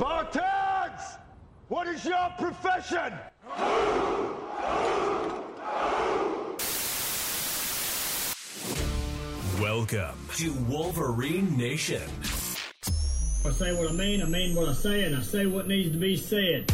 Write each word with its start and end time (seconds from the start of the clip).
Spartans! 0.00 1.18
What 1.68 1.86
is 1.86 2.02
your 2.06 2.30
profession? 2.38 3.12
Welcome 9.60 10.16
to 10.36 10.52
Wolverine 10.70 11.54
Nation. 11.54 12.00
I 13.44 13.50
say 13.50 13.74
what 13.74 13.90
I 13.90 13.92
mean, 13.92 14.22
I 14.22 14.24
mean 14.24 14.56
what 14.56 14.70
I 14.70 14.72
say, 14.72 15.04
and 15.04 15.14
I 15.14 15.20
say 15.20 15.44
what 15.44 15.68
needs 15.68 15.92
to 15.92 15.98
be 15.98 16.16
said. 16.16 16.72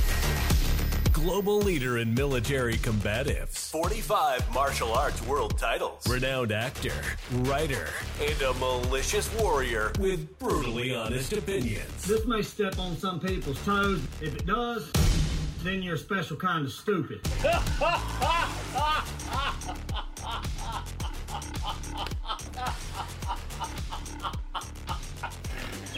Global 1.12 1.58
leader 1.58 1.98
in 1.98 2.14
military 2.14 2.76
combatives, 2.76 3.65
45 3.76 4.54
martial 4.54 4.90
arts 4.94 5.20
world 5.26 5.58
titles, 5.58 6.08
renowned 6.08 6.50
actor, 6.50 6.94
writer, 7.40 7.88
and 8.22 8.40
a 8.40 8.54
malicious 8.54 9.30
warrior 9.38 9.92
with 9.98 10.38
brutally 10.38 10.94
honest 10.94 11.34
opinions. 11.34 12.06
This 12.06 12.24
may 12.26 12.40
step 12.40 12.78
on 12.78 12.96
some 12.96 13.20
people's 13.20 13.62
toes. 13.66 14.00
If 14.22 14.34
it 14.34 14.46
does, 14.46 14.90
then 15.62 15.82
you're 15.82 15.96
a 15.96 15.98
special 15.98 16.38
kind 16.38 16.64
of 16.64 16.72
stupid. 16.72 17.20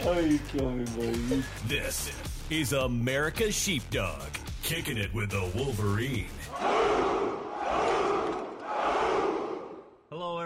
Oh, 0.01 0.19
you 0.19 0.39
kill 0.51 0.71
me, 0.71 0.83
buddy. 0.97 1.43
This 1.65 2.11
is 2.49 2.73
America's 2.73 3.55
Sheepdog, 3.55 4.27
kicking 4.63 4.97
it 4.97 5.13
with 5.13 5.29
the 5.29 5.49
Wolverine. 5.55 6.27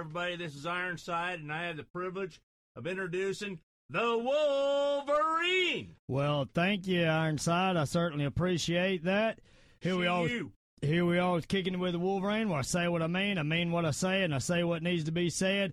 Everybody. 0.04 0.36
This 0.36 0.54
is 0.54 0.66
Ironside, 0.66 1.40
and 1.40 1.50
I 1.50 1.68
have 1.68 1.78
the 1.78 1.84
privilege 1.84 2.42
of 2.76 2.86
introducing 2.88 3.60
the 3.90 4.18
Wolverine. 4.18 5.96
Well, 6.10 6.46
thank 6.54 6.88
you, 6.88 7.06
Ironside. 7.06 7.78
I 7.78 7.86
certainly 7.86 8.26
appreciate 8.26 9.06
that. 9.06 9.40
Here 9.80 9.96
we 9.96 10.06
are. 10.06 10.28
you. 10.28 10.52
Here 10.82 11.06
we 11.06 11.20
are 11.20 11.40
kicking 11.40 11.76
it 11.76 11.80
with 11.80 11.94
the 11.94 12.00
Wolverine. 12.00 12.50
Where 12.50 12.60
I 12.60 12.64
say 12.64 12.90
what 12.90 13.02
I 13.02 13.08
mean, 13.08 13.38
I 13.38 13.44
mean 13.44 13.72
what 13.72 13.86
I 13.86 13.92
say, 13.92 14.24
and 14.24 14.36
I 14.36 14.40
say 14.40 14.66
what 14.66 14.84
needs 14.84 15.06
to 15.06 15.14
be 15.14 15.30
said. 15.30 15.72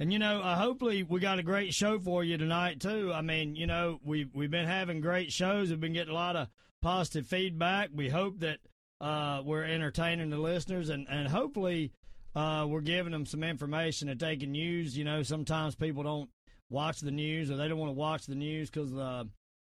And 0.00 0.12
you 0.12 0.18
know, 0.18 0.40
uh, 0.40 0.56
hopefully 0.56 1.04
we 1.04 1.20
got 1.20 1.38
a 1.38 1.44
great 1.44 1.72
show 1.72 2.00
for 2.00 2.24
you 2.24 2.36
tonight 2.38 2.80
too. 2.80 3.12
I 3.14 3.20
mean, 3.20 3.54
you 3.54 3.68
know, 3.68 4.00
we've 4.04 4.34
we've 4.34 4.50
been 4.50 4.66
having 4.66 5.00
great 5.00 5.30
shows. 5.30 5.70
We've 5.70 5.78
been 5.78 5.92
getting 5.92 6.10
a 6.10 6.16
lot 6.16 6.34
of 6.34 6.48
positive 6.82 7.28
feedback. 7.28 7.90
We 7.94 8.08
hope 8.08 8.40
that 8.40 8.58
uh, 9.00 9.42
we're 9.44 9.62
entertaining 9.62 10.30
the 10.30 10.38
listeners, 10.38 10.88
and 10.88 11.06
and 11.08 11.28
hopefully 11.28 11.92
uh, 12.34 12.66
we're 12.68 12.80
giving 12.80 13.12
them 13.12 13.26
some 13.26 13.42
information 13.42 14.08
that 14.08 14.18
they 14.18 14.36
can 14.36 14.54
use. 14.54 14.96
You 14.96 15.04
know, 15.04 15.22
sometimes 15.22 15.74
people 15.74 16.02
don't 16.02 16.30
watch 16.68 17.00
the 17.00 17.10
news 17.10 17.50
or 17.50 17.56
they 17.56 17.68
don't 17.68 17.78
want 17.78 17.90
to 17.90 17.98
watch 17.98 18.26
the 18.26 18.34
news 18.34 18.70
because 18.70 18.94
uh, 18.94 19.24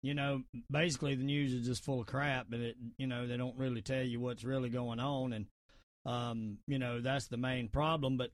you 0.02 0.14
know 0.14 0.42
basically 0.70 1.14
the 1.14 1.24
news 1.24 1.52
is 1.52 1.66
just 1.66 1.84
full 1.84 2.00
of 2.00 2.06
crap, 2.06 2.52
and 2.52 2.62
it 2.62 2.76
you 2.98 3.06
know 3.06 3.26
they 3.26 3.36
don't 3.36 3.58
really 3.58 3.82
tell 3.82 4.02
you 4.02 4.20
what's 4.20 4.44
really 4.44 4.68
going 4.68 5.00
on, 5.00 5.32
and 5.32 5.46
um, 6.06 6.58
you 6.66 6.78
know 6.78 7.00
that's 7.00 7.26
the 7.26 7.36
main 7.36 7.68
problem, 7.68 8.16
but 8.16 8.30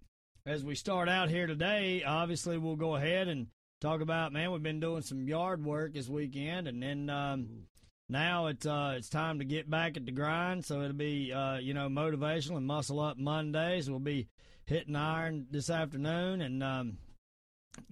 as 0.47 0.65
we 0.65 0.75
start 0.75 1.09
out 1.09 1.29
here 1.29 1.47
today, 1.47 2.03
obviously 2.03 2.57
we'll 2.59 2.77
go 2.77 2.97
ahead 2.97 3.29
and 3.29 3.49
talk 3.81 4.01
about 4.01 4.33
man. 4.33 4.53
We've 4.53 4.63
been 4.63 4.81
doing 4.81 5.03
some 5.03 5.27
yard 5.27 5.65
work 5.65 5.95
this 5.95 6.09
weekend, 6.09 6.69
and 6.69 6.83
then 6.83 7.11
um, 7.11 7.49
now 8.11 8.47
it's 8.49 8.67
uh, 8.67 8.95
it's 8.97 9.09
time 9.09 9.39
to 9.39 9.45
get 9.45 9.71
back 9.71 9.97
at 9.97 10.05
the 10.05 10.13
grind. 10.13 10.65
So 10.65 10.83
it'll 10.83 10.93
be 10.93 11.33
uh, 11.33 11.59
you 11.59 11.75
know 11.75 11.89
motivational 11.89 12.57
and 12.57 12.67
muscle 12.67 13.01
up 13.01 13.17
Mondays. 13.17 13.89
We'll 13.89 14.01
be 14.01 14.29
hitting 14.67 14.97
iron 14.97 15.47
this 15.51 15.71
afternoon, 15.71 16.43
and 16.43 16.63
um, 16.63 16.99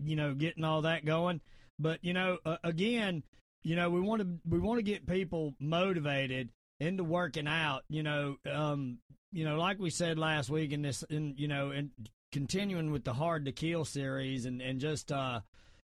you 0.02 0.16
know 0.16 0.34
getting 0.34 0.64
all 0.64 0.82
that 0.82 1.04
going. 1.04 1.40
But 1.78 2.04
you 2.04 2.12
know 2.12 2.38
uh, 2.44 2.56
again, 2.64 3.22
you 3.62 3.76
know 3.76 3.90
we 3.90 4.00
want 4.00 4.22
to 4.22 4.28
we 4.48 4.58
want 4.58 4.78
to 4.78 4.82
get 4.82 5.06
people 5.06 5.54
motivated 5.60 6.50
into 6.80 7.04
working 7.04 7.46
out. 7.46 7.84
You 7.88 8.02
know, 8.02 8.36
um, 8.52 8.98
you 9.32 9.44
know, 9.44 9.56
like 9.56 9.78
we 9.78 9.90
said 9.90 10.18
last 10.18 10.50
week 10.50 10.72
in 10.72 10.82
this, 10.82 11.04
in 11.04 11.34
you 11.38 11.48
know, 11.48 11.70
in 11.70 11.92
continuing 12.32 12.90
with 12.90 13.04
the 13.04 13.12
hard 13.12 13.44
to 13.44 13.52
kill 13.52 13.84
series 13.84 14.44
and 14.44 14.60
and 14.60 14.80
just 14.80 15.10
uh 15.10 15.40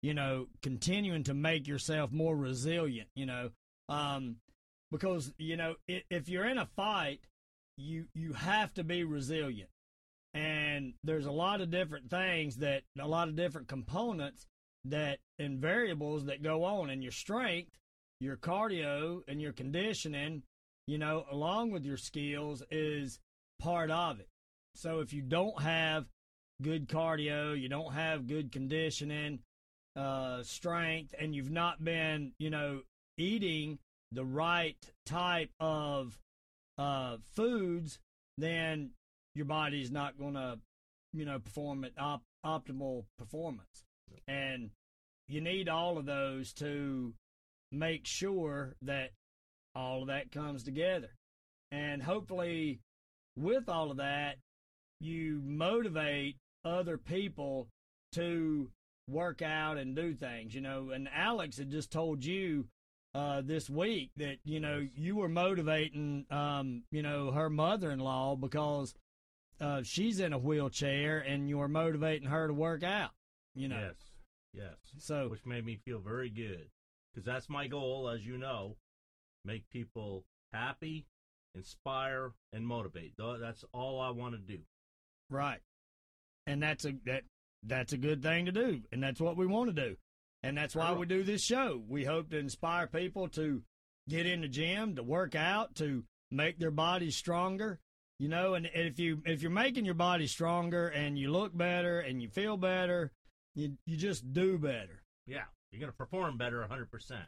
you 0.02 0.14
know 0.14 0.46
continuing 0.62 1.24
to 1.24 1.34
make 1.34 1.66
yourself 1.66 2.12
more 2.12 2.36
resilient 2.36 3.08
you 3.16 3.26
know 3.26 3.50
um 3.88 4.36
because 4.90 5.32
you 5.38 5.56
know 5.56 5.74
if, 5.86 6.28
you're 6.28 6.46
in 6.46 6.58
a 6.58 6.66
fight 6.66 7.20
you 7.76 8.06
you 8.14 8.32
have 8.32 8.72
to 8.74 8.84
be 8.84 9.04
resilient. 9.04 9.70
And 10.34 10.94
there's 11.02 11.26
a 11.26 11.32
lot 11.32 11.60
of 11.60 11.70
different 11.70 12.10
things 12.10 12.56
that 12.56 12.82
a 13.00 13.08
lot 13.08 13.28
of 13.28 13.36
different 13.36 13.68
components 13.68 14.46
that 14.84 15.18
and 15.38 15.58
variables 15.58 16.26
that 16.26 16.42
go 16.42 16.64
on 16.64 16.90
and 16.90 17.02
your 17.02 17.12
strength 17.12 17.72
your 18.20 18.36
cardio 18.36 19.20
and 19.28 19.40
your 19.40 19.52
conditioning 19.52 20.42
you 20.86 20.98
know 20.98 21.24
along 21.30 21.70
with 21.70 21.84
your 21.84 21.96
skills 21.96 22.62
is 22.70 23.18
part 23.58 23.90
of 23.90 24.20
it. 24.20 24.28
So 24.74 25.00
if 25.00 25.12
you 25.12 25.22
don't 25.22 25.60
have 25.62 26.06
good 26.62 26.88
cardio, 26.88 27.58
you 27.58 27.68
don't 27.68 27.92
have 27.92 28.26
good 28.26 28.52
conditioning, 28.52 29.40
uh, 29.96 30.42
strength, 30.42 31.14
and 31.18 31.34
you've 31.34 31.50
not 31.50 31.82
been, 31.82 32.32
you 32.38 32.50
know, 32.50 32.82
eating 33.18 33.78
the 34.12 34.24
right 34.24 34.76
type 35.04 35.50
of 35.60 36.18
uh, 36.78 37.16
foods, 37.34 37.98
then 38.38 38.90
your 39.34 39.44
body's 39.44 39.90
not 39.90 40.18
going 40.18 40.34
to, 40.34 40.58
you 41.12 41.24
know, 41.24 41.38
perform 41.38 41.84
at 41.84 41.92
op- 41.98 42.22
optimal 42.44 43.04
performance. 43.18 43.84
And 44.26 44.70
you 45.28 45.40
need 45.40 45.68
all 45.68 45.98
of 45.98 46.06
those 46.06 46.52
to 46.54 47.12
make 47.70 48.06
sure 48.06 48.74
that 48.82 49.10
all 49.74 50.02
of 50.02 50.08
that 50.08 50.32
comes 50.32 50.62
together. 50.62 51.10
And 51.70 52.02
hopefully, 52.02 52.80
with 53.36 53.68
all 53.68 53.90
of 53.90 53.98
that, 53.98 54.36
you 55.00 55.40
motivate 55.44 56.36
other 56.64 56.96
people 56.96 57.68
to 58.12 58.70
work 59.08 59.42
out 59.42 59.76
and 59.76 59.94
do 59.94 60.14
things, 60.14 60.54
you 60.54 60.60
know. 60.60 60.90
And 60.90 61.08
Alex 61.14 61.58
had 61.58 61.70
just 61.70 61.90
told 61.90 62.24
you 62.24 62.66
uh, 63.14 63.40
this 63.44 63.68
week 63.70 64.10
that 64.16 64.38
you 64.44 64.60
know 64.60 64.86
you 64.94 65.16
were 65.16 65.28
motivating, 65.28 66.26
um, 66.30 66.82
you 66.90 67.02
know, 67.02 67.30
her 67.30 67.50
mother-in-law 67.50 68.36
because 68.36 68.94
uh, 69.60 69.82
she's 69.82 70.20
in 70.20 70.32
a 70.32 70.38
wheelchair, 70.38 71.18
and 71.18 71.48
you 71.48 71.58
were 71.58 71.68
motivating 71.68 72.28
her 72.28 72.46
to 72.46 72.54
work 72.54 72.82
out. 72.82 73.10
You 73.54 73.68
know, 73.68 73.80
Yes, 73.80 73.94
yes. 74.52 74.74
so 74.98 75.28
Which 75.28 75.44
made 75.44 75.64
me 75.64 75.78
feel 75.84 75.98
very 75.98 76.30
good 76.30 76.68
because 77.12 77.24
that's 77.24 77.48
my 77.48 77.66
goal, 77.66 78.08
as 78.08 78.24
you 78.24 78.38
know, 78.38 78.76
make 79.44 79.68
people 79.70 80.24
happy, 80.52 81.06
inspire, 81.54 82.32
and 82.52 82.66
motivate. 82.66 83.14
That's 83.18 83.64
all 83.72 84.00
I 84.00 84.10
want 84.10 84.34
to 84.34 84.38
do. 84.38 84.60
Right. 85.30 85.60
And 86.46 86.62
that's 86.62 86.84
a 86.84 86.92
that 87.04 87.24
that's 87.64 87.92
a 87.92 87.98
good 87.98 88.22
thing 88.22 88.46
to 88.46 88.52
do. 88.52 88.82
And 88.92 89.02
that's 89.02 89.20
what 89.20 89.36
we 89.36 89.46
want 89.46 89.74
to 89.74 89.88
do. 89.88 89.96
And 90.42 90.56
that's 90.56 90.76
why 90.76 90.92
we 90.92 91.06
do 91.06 91.22
this 91.22 91.42
show. 91.42 91.82
We 91.88 92.04
hope 92.04 92.30
to 92.30 92.38
inspire 92.38 92.86
people 92.86 93.28
to 93.30 93.62
get 94.08 94.26
in 94.26 94.40
the 94.40 94.48
gym, 94.48 94.96
to 94.96 95.02
work 95.02 95.34
out, 95.34 95.74
to 95.76 96.04
make 96.30 96.58
their 96.58 96.70
bodies 96.70 97.16
stronger. 97.16 97.80
You 98.18 98.28
know, 98.28 98.54
and 98.54 98.68
if 98.74 98.98
you 98.98 99.22
if 99.24 99.42
you're 99.42 99.50
making 99.50 99.84
your 99.84 99.94
body 99.94 100.26
stronger 100.26 100.88
and 100.88 101.18
you 101.18 101.30
look 101.30 101.56
better 101.56 102.00
and 102.00 102.20
you 102.20 102.28
feel 102.28 102.56
better, 102.56 103.12
you 103.54 103.76
you 103.86 103.96
just 103.96 104.32
do 104.32 104.58
better. 104.58 105.02
Yeah, 105.26 105.44
you're 105.70 105.80
gonna 105.80 105.92
perform 105.92 106.36
better 106.36 106.60
100. 106.60 106.90
percent 106.90 107.26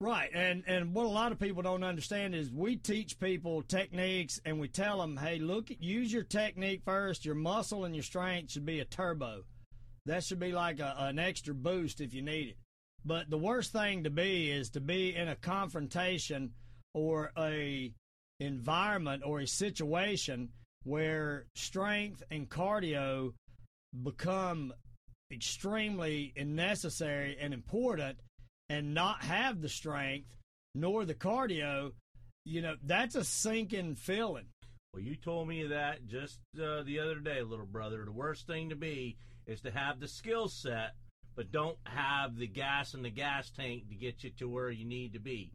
Right, 0.00 0.30
and 0.32 0.62
and 0.66 0.94
what 0.94 1.06
a 1.06 1.08
lot 1.08 1.32
of 1.32 1.40
people 1.40 1.62
don't 1.62 1.82
understand 1.82 2.34
is 2.34 2.52
we 2.52 2.76
teach 2.76 3.18
people 3.18 3.62
techniques 3.62 4.40
and 4.44 4.60
we 4.60 4.68
tell 4.68 5.00
them, 5.00 5.16
hey, 5.16 5.38
look, 5.38 5.70
use 5.80 6.12
your 6.12 6.22
technique 6.22 6.82
first. 6.84 7.24
Your 7.24 7.34
muscle 7.34 7.84
and 7.84 7.96
your 7.96 8.04
strength 8.04 8.52
should 8.52 8.66
be 8.66 8.78
a 8.78 8.84
turbo. 8.84 9.42
That 10.08 10.24
should 10.24 10.40
be 10.40 10.52
like 10.52 10.80
a, 10.80 10.94
an 10.98 11.18
extra 11.18 11.54
boost 11.54 12.00
if 12.00 12.14
you 12.14 12.22
need 12.22 12.48
it. 12.48 12.56
But 13.04 13.28
the 13.28 13.38
worst 13.38 13.72
thing 13.72 14.04
to 14.04 14.10
be 14.10 14.50
is 14.50 14.70
to 14.70 14.80
be 14.80 15.14
in 15.14 15.28
a 15.28 15.36
confrontation 15.36 16.52
or 16.94 17.30
a 17.36 17.92
environment 18.40 19.22
or 19.24 19.40
a 19.40 19.46
situation 19.46 20.48
where 20.84 21.44
strength 21.54 22.22
and 22.30 22.48
cardio 22.48 23.34
become 24.02 24.72
extremely 25.30 26.32
necessary 26.38 27.36
and 27.38 27.52
important 27.52 28.18
and 28.70 28.94
not 28.94 29.22
have 29.22 29.60
the 29.60 29.68
strength 29.68 30.28
nor 30.74 31.04
the 31.04 31.14
cardio, 31.14 31.92
you 32.46 32.62
know, 32.62 32.76
that's 32.82 33.14
a 33.14 33.24
sinking 33.24 33.94
feeling. 33.94 34.46
Well, 34.92 35.02
you 35.02 35.16
told 35.16 35.48
me 35.48 35.66
that 35.66 36.06
just 36.06 36.40
uh, 36.60 36.82
the 36.82 36.98
other 37.00 37.16
day, 37.16 37.42
little 37.42 37.66
brother. 37.66 38.04
The 38.04 38.12
worst 38.12 38.46
thing 38.46 38.70
to 38.70 38.76
be 38.76 39.16
is 39.46 39.60
to 39.62 39.70
have 39.70 40.00
the 40.00 40.08
skill 40.08 40.48
set, 40.48 40.94
but 41.36 41.52
don't 41.52 41.78
have 41.84 42.36
the 42.36 42.46
gas 42.46 42.94
in 42.94 43.02
the 43.02 43.10
gas 43.10 43.50
tank 43.50 43.88
to 43.88 43.94
get 43.94 44.24
you 44.24 44.30
to 44.38 44.48
where 44.48 44.70
you 44.70 44.84
need 44.84 45.12
to 45.12 45.20
be. 45.20 45.52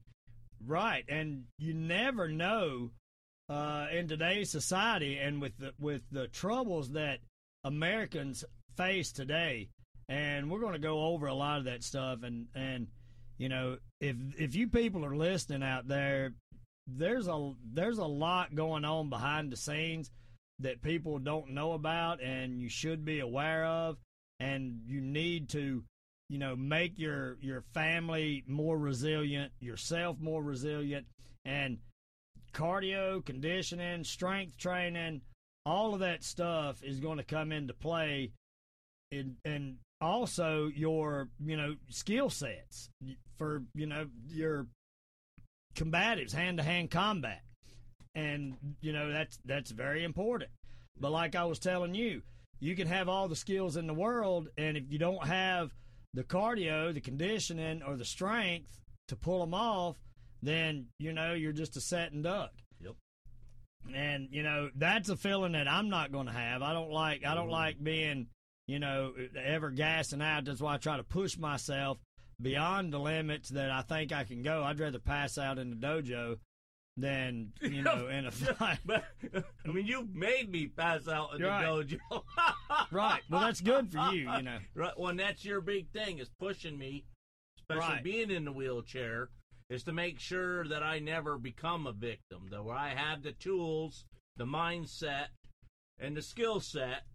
Right, 0.65 1.03
and 1.09 1.45
you 1.57 1.73
never 1.73 2.27
know 2.27 2.91
uh, 3.49 3.87
in 3.91 4.07
today's 4.07 4.49
society 4.49 5.17
and 5.17 5.41
with 5.41 5.57
the 5.57 5.73
with 5.79 6.03
the 6.11 6.27
troubles 6.27 6.91
that 6.91 7.19
Americans 7.63 8.45
face 8.77 9.11
today, 9.11 9.69
and 10.07 10.49
we're 10.49 10.59
going 10.59 10.73
to 10.73 10.79
go 10.79 11.07
over 11.07 11.27
a 11.27 11.33
lot 11.33 11.57
of 11.57 11.65
that 11.65 11.83
stuff. 11.83 12.19
And 12.23 12.47
and 12.55 12.87
you 13.37 13.49
know, 13.49 13.77
if 13.99 14.15
if 14.37 14.55
you 14.55 14.67
people 14.67 15.03
are 15.05 15.15
listening 15.15 15.63
out 15.63 15.87
there, 15.87 16.33
there's 16.87 17.27
a 17.27 17.53
there's 17.73 17.97
a 17.97 18.05
lot 18.05 18.55
going 18.55 18.85
on 18.85 19.09
behind 19.09 19.51
the 19.51 19.57
scenes 19.57 20.11
that 20.59 20.81
people 20.81 21.19
don't 21.19 21.49
know 21.51 21.73
about 21.73 22.21
and 22.21 22.59
you 22.59 22.69
should 22.69 23.03
be 23.05 23.19
aware 23.19 23.65
of. 23.65 23.97
And 24.39 24.81
you 24.85 24.99
need 24.99 25.49
to 25.49 25.83
you 26.29 26.37
know 26.37 26.55
make 26.55 26.97
your 26.97 27.37
your 27.41 27.61
family 27.73 28.43
more 28.47 28.77
resilient 28.77 29.51
yourself 29.59 30.17
more 30.19 30.43
resilient. 30.43 31.05
And 31.45 31.77
cardio 32.53 33.23
conditioning 33.25 34.03
strength 34.03 34.57
training 34.57 35.21
all 35.65 35.93
of 35.93 36.01
that 36.01 36.23
stuff 36.23 36.83
is 36.83 36.99
going 36.99 37.17
to 37.17 37.23
come 37.23 37.51
into 37.51 37.73
play 37.73 38.31
and 39.11 39.35
and 39.45 39.77
also 40.01 40.69
your 40.75 41.29
you 41.39 41.55
know 41.55 41.75
skill 41.89 42.29
sets 42.29 42.89
for 43.37 43.63
you 43.73 43.85
know 43.85 44.05
your 44.27 44.67
combatives 45.75 46.33
hand 46.33 46.57
to 46.57 46.63
hand 46.63 46.91
combat. 46.91 47.41
And 48.15 48.57
you 48.81 48.93
know 48.93 49.11
that's 49.11 49.39
that's 49.45 49.71
very 49.71 50.03
important. 50.03 50.51
But 50.99 51.11
like 51.11 51.35
i 51.35 51.43
was 51.45 51.59
telling 51.59 51.95
you 51.95 52.21
you 52.59 52.75
can 52.75 52.87
have 52.87 53.09
all 53.09 53.27
the 53.27 53.35
skills 53.35 53.75
in 53.75 53.87
the 53.87 53.93
world 53.93 54.47
and 54.57 54.77
if 54.77 54.83
you 54.89 54.97
don't 54.97 55.25
have 55.25 55.73
the 56.13 56.23
cardio 56.23 56.93
the 56.93 57.01
conditioning 57.01 57.81
or 57.81 57.97
the 57.97 58.05
strength 58.05 58.79
to 59.07 59.15
pull 59.15 59.39
them 59.39 59.53
off 59.53 59.97
then 60.41 60.85
you 60.99 61.11
know 61.11 61.33
you're 61.33 61.51
just 61.51 61.75
a 61.77 61.81
setting 61.81 62.21
duck. 62.21 62.51
Yep. 62.81 62.95
and 63.95 64.27
you 64.31 64.43
know 64.43 64.69
that's 64.75 65.09
a 65.09 65.17
feeling 65.17 65.53
that 65.53 65.67
i'm 65.67 65.89
not 65.89 66.11
going 66.11 66.27
to 66.27 66.33
have. 66.33 66.61
I 66.61 66.73
don't 66.73 66.91
like 66.91 67.25
i 67.25 67.33
don't 67.33 67.45
mm-hmm. 67.45 67.53
like 67.53 67.83
being 67.83 68.27
you 68.67 68.79
know 68.79 69.13
ever 69.43 69.71
gassing 69.71 70.21
out 70.21 70.45
that's 70.45 70.61
why 70.61 70.75
i 70.75 70.77
try 70.77 70.97
to 70.97 71.03
push 71.03 71.37
myself 71.37 71.97
beyond 72.43 72.93
the 72.93 72.99
limits 72.99 73.49
that 73.49 73.71
i 73.71 73.81
think 73.81 74.11
i 74.11 74.23
can 74.23 74.41
go 74.43 74.63
i'd 74.63 74.79
rather 74.79 74.99
pass 74.99 75.37
out 75.37 75.57
in 75.57 75.69
the 75.69 75.75
dojo 75.75 76.37
than 76.97 77.51
you 77.61 77.81
know 77.87 78.07
in 78.07 78.25
a 78.27 78.31
fight 78.31 78.77
But 78.85 79.03
I 79.65 79.69
mean, 79.71 79.87
you 79.87 80.07
made 80.13 80.51
me 80.51 80.67
pass 80.67 81.07
out 81.07 81.33
in 81.33 81.41
the 81.41 81.47
Right. 81.47 81.65
dojo. 81.65 81.97
right 82.91 83.21
well 83.31 83.41
that's 83.41 83.61
good 83.61 83.91
for 83.91 83.97
you 84.13 84.29
you 84.31 84.41
know 84.43 84.59
Right. 84.75 84.93
Well, 84.97 85.09
and 85.09 85.19
that's 85.19 85.43
your 85.43 85.59
big 85.61 85.89
thing 85.91 86.19
is 86.19 86.29
pushing 86.39 86.77
me, 86.77 87.05
especially 87.57 87.95
Right. 87.95 88.03
being 88.03 88.29
in 88.29 88.45
the 88.45 88.51
wheelchair, 88.51 89.29
is 89.71 89.83
to 89.85 89.91
make 89.93 90.19
sure 90.19 90.67
that 90.67 90.83
I 90.83 90.99
never 90.99 91.39
become 91.39 91.87
a 91.87 91.93
victim. 91.93 92.47
That 92.51 92.63
where 92.63 92.75
I 92.75 92.89
have 92.89 93.23
the 93.23 93.31
tools, 93.31 94.05
the 94.37 94.45
mindset, 94.45 95.27
and 95.97 96.15
the 96.15 96.21
skill 96.21 96.59
set 96.59 97.05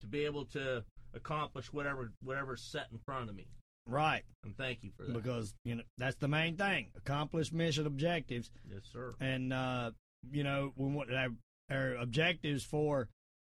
to 0.00 0.06
be 0.06 0.24
able 0.26 0.44
to 0.46 0.84
accomplish 1.12 1.72
whatever 1.72 2.12
whatever's 2.22 2.62
set 2.62 2.86
in 2.92 2.98
front 2.98 3.30
of 3.30 3.34
me. 3.34 3.48
Right 3.86 4.22
And 4.44 4.56
thank 4.56 4.78
you 4.82 4.90
for 4.96 5.04
that. 5.04 5.12
because 5.12 5.54
you 5.64 5.74
know 5.76 5.82
that's 5.98 6.16
the 6.16 6.28
main 6.28 6.56
thing 6.56 6.86
accomplish 6.96 7.52
mission 7.52 7.86
objectives 7.86 8.50
yes, 8.70 8.82
sir. 8.92 9.14
and 9.20 9.52
uh, 9.52 9.90
you 10.32 10.42
know 10.44 10.72
we 10.76 10.88
want 10.88 11.12
our, 11.12 11.28
our 11.70 11.94
objectives 11.96 12.62
for 12.64 13.08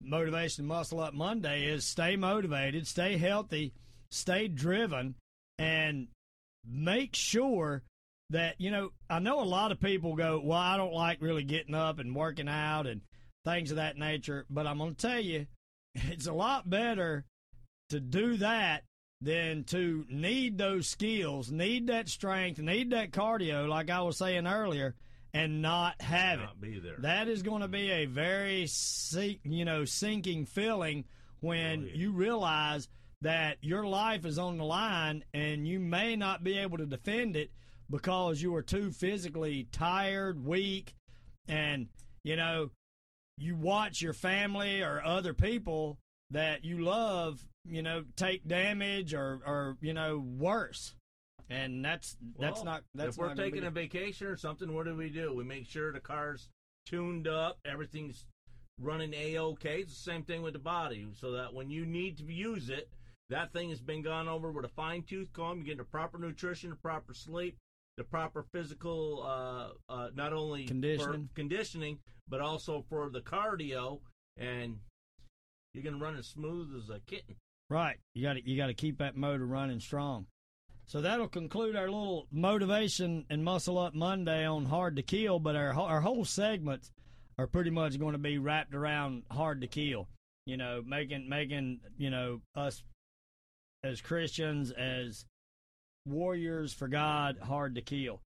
motivation 0.01 0.66
muscle 0.66 1.00
up 1.00 1.13
monday 1.13 1.66
is 1.66 1.86
stay 1.86 2.16
motivated 2.16 2.86
stay 2.88 3.18
healthy 3.18 3.74
stay 4.12 4.48
driven 4.48 5.16
and 5.57 6.07
make 6.68 7.16
sure 7.16 7.83
that 8.31 8.56
you 8.60 8.71
know 8.71 8.89
i 9.10 9.19
know 9.19 9.39
a 9.42 9.45
lot 9.45 9.71
of 9.71 9.80
people 9.80 10.16
go 10.16 10.42
well 10.44 10.57
i 10.60 10.75
don't 10.75 10.94
like 10.94 11.21
really 11.21 11.44
getting 11.44 11.75
up 11.75 12.00
and 12.00 12.16
working 12.16 12.50
out 12.50 12.88
and 12.88 13.01
things 13.45 13.69
of 13.69 13.78
that 13.78 13.95
nature 13.98 14.45
but 14.50 14.66
i'm 14.66 14.80
going 14.80 14.95
to 14.95 15.07
tell 15.07 15.19
you 15.19 15.45
it's 15.95 16.25
a 16.28 16.33
lot 16.33 16.68
better 16.69 17.24
to 17.89 18.00
do 18.00 18.38
that 18.38 18.83
than 19.22 19.64
to 19.64 20.06
need 20.10 20.58
those 20.58 20.88
skills 20.88 21.52
need 21.52 21.88
that 21.88 22.10
strength 22.10 22.60
need 22.60 22.92
that 22.92 23.12
cardio 23.12 23.68
like 23.68 23.90
i 23.90 24.02
was 24.02 24.18
saying 24.18 24.46
earlier 24.46 24.94
and 25.34 25.62
not 25.62 26.02
have 26.02 26.40
it. 26.40 26.48
Be 26.62 26.80
there. 26.80 26.96
That 27.00 27.28
is 27.28 27.44
going 27.44 27.62
to 27.62 27.68
be 27.68 27.92
a 27.92 28.06
very 28.06 28.68
sink, 28.68 29.40
you 29.44 29.66
know 29.66 29.84
sinking 29.84 30.46
feeling 30.46 31.04
when 31.42 31.82
Oh, 31.82 31.86
yeah. 31.88 31.94
you 31.94 32.12
realize 32.14 32.88
that 33.22 33.58
your 33.60 33.86
life 33.86 34.26
is 34.26 34.40
on 34.40 34.58
the 34.58 34.64
line 34.64 35.26
and 35.34 35.68
you 35.68 35.78
may 35.82 36.16
not 36.16 36.42
be 36.46 36.58
able 36.58 36.78
to 36.78 36.86
defend 36.86 37.36
it 37.36 37.52
because 37.90 38.42
you 38.42 38.56
are 38.56 38.62
too 38.62 38.92
physically 38.92 39.68
tired, 39.74 40.46
weak, 40.46 40.94
and 41.50 41.88
you 42.24 42.38
know 42.38 42.70
you 43.38 43.58
watch 43.58 44.02
your 44.02 44.14
family 44.14 44.82
or 44.82 45.04
other 45.04 45.34
people 45.34 45.98
that 46.32 46.64
you 46.64 46.80
love, 46.80 47.46
you 47.68 47.82
know, 47.82 48.04
take 48.16 48.48
damage 48.48 49.14
or 49.14 49.40
or 49.46 49.78
you 49.82 49.94
know 49.94 50.20
worse. 50.20 50.96
And 51.50 51.86
that's 51.86 52.18
that's 52.40 52.58
Well, 52.58 52.66
not 52.66 52.84
that's 52.96 53.16
if 53.16 53.22
we're 53.22 53.28
not 53.28 53.38
taking 53.38 53.64
a 53.66 53.72
vacation 53.72 54.28
or 54.28 54.38
something, 54.38 54.74
what 54.74 54.86
do 54.86 54.96
we 54.96 55.10
do? 55.10 55.34
We 55.34 55.44
make 55.44 55.68
sure 55.68 55.92
the 55.92 56.00
car's 56.00 56.50
tuned 56.88 57.28
up, 57.28 57.60
everything's 57.66 58.26
running 58.80 59.14
a 59.14 59.38
okay. 59.38 59.82
It's 59.82 59.96
the 59.96 60.12
same 60.12 60.24
thing 60.24 60.42
with 60.42 60.54
the 60.54 60.60
body, 60.60 61.08
so 61.14 61.32
that 61.32 61.54
when 61.54 61.70
you 61.70 61.86
need 61.86 62.18
to 62.18 62.24
use 62.24 62.70
it, 62.70 62.90
that 63.30 63.54
thing 63.54 63.70
has 63.70 63.82
been 63.82 64.02
gone 64.02 64.28
over 64.28 64.52
with 64.52 64.66
a 64.66 64.70
fine 64.70 65.04
tooth 65.04 65.32
comb. 65.34 65.60
You 65.60 65.66
get 65.66 65.78
the 65.78 65.84
proper 65.84 66.18
nutrition, 66.18 66.72
the 66.72 66.76
proper 66.76 67.14
sleep, 67.14 67.58
the 67.98 68.04
proper 68.04 68.44
physical, 68.52 69.24
uh, 69.24 69.94
uh, 69.94 70.10
not 70.16 70.34
only 70.34 70.64
for 70.64 70.70
Conditioning. 70.70 71.30
conditioning, 71.36 72.00
but 72.28 72.42
also 72.42 72.84
for 72.90 73.10
the 73.10 73.22
cardio, 73.22 74.00
and 74.38 74.80
you're 75.74 75.84
gonna 75.84 76.04
run 76.04 76.18
as 76.18 76.28
smooth 76.28 76.76
as 76.76 76.90
a 76.90 77.00
kitten. 77.02 77.36
Right. 77.70 77.98
You 78.14 78.24
got 78.24 78.34
to 78.34 78.48
you 78.48 78.58
got 78.58 78.68
to 78.68 78.74
keep 78.74 79.00
that 79.00 79.16
motor 79.16 79.46
running 79.46 79.80
strong. 79.80 80.28
So 80.88 81.02
that'll 81.02 81.28
conclude 81.28 81.76
our 81.76 81.90
little 81.90 82.28
motivation 82.32 83.26
and 83.30 83.44
muscle 83.44 83.80
up 83.80 83.96
Monday 83.96 84.46
on 84.46 84.66
hard 84.66 84.98
to 84.98 85.02
kill. 85.02 85.40
But 85.40 85.56
our 85.56 85.74
our 85.74 86.02
whole 86.02 86.26
segments 86.26 86.92
are 87.38 87.48
pretty 87.48 87.72
much 87.72 88.00
going 88.00 88.14
to 88.14 88.20
be 88.20 88.38
wrapped 88.38 88.76
around 88.76 89.24
hard 89.32 89.62
to 89.62 89.68
kill. 89.68 90.08
You 90.46 90.58
know, 90.58 90.84
making 90.86 91.28
making 91.28 91.80
you 91.98 92.12
know 92.12 92.42
us 92.56 92.84
as 93.84 94.00
Christians 94.02 94.72
as 94.72 95.26
warriors 96.06 96.72
for 96.72 96.88
God 96.88 97.40
hard 97.42 97.76
to 97.76 97.82
kill. 97.82 98.22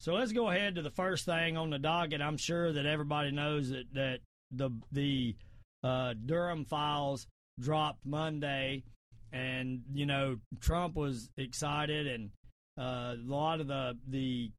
So 0.00 0.14
let's 0.14 0.32
go 0.32 0.50
ahead 0.50 0.76
to 0.76 0.82
the 0.82 0.90
first 0.90 1.24
thing 1.24 1.56
on 1.56 1.70
the 1.70 1.78
docket. 1.78 2.20
I'm 2.20 2.36
sure 2.36 2.72
that 2.72 2.86
everybody 2.86 3.32
knows 3.32 3.70
that 3.70 3.84
that 3.94 4.20
the 4.52 4.70
the 4.92 5.34
uh, 5.82 6.14
Durham 6.26 6.64
files 6.64 7.26
dropped 7.60 8.04
Monday, 8.04 8.84
and 9.32 9.82
you 9.92 10.06
know 10.06 10.38
Trump 10.60 10.94
was 10.96 11.28
excited, 11.36 12.06
and 12.06 12.30
uh, 12.78 13.14
a 13.14 13.26
lot 13.26 13.60
of 13.60 13.66
the 13.66 13.96
the 14.08 14.50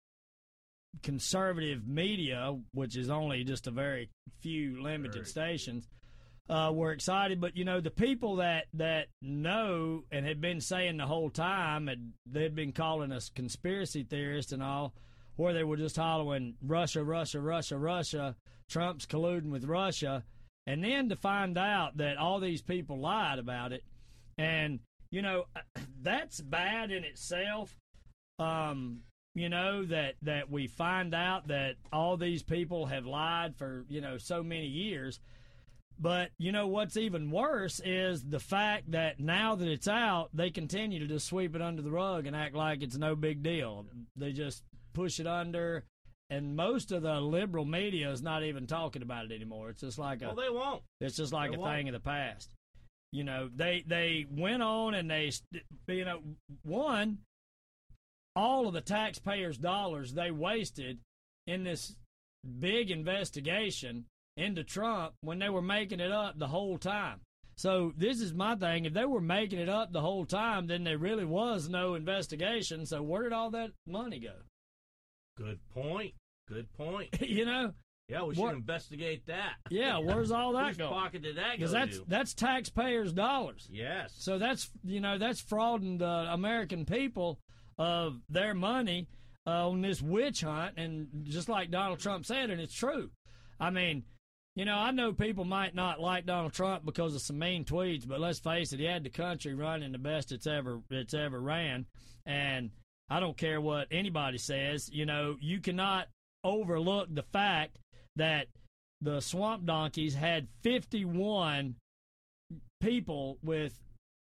conservative 1.03 1.87
media, 1.87 2.55
which 2.73 2.95
is 2.95 3.09
only 3.09 3.43
just 3.43 3.67
a 3.67 3.71
very 3.71 4.09
few 4.39 4.81
limited 4.81 5.27
stations, 5.27 5.87
uh, 6.49 6.71
were 6.73 6.91
excited. 6.91 7.41
But 7.41 7.55
you 7.55 7.65
know 7.65 7.81
the 7.81 7.91
people 7.91 8.37
that 8.37 8.65
that 8.73 9.07
know 9.21 10.03
and 10.11 10.25
had 10.25 10.41
been 10.41 10.61
saying 10.61 10.97
the 10.97 11.07
whole 11.07 11.29
time, 11.29 11.87
and 11.87 12.13
they'd 12.25 12.55
been 12.55 12.71
calling 12.71 13.11
us 13.11 13.29
conspiracy 13.29 14.03
theorists 14.03 14.51
and 14.51 14.63
all, 14.63 14.93
where 15.35 15.53
they 15.53 15.63
were 15.63 15.77
just 15.77 15.97
hollering 15.97 16.55
Russia, 16.61 17.03
Russia, 17.03 17.39
Russia, 17.39 17.77
Russia. 17.77 18.35
Trump's 18.67 19.05
colluding 19.05 19.51
with 19.51 19.63
Russia 19.65 20.23
and 20.67 20.83
then 20.83 21.09
to 21.09 21.15
find 21.15 21.57
out 21.57 21.97
that 21.97 22.17
all 22.17 22.39
these 22.39 22.61
people 22.61 22.99
lied 22.99 23.39
about 23.39 23.71
it. 23.71 23.83
And 24.37 24.79
you 25.11 25.21
know 25.21 25.45
that's 26.01 26.41
bad 26.41 26.91
in 26.91 27.03
itself 27.05 27.79
um 28.37 28.99
you 29.33 29.49
know 29.49 29.85
that 29.85 30.15
that 30.21 30.49
we 30.49 30.67
find 30.67 31.13
out 31.13 31.47
that 31.47 31.75
all 31.91 32.17
these 32.17 32.41
people 32.41 32.85
have 32.87 33.05
lied 33.05 33.55
for 33.55 33.85
you 33.89 34.01
know 34.01 34.17
so 34.17 34.41
many 34.41 34.65
years. 34.65 35.19
But 35.97 36.31
you 36.37 36.51
know 36.51 36.67
what's 36.67 36.97
even 36.97 37.31
worse 37.31 37.79
is 37.83 38.23
the 38.23 38.39
fact 38.39 38.91
that 38.91 39.19
now 39.19 39.55
that 39.55 39.67
it's 39.67 39.87
out 39.87 40.29
they 40.33 40.49
continue 40.49 40.99
to 40.99 41.07
just 41.07 41.27
sweep 41.27 41.55
it 41.55 41.61
under 41.61 41.81
the 41.81 41.91
rug 41.91 42.27
and 42.27 42.35
act 42.35 42.55
like 42.55 42.81
it's 42.81 42.97
no 42.97 43.15
big 43.15 43.43
deal. 43.43 43.85
They 44.15 44.31
just 44.31 44.63
push 44.93 45.19
it 45.19 45.27
under 45.27 45.85
and 46.29 46.55
most 46.55 46.91
of 46.91 47.03
the 47.03 47.19
liberal 47.21 47.65
media 47.65 48.11
is 48.11 48.21
not 48.21 48.43
even 48.43 48.65
talking 48.67 49.01
about 49.01 49.25
it 49.25 49.31
anymore 49.31 49.69
it's 49.69 49.81
just 49.81 49.99
like 49.99 50.21
a 50.21 50.27
Well, 50.27 50.35
they 50.35 50.49
won't. 50.49 50.81
it's 51.01 51.17
just 51.17 51.33
like 51.33 51.51
They 51.51 51.57
a 51.57 51.59
won't. 51.59 51.73
thing 51.75 51.87
of 51.89 51.93
the 51.93 51.99
past. 51.99 52.49
You 53.11 53.23
know, 53.23 53.49
they 53.55 53.83
they 53.87 54.25
went 54.29 54.61
on 54.61 54.93
and 54.93 55.09
they, 55.09 55.31
you 55.87 56.03
know, 56.03 56.19
one, 56.63 57.19
all 58.35 58.67
of 58.67 58.73
the 58.73 58.81
taxpayers' 58.81 59.57
dollars 59.57 60.13
they 60.13 60.31
wasted 60.31 60.99
in 61.47 61.63
this 61.63 61.95
big 62.59 62.91
investigation 62.91 64.05
into 64.35 64.63
Trump 64.65 65.13
when 65.21 65.39
they 65.39 65.47
were 65.49 65.61
making 65.61 66.01
it 66.01 66.11
up 66.11 66.37
the 66.37 66.47
whole 66.47 66.77
time. 66.77 67.21
So 67.55 67.93
this 67.95 68.19
is 68.19 68.33
my 68.33 68.55
thing. 68.55 68.83
If 68.83 68.93
they 68.93 69.05
were 69.05 69.21
making 69.21 69.59
it 69.59 69.69
up 69.69 69.93
the 69.93 70.01
whole 70.01 70.25
time, 70.25 70.67
then 70.67 70.83
there 70.83 70.97
really 70.97 71.23
was 71.23 71.69
no 71.69 71.95
investigation. 71.95 72.85
So 72.85 73.01
where 73.01 73.23
did 73.23 73.31
all 73.31 73.51
that 73.51 73.71
money 73.87 74.19
go? 74.19 74.33
Good 75.37 75.59
point. 75.73 76.13
Good 76.47 76.71
point. 76.73 77.09
you 77.21 77.45
know? 77.45 77.73
Yeah, 78.07 78.23
we 78.23 78.35
should 78.35 78.41
What- 78.41 78.53
investigate 78.53 79.25
that. 79.25 79.53
Yeah, 79.71 79.97
where's 79.97 80.29
all 80.31 80.53
that 80.53 80.67
Whose 80.67 80.77
going? 80.77 80.91
pocket 80.93 81.23
did 81.23 81.37
that 81.37 81.53
go 81.53 81.57
Because 81.57 81.71
that's 81.71 81.97
to? 81.97 82.05
that's 82.07 82.33
taxpayers' 82.35 83.11
dollars. 83.13 83.67
Yes. 83.71 84.13
So 84.19 84.37
that's 84.37 84.69
you 84.83 84.99
know 84.99 85.17
that's 85.17 85.41
frauding 85.41 85.97
the 85.97 86.05
American 86.31 86.85
people 86.85 87.39
of 87.79 88.21
their 88.29 88.53
money 88.53 89.07
uh, 89.47 89.69
on 89.69 89.81
this 89.81 90.01
witch 90.03 90.41
hunt, 90.41 90.75
and 90.77 91.07
just 91.23 91.49
like 91.49 91.71
Donald 91.71 91.99
Trump 91.99 92.25
said, 92.27 92.51
and 92.51 92.61
it's 92.61 92.73
true. 92.75 93.09
I 93.59 93.71
mean, 93.71 94.03
you 94.55 94.65
know, 94.65 94.75
I 94.75 94.91
know 94.91 95.11
people 95.11 95.43
might 95.43 95.73
not 95.73 95.99
like 95.99 96.27
Donald 96.27 96.53
Trump 96.53 96.85
because 96.85 97.15
of 97.15 97.21
some 97.21 97.39
mean 97.39 97.65
tweets, 97.65 98.07
but 98.07 98.19
let's 98.19 98.39
face 98.39 98.71
it, 98.71 98.79
he 98.79 98.85
had 98.85 99.03
the 99.03 99.09
country 99.09 99.55
running 99.55 99.91
the 99.93 99.97
best 99.97 100.31
it's 100.31 100.45
ever 100.47 100.79
it's 100.91 101.15
ever 101.15 101.39
ran, 101.41 101.87
and 102.27 102.69
I 103.09 103.19
don't 103.19 103.37
care 103.37 103.61
what 103.61 103.87
anybody 103.91 104.37
says. 104.37 104.89
You 104.91 105.05
know, 105.05 105.37
you 105.39 105.59
cannot 105.59 106.07
overlook 106.43 107.07
the 107.13 107.23
fact 107.23 107.77
that 108.15 108.47
the 109.01 109.19
Swamp 109.19 109.65
Donkeys 109.65 110.15
had 110.15 110.47
51 110.63 111.75
people 112.81 113.37
with 113.43 113.79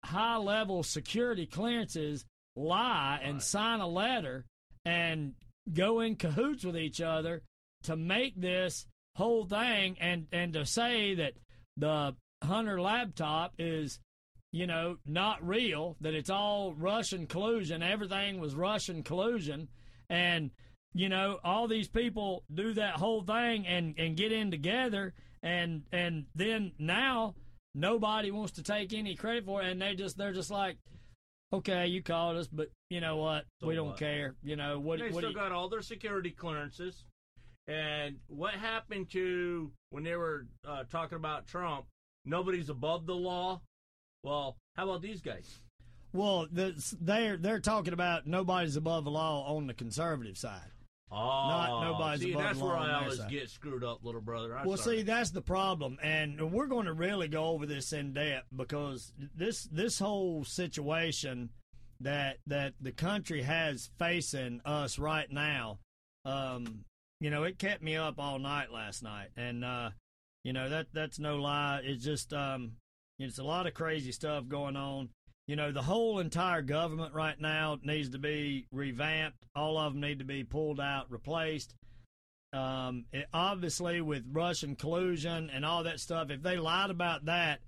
high 0.04 0.36
level 0.36 0.82
security 0.82 1.46
clearances 1.46 2.24
lie 2.54 3.20
and 3.22 3.42
sign 3.42 3.80
a 3.80 3.88
letter 3.88 4.44
and 4.84 5.34
go 5.72 6.00
in 6.00 6.16
cahoots 6.16 6.64
with 6.64 6.76
each 6.76 7.00
other 7.00 7.42
to 7.82 7.96
make 7.96 8.40
this 8.40 8.86
whole 9.16 9.44
thing 9.44 9.96
and 10.00 10.26
and 10.32 10.52
to 10.52 10.64
say 10.64 11.14
that 11.14 11.32
the 11.76 12.14
Hunter 12.42 12.80
laptop 12.80 13.54
is 13.58 13.98
you 14.56 14.66
know 14.66 14.96
not 15.06 15.46
real 15.46 15.96
that 16.00 16.14
it's 16.14 16.30
all 16.30 16.72
Russian 16.74 17.26
collusion 17.26 17.82
everything 17.82 18.40
was 18.40 18.54
Russian 18.54 19.02
collusion 19.02 19.68
and 20.08 20.50
you 20.94 21.08
know 21.08 21.38
all 21.44 21.68
these 21.68 21.88
people 21.88 22.42
do 22.52 22.72
that 22.74 22.94
whole 22.94 23.22
thing 23.22 23.66
and 23.66 23.94
and 23.98 24.16
get 24.16 24.32
in 24.32 24.50
together 24.50 25.12
and 25.42 25.82
and 25.92 26.24
then 26.34 26.72
now 26.78 27.34
nobody 27.74 28.30
wants 28.30 28.52
to 28.52 28.62
take 28.62 28.94
any 28.94 29.14
credit 29.14 29.44
for 29.44 29.62
it 29.62 29.68
and 29.70 29.82
they 29.82 29.94
just 29.94 30.16
they're 30.16 30.32
just 30.32 30.50
like 30.50 30.76
okay 31.52 31.86
you 31.86 32.02
called 32.02 32.36
us 32.36 32.48
but 32.48 32.68
you 32.88 33.00
know 33.00 33.16
what 33.16 33.44
So 33.60 33.66
we 33.66 33.74
don't 33.74 33.88
what? 33.88 33.98
care 33.98 34.34
you 34.42 34.56
know 34.56 34.78
what, 34.80 34.98
They 35.00 35.10
what 35.10 35.16
still 35.20 35.30
you- 35.30 35.36
got 35.36 35.52
all 35.52 35.68
their 35.68 35.82
security 35.82 36.30
clearances. 36.30 37.04
And 37.68 38.16
what 38.28 38.54
happened 38.54 39.10
to 39.10 39.72
when 39.90 40.04
they 40.04 40.14
were 40.14 40.46
uh, 40.64 40.84
talking 40.88 41.16
about 41.16 41.48
Trump? 41.48 41.84
Nobody's 42.24 42.70
above 42.70 43.06
the 43.06 43.14
law. 43.16 43.60
Well, 44.22 44.56
how 44.74 44.84
about 44.84 45.02
these 45.02 45.20
guys? 45.20 45.60
Well, 46.12 46.46
the, 46.50 46.74
they're 47.00 47.36
they're 47.36 47.60
talking 47.60 47.92
about 47.92 48.26
nobody's 48.26 48.76
above 48.76 49.04
the 49.04 49.10
law 49.10 49.56
on 49.56 49.66
the 49.66 49.74
conservative 49.74 50.38
side. 50.38 50.70
Oh, 51.10 51.80
nobody's 51.84 52.22
see, 52.22 52.32
above 52.32 52.42
that's 52.42 52.58
the 52.58 52.64
law 52.64 52.70
where 52.70 52.78
I 52.78 53.00
always 53.02 53.18
side. 53.18 53.30
get 53.30 53.50
screwed 53.50 53.84
up, 53.84 54.00
little 54.02 54.20
brother. 54.20 54.56
I'm 54.56 54.66
well, 54.66 54.76
sorry. 54.76 54.98
see, 54.98 55.02
that's 55.02 55.30
the 55.30 55.42
problem, 55.42 55.98
and 56.02 56.52
we're 56.52 56.66
going 56.66 56.86
to 56.86 56.92
really 56.92 57.28
go 57.28 57.44
over 57.44 57.66
this 57.66 57.92
in 57.92 58.12
depth 58.12 58.46
because 58.56 59.12
this 59.36 59.64
this 59.70 59.98
whole 59.98 60.44
situation 60.44 61.50
that 62.00 62.38
that 62.46 62.74
the 62.80 62.92
country 62.92 63.42
has 63.42 63.90
facing 63.98 64.60
us 64.64 64.98
right 64.98 65.30
now, 65.30 65.78
um, 66.24 66.84
you 67.20 67.30
know, 67.30 67.44
it 67.44 67.58
kept 67.58 67.82
me 67.82 67.96
up 67.96 68.18
all 68.18 68.38
night 68.38 68.72
last 68.72 69.02
night, 69.02 69.28
and 69.36 69.64
uh, 69.64 69.90
you 70.42 70.52
know 70.52 70.68
that 70.68 70.86
that's 70.92 71.18
no 71.18 71.36
lie. 71.36 71.82
It's 71.84 72.04
just 72.04 72.32
um, 72.32 72.72
it's 73.18 73.38
a 73.38 73.44
lot 73.44 73.66
of 73.66 73.74
crazy 73.74 74.12
stuff 74.12 74.48
going 74.48 74.76
on. 74.76 75.08
You 75.46 75.56
know, 75.56 75.70
the 75.70 75.82
whole 75.82 76.18
entire 76.18 76.62
government 76.62 77.14
right 77.14 77.40
now 77.40 77.78
needs 77.82 78.10
to 78.10 78.18
be 78.18 78.66
revamped. 78.72 79.46
All 79.54 79.78
of 79.78 79.92
them 79.92 80.00
need 80.00 80.18
to 80.18 80.24
be 80.24 80.42
pulled 80.42 80.80
out, 80.80 81.10
replaced. 81.10 81.74
Um, 82.52 83.04
it, 83.12 83.26
obviously, 83.32 84.00
with 84.00 84.24
Russian 84.32 84.74
collusion 84.76 85.50
and 85.50 85.64
all 85.64 85.84
that 85.84 86.00
stuff, 86.00 86.30
if 86.30 86.42
they 86.42 86.56
lied 86.56 86.90
about 86.90 87.26
that, 87.26 87.60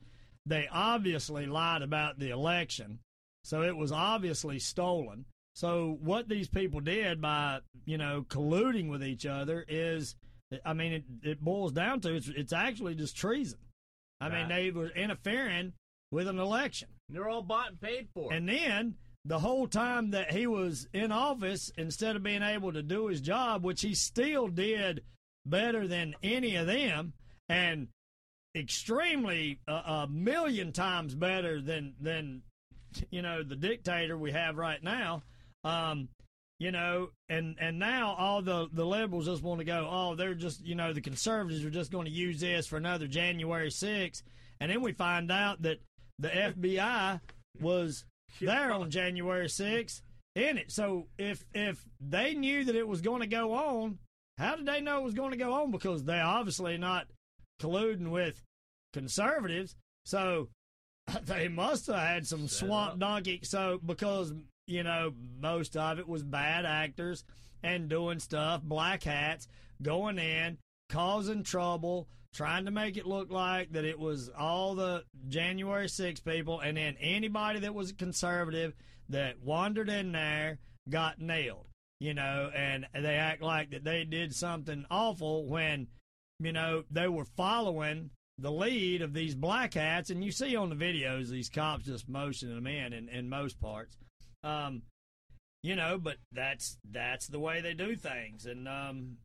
they 0.45 0.69
obviously 0.73 1.47
lied 1.47 1.83
about 1.83 2.19
the 2.19 2.31
election. 2.31 2.99
So 3.45 3.63
it 3.63 3.77
was 3.77 3.93
obviously 3.93 4.59
stolen. 4.59 5.25
So 5.55 5.99
what 6.01 6.29
these 6.29 6.49
people 6.49 6.81
did 6.81 7.21
by, 7.21 7.61
you 7.85 7.99
know, 7.99 8.25
colluding 8.29 8.89
with 8.89 9.05
each 9.05 9.27
other 9.27 9.65
is, 9.69 10.17
I 10.65 10.73
mean, 10.73 10.93
it, 10.93 11.05
it 11.23 11.41
boils 11.41 11.73
down 11.73 12.01
to 12.01 12.15
it's, 12.15 12.29
it's 12.29 12.53
actually 12.53 12.95
just 12.95 13.17
treason. 13.17 13.59
I 14.21 14.29
mean, 14.29 14.49
they 14.49 14.71
were 14.71 14.91
interfering 14.91 15.73
with 16.11 16.29
an 16.29 16.39
election. 16.39 16.89
They're 17.09 17.29
all 17.29 17.43
bought 17.43 17.71
and 17.71 17.81
paid 17.81 18.09
for. 18.15 18.33
And 18.33 18.49
then 18.49 18.95
the 19.25 19.39
whole 19.39 19.69
time 19.69 20.11
that 20.11 20.33
he 20.33 20.47
was 20.47 20.89
in 20.93 21.13
office, 21.13 21.71
instead 21.77 22.17
of 22.17 22.23
being 22.23 22.43
able 22.43 22.73
to 22.73 22.83
do 22.83 23.07
his 23.07 23.21
job, 23.21 23.65
which 23.65 23.83
he 23.83 23.95
still 23.95 24.49
did 24.49 25.03
better 25.47 25.87
than 25.87 26.15
any 26.23 26.57
of 26.57 26.67
them, 26.67 27.13
and 27.49 27.89
extremely 28.57 29.61
uh, 29.69 30.07
a 30.07 30.09
million 30.11 30.73
times 30.73 31.15
better 31.15 31.61
than 31.61 31.95
than 32.01 32.43
you 33.11 33.23
know 33.23 33.43
the 33.43 33.57
dictator 33.57 34.17
we 34.17 34.33
have 34.33 34.57
right 34.57 34.83
now. 34.83 35.23
Um, 35.65 36.09
you 36.59 36.73
know, 36.73 37.11
and 37.29 37.57
and 37.61 37.79
now 37.79 38.15
all 38.19 38.43
the 38.43 38.69
the 38.73 38.85
liberals 38.85 39.27
just 39.27 39.43
want 39.43 39.61
to 39.61 39.65
go. 39.65 39.89
Oh, 39.91 40.15
they're 40.15 40.35
just 40.35 40.65
you 40.65 40.75
know 40.75 40.93
the 40.93 41.01
conservatives 41.01 41.65
are 41.65 41.71
just 41.71 41.93
going 41.93 42.07
to 42.07 42.11
use 42.11 42.41
this 42.41 42.67
for 42.67 42.77
another 42.77 43.07
January 43.07 43.71
6th. 43.71 44.23
and 44.61 44.71
then 44.71 44.83
we 44.83 44.93
find 44.93 45.31
out 45.31 45.63
that 45.63 45.79
the 46.19 46.29
FBI 46.29 47.21
was 47.61 48.05
there 48.41 48.73
on 48.73 48.91
January 48.91 49.47
6th 49.47 50.03
in 50.35 50.59
it. 50.59 50.73
So 50.73 51.07
if 51.17 51.45
if 51.55 51.85
they 52.01 52.35
knew 52.35 52.65
that 52.65 52.77
it 52.77 52.87
was 52.87 53.01
going 53.01 53.21
to 53.21 53.27
go 53.27 53.53
on, 53.55 53.99
how 54.37 54.57
did 54.57 54.67
they 54.67 54.81
know 54.81 54.99
it 54.99 55.05
was 55.05 55.15
going 55.15 55.31
to 55.31 55.37
go 55.37 55.53
on? 55.53 55.71
Because 55.71 56.05
they 56.05 56.21
obviously 56.21 56.77
not 56.77 57.07
colluding 57.61 58.11
with 58.11 58.43
conservatives. 58.93 59.77
So 60.05 60.49
they 61.25 61.49
must 61.49 61.87
have 61.87 61.97
had 61.97 62.27
some 62.27 62.49
Set 62.49 62.67
swamp 62.67 62.99
donkey. 62.99 63.41
So 63.45 63.81
because 63.85 64.33
you 64.69 64.83
know 64.83 65.13
most 65.41 65.77
of 65.77 65.99
it 65.99 66.09
was 66.09 66.23
bad 66.23 66.65
actors 66.65 67.25
and 67.63 67.89
doing 67.89 68.21
stuff, 68.21 68.63
black 68.63 69.03
hats 69.03 69.49
going 69.83 70.19
in, 70.19 70.59
causing 70.89 71.43
trouble, 71.43 72.09
trying 72.35 72.65
to 72.67 72.71
make 72.71 72.97
it 72.97 73.07
look 73.07 73.31
like 73.31 73.73
that 73.73 73.85
it 73.85 73.99
was 73.99 74.31
all 74.39 74.75
the 74.75 75.05
January 75.29 75.89
6 75.89 76.21
people, 76.21 76.61
and 76.61 76.77
then 76.77 76.97
anybody 77.01 77.61
that 77.61 77.75
was 77.75 77.91
a 77.91 77.95
conservative 77.95 78.75
that 79.09 79.41
wandered 79.43 79.89
in 79.89 80.13
there 80.13 80.59
got 80.89 81.21
nailed. 81.21 81.67
You 82.01 82.15
know, 82.15 82.49
and 82.55 82.87
they 82.95 83.17
act 83.17 83.43
like 83.43 83.71
that 83.71 83.83
they 83.83 84.05
did 84.05 84.33
something 84.33 84.85
awful 84.89 85.47
when, 85.47 85.89
you 86.39 86.53
know, 86.53 86.85
they 86.93 87.09
were 87.09 87.25
following 87.25 88.11
the 88.39 88.53
lead 88.53 89.03
of 89.03 89.13
these 89.13 89.35
black 89.35 89.75
hats, 89.75 90.11
and 90.11 90.23
you 90.23 90.31
see 90.31 90.55
on 90.55 90.69
the 90.69 90.77
videos 90.77 91.29
these 91.29 91.49
cops 91.49 91.87
just 91.87 92.09
motioning 92.09 92.55
them 92.55 92.69
in, 92.69 92.93
in, 92.93 93.09
in 93.09 93.29
most 93.29 93.61
parts. 93.61 93.97
Um, 94.45 94.83
you 95.63 95.75
know, 95.75 95.99
but 95.99 96.17
that's 96.33 96.79
that's 96.91 97.27
the 97.29 97.41
way 97.41 97.61
they 97.61 97.75
do 97.75 97.97
things, 97.97 98.47
and 98.47 98.69
um, 98.69 99.17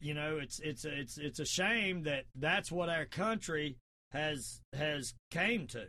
you 0.00 0.14
know, 0.14 0.38
it's 0.40 0.60
it's 0.60 0.84
it's 0.84 1.18
it's 1.18 1.40
a 1.40 1.44
shame 1.44 2.04
that 2.04 2.24
that's 2.36 2.70
what 2.70 2.88
our 2.88 3.04
country 3.06 3.76
has 4.12 4.60
has 4.72 5.14
came 5.30 5.66
to, 5.68 5.86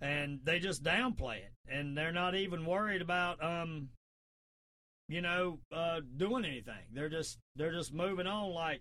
and 0.00 0.40
they 0.44 0.58
just 0.58 0.82
downplay 0.82 1.36
it, 1.36 1.52
and 1.68 1.96
they're 1.96 2.12
not 2.12 2.34
even 2.34 2.64
worried 2.64 3.02
about 3.02 3.42
um, 3.44 3.90
you 5.08 5.20
know, 5.20 5.58
uh, 5.72 6.00
doing 6.16 6.44
anything. 6.44 6.74
They're 6.92 7.08
just 7.10 7.38
they're 7.54 7.72
just 7.72 7.92
moving 7.92 8.26
on 8.26 8.50
like 8.52 8.80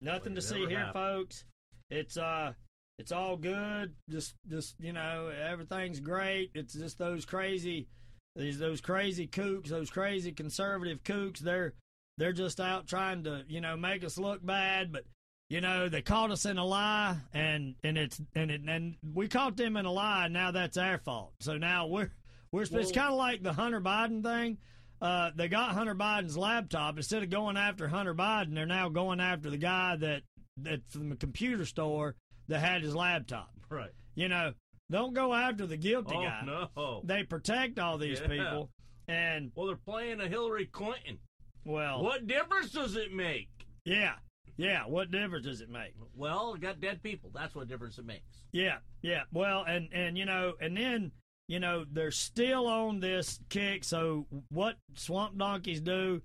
nothing 0.00 0.34
Like 0.34 0.42
to 0.42 0.42
see 0.42 0.66
here, 0.66 0.78
happened. 0.78 0.92
folks. 0.94 1.44
It's 1.90 2.16
uh 2.16 2.52
it's 2.98 3.12
all 3.12 3.36
good. 3.36 3.94
Just 4.10 4.34
just 4.48 4.74
you 4.78 4.92
know, 4.92 5.28
everything's 5.28 6.00
great. 6.00 6.50
It's 6.54 6.74
just 6.74 6.98
those 6.98 7.24
crazy 7.24 7.88
these 8.36 8.58
those 8.58 8.80
crazy 8.80 9.26
kooks, 9.26 9.68
those 9.68 9.90
crazy 9.90 10.32
conservative 10.32 11.02
kooks, 11.04 11.38
they're 11.38 11.74
they're 12.18 12.32
just 12.32 12.60
out 12.60 12.86
trying 12.86 13.24
to, 13.24 13.44
you 13.48 13.60
know, 13.60 13.76
make 13.76 14.04
us 14.04 14.18
look 14.18 14.44
bad, 14.44 14.92
but 14.92 15.04
you 15.48 15.60
know, 15.60 15.88
they 15.88 16.02
caught 16.02 16.30
us 16.30 16.46
in 16.46 16.58
a 16.58 16.64
lie 16.64 17.16
and 17.32 17.74
and 17.82 17.98
it's 17.98 18.20
and 18.34 18.50
it 18.50 18.62
and 18.66 18.96
we 19.14 19.28
caught 19.28 19.56
them 19.56 19.76
in 19.76 19.84
a 19.86 19.92
lie 19.92 20.24
and 20.26 20.34
now 20.34 20.50
that's 20.50 20.76
our 20.76 20.98
fault. 20.98 21.34
So 21.40 21.58
now 21.58 21.86
we're 21.86 22.10
we're 22.50 22.62
it's 22.62 22.92
kind 22.92 23.10
of 23.10 23.18
like 23.18 23.42
the 23.42 23.52
Hunter 23.52 23.80
Biden 23.80 24.22
thing. 24.22 24.58
Uh, 25.00 25.30
they 25.34 25.48
got 25.48 25.72
Hunter 25.72 25.94
Biden's 25.94 26.38
laptop 26.38 26.96
instead 26.96 27.22
of 27.22 27.28
going 27.28 27.56
after 27.56 27.88
Hunter 27.88 28.14
Biden, 28.14 28.54
they're 28.54 28.64
now 28.64 28.88
going 28.88 29.20
after 29.20 29.50
the 29.50 29.58
guy 29.58 29.96
that 29.96 30.22
that 30.58 30.80
from 30.88 31.10
the 31.10 31.16
computer 31.16 31.66
store 31.66 32.14
that 32.48 32.60
had 32.60 32.82
his 32.82 32.94
laptop. 32.94 33.50
right. 33.68 33.90
You 34.14 34.28
know, 34.28 34.54
don't 34.94 35.12
go 35.12 35.34
after 35.34 35.66
the 35.66 35.76
guilty 35.76 36.14
Oh 36.16 36.22
guy. 36.22 36.42
no. 36.76 37.00
They 37.04 37.24
protect 37.24 37.80
all 37.80 37.98
these 37.98 38.20
Yeah. 38.20 38.28
people, 38.28 38.70
and 39.08 39.50
Well, 39.56 39.66
they're 39.66 39.76
playing 39.76 40.20
a 40.20 40.28
Hillary 40.28 40.66
Clinton. 40.66 41.18
well, 41.64 42.02
What 42.02 42.26
difference 42.28 42.70
does 42.70 42.94
it 42.96 43.12
make? 43.12 43.48
yeah, 43.84 44.14
yeah. 44.56 44.86
What 44.86 45.10
difference 45.10 45.46
does 45.46 45.60
it 45.60 45.68
make? 45.68 45.94
Well, 46.14 46.54
got 46.54 46.80
dead 46.80 47.02
people. 47.02 47.30
That's 47.34 47.54
what 47.56 47.66
difference 47.66 47.98
it 47.98 48.04
makes. 48.04 48.24
Yeah, 48.52 48.78
yeah. 49.02 49.24
Well, 49.32 49.64
and 49.64 49.88
and 49.92 50.16
you 50.16 50.26
know, 50.26 50.54
and 50.60 50.76
then 50.76 51.10
you 51.48 51.58
know 51.58 51.84
they're 51.90 52.12
still 52.12 52.66
on 52.68 53.00
this 53.00 53.40
kick. 53.48 53.82
So 53.82 54.26
what 54.50 54.76
swamp 54.94 55.36
donkeys 55.36 55.80
do? 55.80 56.22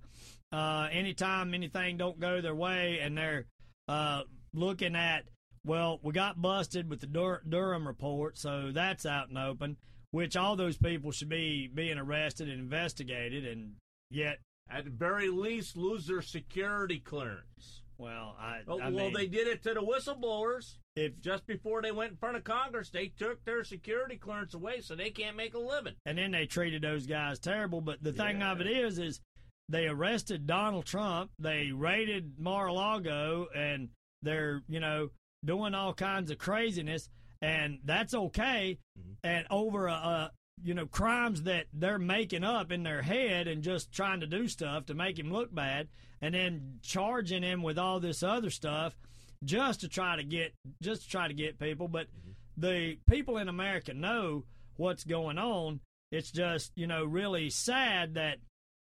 Uh, 0.52 0.88
anytime 0.92 1.54
anything 1.54 1.96
don't 1.96 2.18
go 2.20 2.40
their 2.40 2.54
way, 2.54 3.00
and 3.00 3.18
they're 3.18 3.46
uh, 3.88 4.22
looking 4.54 4.94
at 4.94 5.24
well, 5.64 5.98
we 6.02 6.12
got 6.12 6.40
busted 6.40 6.88
with 6.88 7.00
the 7.00 7.06
Dur- 7.06 7.42
Durham 7.48 7.86
report, 7.86 8.38
so 8.38 8.70
that's 8.72 9.04
out 9.06 9.28
and 9.28 9.38
open. 9.38 9.76
which 10.12 10.36
all 10.36 10.56
those 10.56 10.76
people 10.76 11.12
should 11.12 11.28
be 11.28 11.68
being 11.68 11.96
arrested 11.96 12.48
and 12.48 12.58
investigated, 12.58 13.44
and 13.46 13.76
yet, 14.10 14.40
At 14.68 14.84
the 14.84 14.90
very 14.90 15.28
least, 15.28 15.76
lose 15.76 16.06
their 16.06 16.22
security 16.22 16.98
clearance. 16.98 17.82
well, 17.98 18.34
I, 18.38 18.62
Oh, 18.66 18.80
I 18.80 18.88
well, 18.90 19.04
mean, 19.06 19.12
they 19.12 19.26
did 19.28 19.46
it 19.46 19.62
to 19.64 19.74
the 19.74 19.80
whistleblowers. 19.82 20.78
if 20.96 21.20
Just 21.20 21.46
before 21.46 21.80
they 21.82 21.92
went 21.92 22.10
in 22.12 22.16
front 22.16 22.36
of 22.36 22.42
Congress, 22.44 22.90
they 22.90 23.08
took 23.08 23.44
their 23.44 23.62
security 23.62 24.16
clearance 24.16 24.54
away 24.54 24.80
so 24.80 24.96
they 24.96 25.10
can't 25.10 25.36
make 25.36 25.54
a 25.54 25.58
living. 25.60 25.94
and 26.06 26.18
then 26.18 26.30
they 26.32 26.46
treated 26.46 26.82
those 26.82 27.06
guys 27.06 27.38
terrible. 27.38 27.80
But 27.80 28.02
the 28.02 28.12
thing 28.12 28.42
of 28.42 28.60
it 28.60 28.66
is, 28.66 28.98
is 28.98 29.20
they 29.68 29.86
arrested 29.86 30.46
Donald 30.46 30.86
Trump, 30.86 31.30
they 31.38 31.70
raided 31.70 32.38
Mar-a-Lago, 32.38 33.46
and 33.54 33.90
they're 34.22 34.62
you 34.68 34.80
know 34.80 35.10
doing 35.44 35.74
all 35.74 35.94
kinds 35.94 36.30
of 36.30 36.38
craziness, 36.38 37.08
and 37.40 37.78
that's 37.84 38.14
okay. 38.14 38.78
Mm-hmm. 38.98 39.12
And 39.24 39.46
over 39.50 39.86
a, 39.86 39.92
a 39.92 40.30
you 40.62 40.74
know 40.74 40.86
crimes 40.86 41.44
that 41.44 41.66
they're 41.72 41.98
making 41.98 42.44
up 42.44 42.70
in 42.70 42.82
their 42.82 43.02
head 43.02 43.48
and 43.48 43.62
just 43.62 43.92
trying 43.92 44.20
to 44.20 44.26
do 44.26 44.48
stuff 44.48 44.86
to 44.86 44.94
make 44.94 45.18
him 45.18 45.32
look 45.32 45.54
bad, 45.54 45.88
and 46.20 46.34
then 46.34 46.78
charging 46.82 47.42
him 47.42 47.62
with 47.62 47.78
all 47.78 48.00
this 48.00 48.22
other 48.22 48.50
stuff 48.50 48.96
just 49.44 49.80
to 49.80 49.88
try 49.88 50.16
to 50.16 50.24
get 50.24 50.52
just 50.82 51.02
to 51.02 51.08
try 51.08 51.28
to 51.28 51.34
get 51.34 51.58
people. 51.58 51.88
But 51.88 52.06
mm-hmm. 52.06 52.30
the 52.56 52.98
people 53.08 53.38
in 53.38 53.48
America 53.48 53.94
know 53.94 54.44
what's 54.76 55.04
going 55.04 55.38
on. 55.38 55.80
It's 56.12 56.30
just 56.30 56.72
you 56.74 56.86
know 56.86 57.04
really 57.04 57.50
sad 57.50 58.14
that 58.14 58.38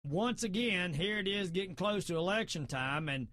once 0.05 0.43
again 0.43 0.95
here 0.95 1.19
it 1.19 1.29
is 1.29 1.51
getting 1.51 1.75
close 1.75 2.07
to 2.07 2.17
election 2.17 2.67
time 2.67 3.09
and 3.09 3.29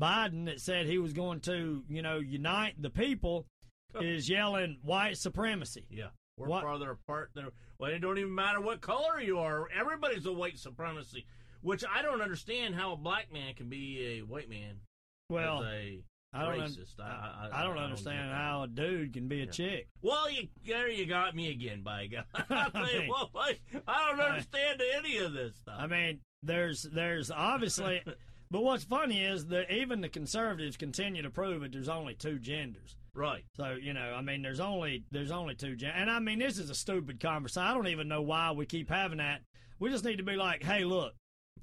Biden 0.00 0.46
that 0.46 0.60
said 0.60 0.86
he 0.86 0.98
was 0.98 1.12
going 1.12 1.40
to 1.40 1.84
you 1.88 2.02
know 2.02 2.18
unite 2.18 2.74
the 2.80 2.90
people 2.90 3.46
is 4.00 4.28
yelling 4.28 4.78
white 4.82 5.18
supremacy. 5.18 5.84
Yeah. 5.90 6.08
We're 6.38 6.48
What- 6.48 6.62
farther 6.62 6.90
apart 6.92 7.30
than. 7.34 7.48
Well, 7.78 7.90
it 7.90 7.98
don't 7.98 8.18
even 8.18 8.34
matter 8.34 8.60
what 8.60 8.80
color 8.80 9.20
you 9.20 9.38
are. 9.38 9.68
Everybody's 9.70 10.24
a 10.24 10.32
white 10.32 10.58
supremacy, 10.58 11.26
which 11.60 11.84
I 11.84 12.00
don't 12.00 12.22
understand 12.22 12.74
how 12.74 12.92
a 12.92 12.96
black 12.96 13.32
man 13.32 13.54
can 13.54 13.68
be 13.68 14.18
a 14.18 14.22
white 14.22 14.48
man. 14.48 14.76
Well, 15.28 15.62
a 15.64 16.02
I 16.32 16.42
don't 16.44 16.60
un- 16.60 16.70
racist. 16.70 16.98
I, 17.00 17.48
I 17.52 17.62
don't 17.62 17.76
understand 17.76 18.28
get 18.28 18.28
that. 18.30 18.34
how 18.34 18.62
a 18.62 18.68
dude 18.68 19.12
can 19.12 19.28
be 19.28 19.42
a 19.42 19.46
chick. 19.46 19.88
Well, 20.00 20.30
you, 20.30 20.48
there 20.66 20.88
you 20.88 21.04
got 21.06 21.34
me 21.36 21.50
again, 21.50 21.82
by 21.82 22.06
God. 22.12 22.24
I 22.48 22.70
mean- 22.82 23.10
I, 23.36 23.58
I 23.86 24.10
don't 24.10 24.20
understand 24.20 24.80
any 24.96 25.18
of 25.18 25.32
this 25.34 25.56
stuff. 25.56 25.74
I 25.78 25.86
mean, 25.86 26.20
there's 26.42 26.84
there's 26.84 27.30
obviously, 27.30 28.00
but 28.52 28.62
what's 28.62 28.84
funny 28.84 29.24
is 29.24 29.46
that 29.46 29.68
even 29.72 30.00
the 30.00 30.08
conservatives 30.08 30.76
continue 30.76 31.22
to 31.22 31.30
prove 31.30 31.64
it. 31.64 31.72
There's 31.72 31.88
only 31.88 32.14
two 32.14 32.38
genders. 32.38 32.94
right. 33.14 33.42
So 33.56 33.72
you 33.80 33.92
know, 33.94 34.14
I 34.16 34.20
mean, 34.22 34.42
there's 34.42 34.60
only 34.60 35.02
there's 35.10 35.32
only 35.32 35.54
two 35.56 35.74
gen, 35.74 35.90
and 35.96 36.08
I 36.10 36.20
mean, 36.20 36.38
this 36.38 36.58
is 36.58 36.70
a 36.70 36.74
stupid 36.74 37.18
conversation. 37.18 37.66
I 37.66 37.74
don't 37.74 37.88
even 37.88 38.06
know 38.06 38.22
why 38.22 38.52
we 38.52 38.64
keep 38.66 38.88
having 38.88 39.18
that. 39.18 39.40
We 39.80 39.90
just 39.90 40.04
need 40.04 40.18
to 40.18 40.22
be 40.22 40.36
like, 40.36 40.62
hey, 40.62 40.84
look, 40.84 41.14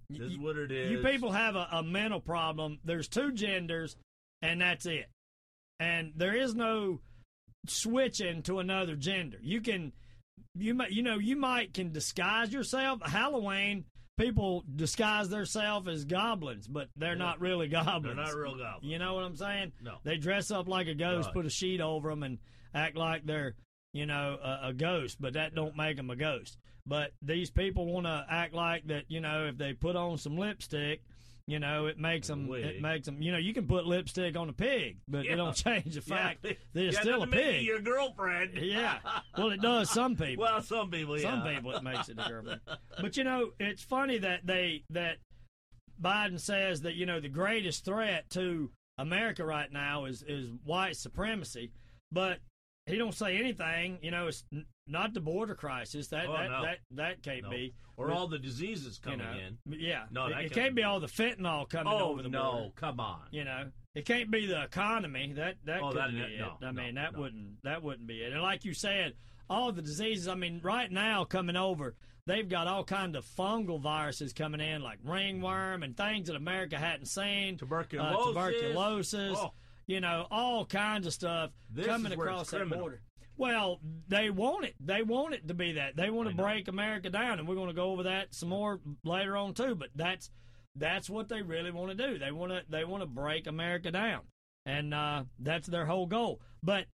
y- 0.10 0.18
This 0.20 0.32
is 0.34 0.38
what 0.38 0.58
it 0.58 0.72
is. 0.72 0.92
you 0.92 0.98
people 1.00 1.32
have 1.32 1.56
a, 1.56 1.68
a 1.72 1.84
mental 1.84 2.20
problem. 2.20 2.80
There's 2.84 3.08
two 3.08 3.32
genders, 3.32 3.96
and 4.42 4.60
that's 4.60 4.86
it. 4.86 5.08
And 5.80 6.12
there 6.18 6.36
is 6.36 6.54
no 6.56 7.00
switching 7.68 8.42
to 8.44 8.60
another 8.60 8.96
gender. 8.96 9.38
You 9.42 9.62
can, 9.62 9.94
you 10.56 10.74
might, 10.74 10.92
you 10.92 11.04
know, 11.04 11.18
you 11.20 11.36
might 11.36 11.74
can 11.74 11.92
disguise 11.92 12.52
yourself. 12.52 13.00
Halloween, 13.04 13.86
people 14.20 14.64
disguise 14.76 15.30
themselves 15.30 15.88
as 15.88 16.06
goblins, 16.06 16.68
but 16.68 16.90
they're 16.96 17.14
Yeah. 17.14 17.16
not 17.16 17.40
really 17.40 17.68
goblins. 17.68 18.04
They're 18.16 18.26
not 18.26 18.36
real 18.36 18.58
goblins. 18.58 18.92
You 18.92 19.00
know 19.00 19.16
what 19.16 19.24
I'm 19.24 19.36
saying? 19.36 19.72
No. 19.82 19.98
They 20.04 20.18
dress 20.18 20.52
up 20.52 20.68
like 20.68 20.88
a 20.88 20.94
ghost, 20.94 21.28
Right. 21.28 21.34
put 21.34 21.46
a 21.46 21.50
sheet 21.50 21.82
over 21.82 22.10
them, 22.10 22.24
and 22.24 22.38
act 22.74 22.96
like 22.98 23.26
they're, 23.26 23.56
you 23.94 24.06
know, 24.06 24.38
a, 24.44 24.70
a 24.70 24.74
ghost. 24.74 25.20
But 25.20 25.34
that 25.34 25.56
don't 25.56 25.76
make 25.76 25.98
them 25.98 26.10
a 26.10 26.16
ghost. 26.16 26.58
But 26.86 27.12
these 27.22 27.50
people 27.52 27.86
want 27.86 28.06
to 28.06 28.26
act 28.30 28.54
like 28.54 28.86
that. 28.88 29.06
You 29.10 29.22
know, 29.22 29.46
if 29.48 29.58
they 29.58 29.74
put 29.74 29.96
on 29.96 30.18
some 30.18 30.38
lipstick, 30.38 31.02
you 31.50 31.60
know, 31.60 31.88
it 31.88 31.98
makes 32.00 32.28
them. 32.28 32.48
It 32.54 32.82
makes 32.82 33.06
them. 33.06 33.22
You 33.22 33.32
know, 33.32 33.38
you 33.38 33.54
can 33.54 33.66
put 33.68 33.86
lipstick 33.86 34.38
on 34.38 34.50
a 34.50 34.54
pig, 34.54 34.98
but 35.08 35.26
Yeah. 35.26 35.34
it 35.34 35.36
don't 35.38 35.56
change 35.56 35.96
the 35.96 36.02
fact 36.02 36.40
yeah. 36.44 36.54
that 36.74 36.84
it's 36.84 36.96
yeah, 36.96 37.02
still 37.02 37.24
a 37.24 37.26
doesn't 37.26 37.32
make 37.32 37.40
it 37.40 37.52
pig. 37.58 37.66
Your 37.66 37.80
girlfriend. 37.82 38.52
Yeah. 38.62 39.00
Well, 39.38 39.50
it 39.52 39.62
does 39.62 39.90
some 39.90 40.16
people. 40.18 40.44
well, 40.44 40.62
some 40.62 40.90
people. 40.92 41.18
Yeah. 41.20 41.30
Some 41.44 41.54
people 41.54 41.72
it 41.76 41.84
makes 41.84 42.10
it 42.10 42.18
a 42.20 42.30
girlfriend. 42.30 42.62
But 43.02 43.18
you 43.18 43.24
know, 43.24 43.52
it's 43.60 43.84
funny 43.84 44.18
that 44.20 44.46
they 44.46 44.84
that 44.92 45.18
Biden 46.02 46.40
says 46.40 46.82
that 46.82 46.96
you 46.96 47.06
know 47.06 47.20
the 47.20 47.30
greatest 47.30 47.84
threat 47.86 48.30
to 48.32 48.70
America 48.98 49.44
right 49.46 49.72
now 49.72 50.06
is 50.06 50.24
is 50.24 50.50
white 50.64 50.96
supremacy, 50.96 51.72
but 52.12 52.40
he 52.86 52.98
don't 52.98 53.14
say 53.16 53.38
anything. 53.38 53.98
You 54.02 54.12
know, 54.12 54.28
it's 54.28 54.44
not 54.90 55.14
the 55.14 55.20
border 55.22 55.56
crisis. 55.56 56.08
That 56.08 56.28
Oh, 56.28 56.34
that, 56.34 56.50
no. 56.50 56.62
that 56.64 56.78
that 56.92 57.24
can't 57.24 57.44
No. 57.44 57.50
be. 57.50 57.74
Or 57.98 58.08
But, 58.08 58.16
all 58.16 58.28
the 58.28 58.40
diseases 58.40 59.00
you 59.04 59.12
coming 59.12 59.26
know, 59.26 59.38
in. 59.38 59.80
Yeah. 59.80 60.06
No, 60.12 60.28
it, 60.28 60.46
it 60.46 60.52
can't 60.54 60.74
be 60.76 60.82
be. 60.82 60.86
all 60.86 61.00
the 61.00 61.08
fentanyl 61.08 61.68
coming 61.70 61.92
Oh 61.94 62.12
over 62.12 62.22
the 62.24 62.30
no! 62.30 62.52
border. 62.52 62.72
Come 62.76 63.00
on. 63.00 63.22
You 63.32 63.44
know, 63.44 63.72
it 63.94 64.06
can't 64.06 64.32
be 64.32 64.46
the 64.46 64.64
economy. 64.64 65.34
That 65.34 65.56
that 65.66 65.82
Oh, 65.82 65.92
couldn't 65.92 66.18
that- 66.18 66.28
be 66.30 66.38
no, 66.38 66.58
it. 66.62 66.66
I 66.66 66.72
mean, 66.72 66.96
that 66.96 67.16
wouldn't 67.18 67.62
that 67.64 67.84
wouldn't 67.84 68.08
be 68.08 68.22
it. 68.24 68.32
And 68.34 68.42
like 68.42 68.64
you 68.66 68.74
said, 68.74 69.16
all 69.50 69.72
the 69.72 69.82
diseases. 69.82 70.28
I 70.28 70.36
mean, 70.36 70.62
right 70.64 70.92
now 70.92 71.26
coming 71.26 71.56
over, 71.58 71.96
they've 72.26 72.48
got 72.48 72.68
all 72.68 72.84
kind 72.84 73.16
of 73.16 73.26
fungal 73.26 73.82
viruses 73.82 74.32
coming 74.32 74.62
in, 74.62 74.82
like 74.82 75.00
ringworm 75.04 75.84
and 75.84 75.98
things 75.98 76.28
that 76.28 76.36
America 76.36 76.78
hadn't 76.78 77.08
seen. 77.08 77.58
Tuberculosis. 77.58 78.36
uh, 78.38 78.50
tuberculosis. 78.50 79.38
Oh. 79.42 79.52
You 79.88 80.00
know, 80.02 80.28
all 80.30 80.66
kinds 80.68 81.08
of 81.08 81.14
stuff 81.14 81.50
This 81.72 81.88
coming 81.88 82.12
across 82.12 82.52
that 82.52 82.70
border. 82.70 83.02
Well, 83.40 83.80
they 84.10 84.30
want 84.30 84.66
it. 84.66 84.76
They 84.86 85.02
want 85.02 85.34
it 85.34 85.48
to 85.48 85.54
be 85.54 85.72
that. 85.74 85.96
They 85.96 86.10
want 86.10 86.28
to 86.28 86.36
break 86.36 86.68
America 86.68 87.10
down, 87.10 87.40
and 87.40 87.48
we're 87.48 87.56
going 87.56 87.70
to 87.70 87.74
go 87.74 87.92
over 87.92 88.04
that 88.04 88.36
some 88.36 88.50
more 88.50 88.82
later 89.06 89.38
on 89.38 89.54
too. 89.54 89.76
But 89.76 89.92
that's 89.96 90.30
that's 90.76 91.10
what 91.10 91.30
they 91.30 91.42
really 91.42 91.72
want 91.72 91.98
to 91.98 92.08
do. 92.08 92.20
They 92.20 92.34
want 92.34 92.52
to 92.52 92.64
they 92.68 92.84
want 92.84 93.02
to 93.02 93.08
break 93.08 93.48
America 93.48 93.92
down, 93.92 94.24
and 94.66 94.94
uh, 94.94 95.24
that's 95.40 95.70
their 95.70 95.86
whole 95.86 96.06
goal. 96.06 96.42
But 96.62 96.88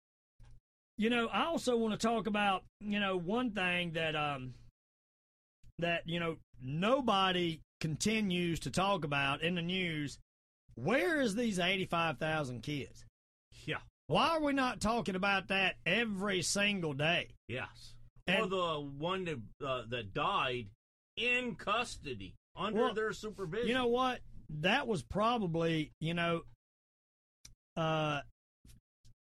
you 0.98 1.10
know, 1.10 1.28
I 1.28 1.44
also 1.44 1.76
want 1.76 1.98
to 1.98 2.06
talk 2.06 2.26
about 2.26 2.64
you 2.80 2.98
know 2.98 3.16
one 3.16 3.52
thing 3.52 3.92
that 3.92 4.16
um 4.16 4.54
that 5.78 6.08
you 6.08 6.18
know 6.18 6.38
nobody 6.60 7.60
continues 7.80 8.58
to 8.60 8.70
talk 8.72 9.04
about 9.04 9.42
in 9.42 9.54
the 9.54 9.62
news. 9.62 10.18
Where 10.74 11.20
is 11.20 11.36
these 11.36 11.60
eighty 11.60 11.86
five 11.86 12.18
thousand 12.18 12.64
kids? 12.64 13.04
Yeah. 13.64 13.76
Why 14.12 14.28
are 14.36 14.42
we 14.42 14.52
not 14.52 14.82
talking 14.82 15.14
about 15.14 15.48
that 15.48 15.76
every 15.86 16.42
single 16.42 16.92
day? 16.92 17.30
Yes. 17.48 17.94
or 18.28 18.46
the 18.46 18.86
one 18.98 19.24
that 19.24 19.38
uh, 19.66 19.82
that 19.88 20.12
died 20.12 20.66
in 21.16 21.54
custody 21.54 22.34
under 22.54 22.82
Well, 22.82 22.94
their 22.94 23.14
supervision. 23.14 23.68
You 23.68 23.74
know 23.74 23.86
what? 23.86 24.20
That 24.60 24.86
was 24.86 25.02
probably, 25.02 25.92
you 25.98 26.12
know, 26.12 26.42
uh, 27.74 28.20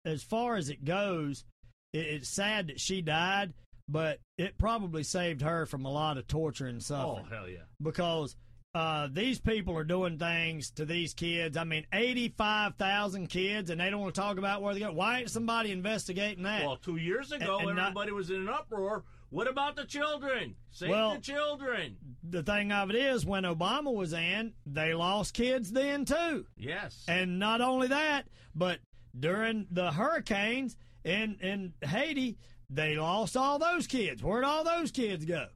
as 0.07 0.23
far 0.23 0.57
as 0.57 0.71
it 0.71 0.83
goes, 0.83 1.45
it, 1.93 2.07
it's 2.07 2.31
sad 2.31 2.69
that 2.69 2.81
she 2.81 3.03
died, 3.03 3.53
but 3.87 4.19
it 4.39 4.57
probably 4.57 5.03
saved 5.03 5.43
her 5.43 5.67
from 5.67 5.85
a 5.85 5.93
lot 5.93 6.17
of 6.17 6.27
torture 6.27 6.69
and 6.69 6.83
stuff. 6.83 7.05
Oh 7.07 7.25
hell 7.31 7.51
yeah! 7.51 7.65
because 7.83 8.35
uh, 8.75 9.09
these 9.13 9.41
people 9.41 9.77
are 9.77 9.85
doing 9.85 10.19
things 10.19 10.71
to 10.71 10.85
these 10.85 11.13
kids. 11.13 11.57
I 11.57 11.65
mean, 11.65 11.87
85,000 11.93 13.27
kids, 13.29 13.71
and 13.71 13.81
they 13.81 13.91
don't 13.91 14.01
want 14.01 14.15
to 14.15 14.21
talk 14.21 14.39
about 14.39 14.63
where 14.63 14.75
they 14.75 14.81
go. 14.81 14.93
Why 14.93 15.21
ain't 15.21 15.31
somebody 15.31 15.73
investigating 15.73 16.45
that? 16.45 16.65
Well, 16.65 16.77
two 16.77 16.97
years 16.97 17.33
ago, 17.33 17.59
and 17.59 17.77
not- 17.77 17.89
everybody 17.89 18.13
was 18.13 18.31
in 18.31 18.43
an 18.43 18.49
uproar. 18.49 19.05
What 19.31 19.49
about 19.49 19.77
the 19.77 19.85
children? 19.85 20.55
Save 20.71 20.91
Well- 20.91 21.15
the 21.15 21.21
children. 21.21 21.97
the 22.23 22.43
thing 22.43 22.71
of 22.73 22.91
it 22.91 22.97
is, 22.97 23.25
when 23.27 23.43
Obama 23.45 23.93
was 23.93 24.13
in, 24.13 24.55
they 24.67 24.95
lost 24.95 25.35
kids 25.35 25.73
then 25.73 26.05
too. 26.05 26.47
Yes. 26.57 27.05
And 27.09 27.39
not 27.39 27.61
only 27.61 27.89
that, 27.89 28.27
but 28.55 28.81
during 29.19 29.67
the 29.71 29.91
hurricanes 29.93 30.77
in 31.05 31.37
in 31.41 31.75
Haiti, 31.83 32.39
they 32.69 32.97
lost 32.97 33.37
all 33.37 33.59
those 33.59 33.87
kids. 33.89 34.23
Where'd 34.23 34.45
all 34.45 34.63
those 34.65 34.91
kids 34.93 35.25
go? 35.25 35.49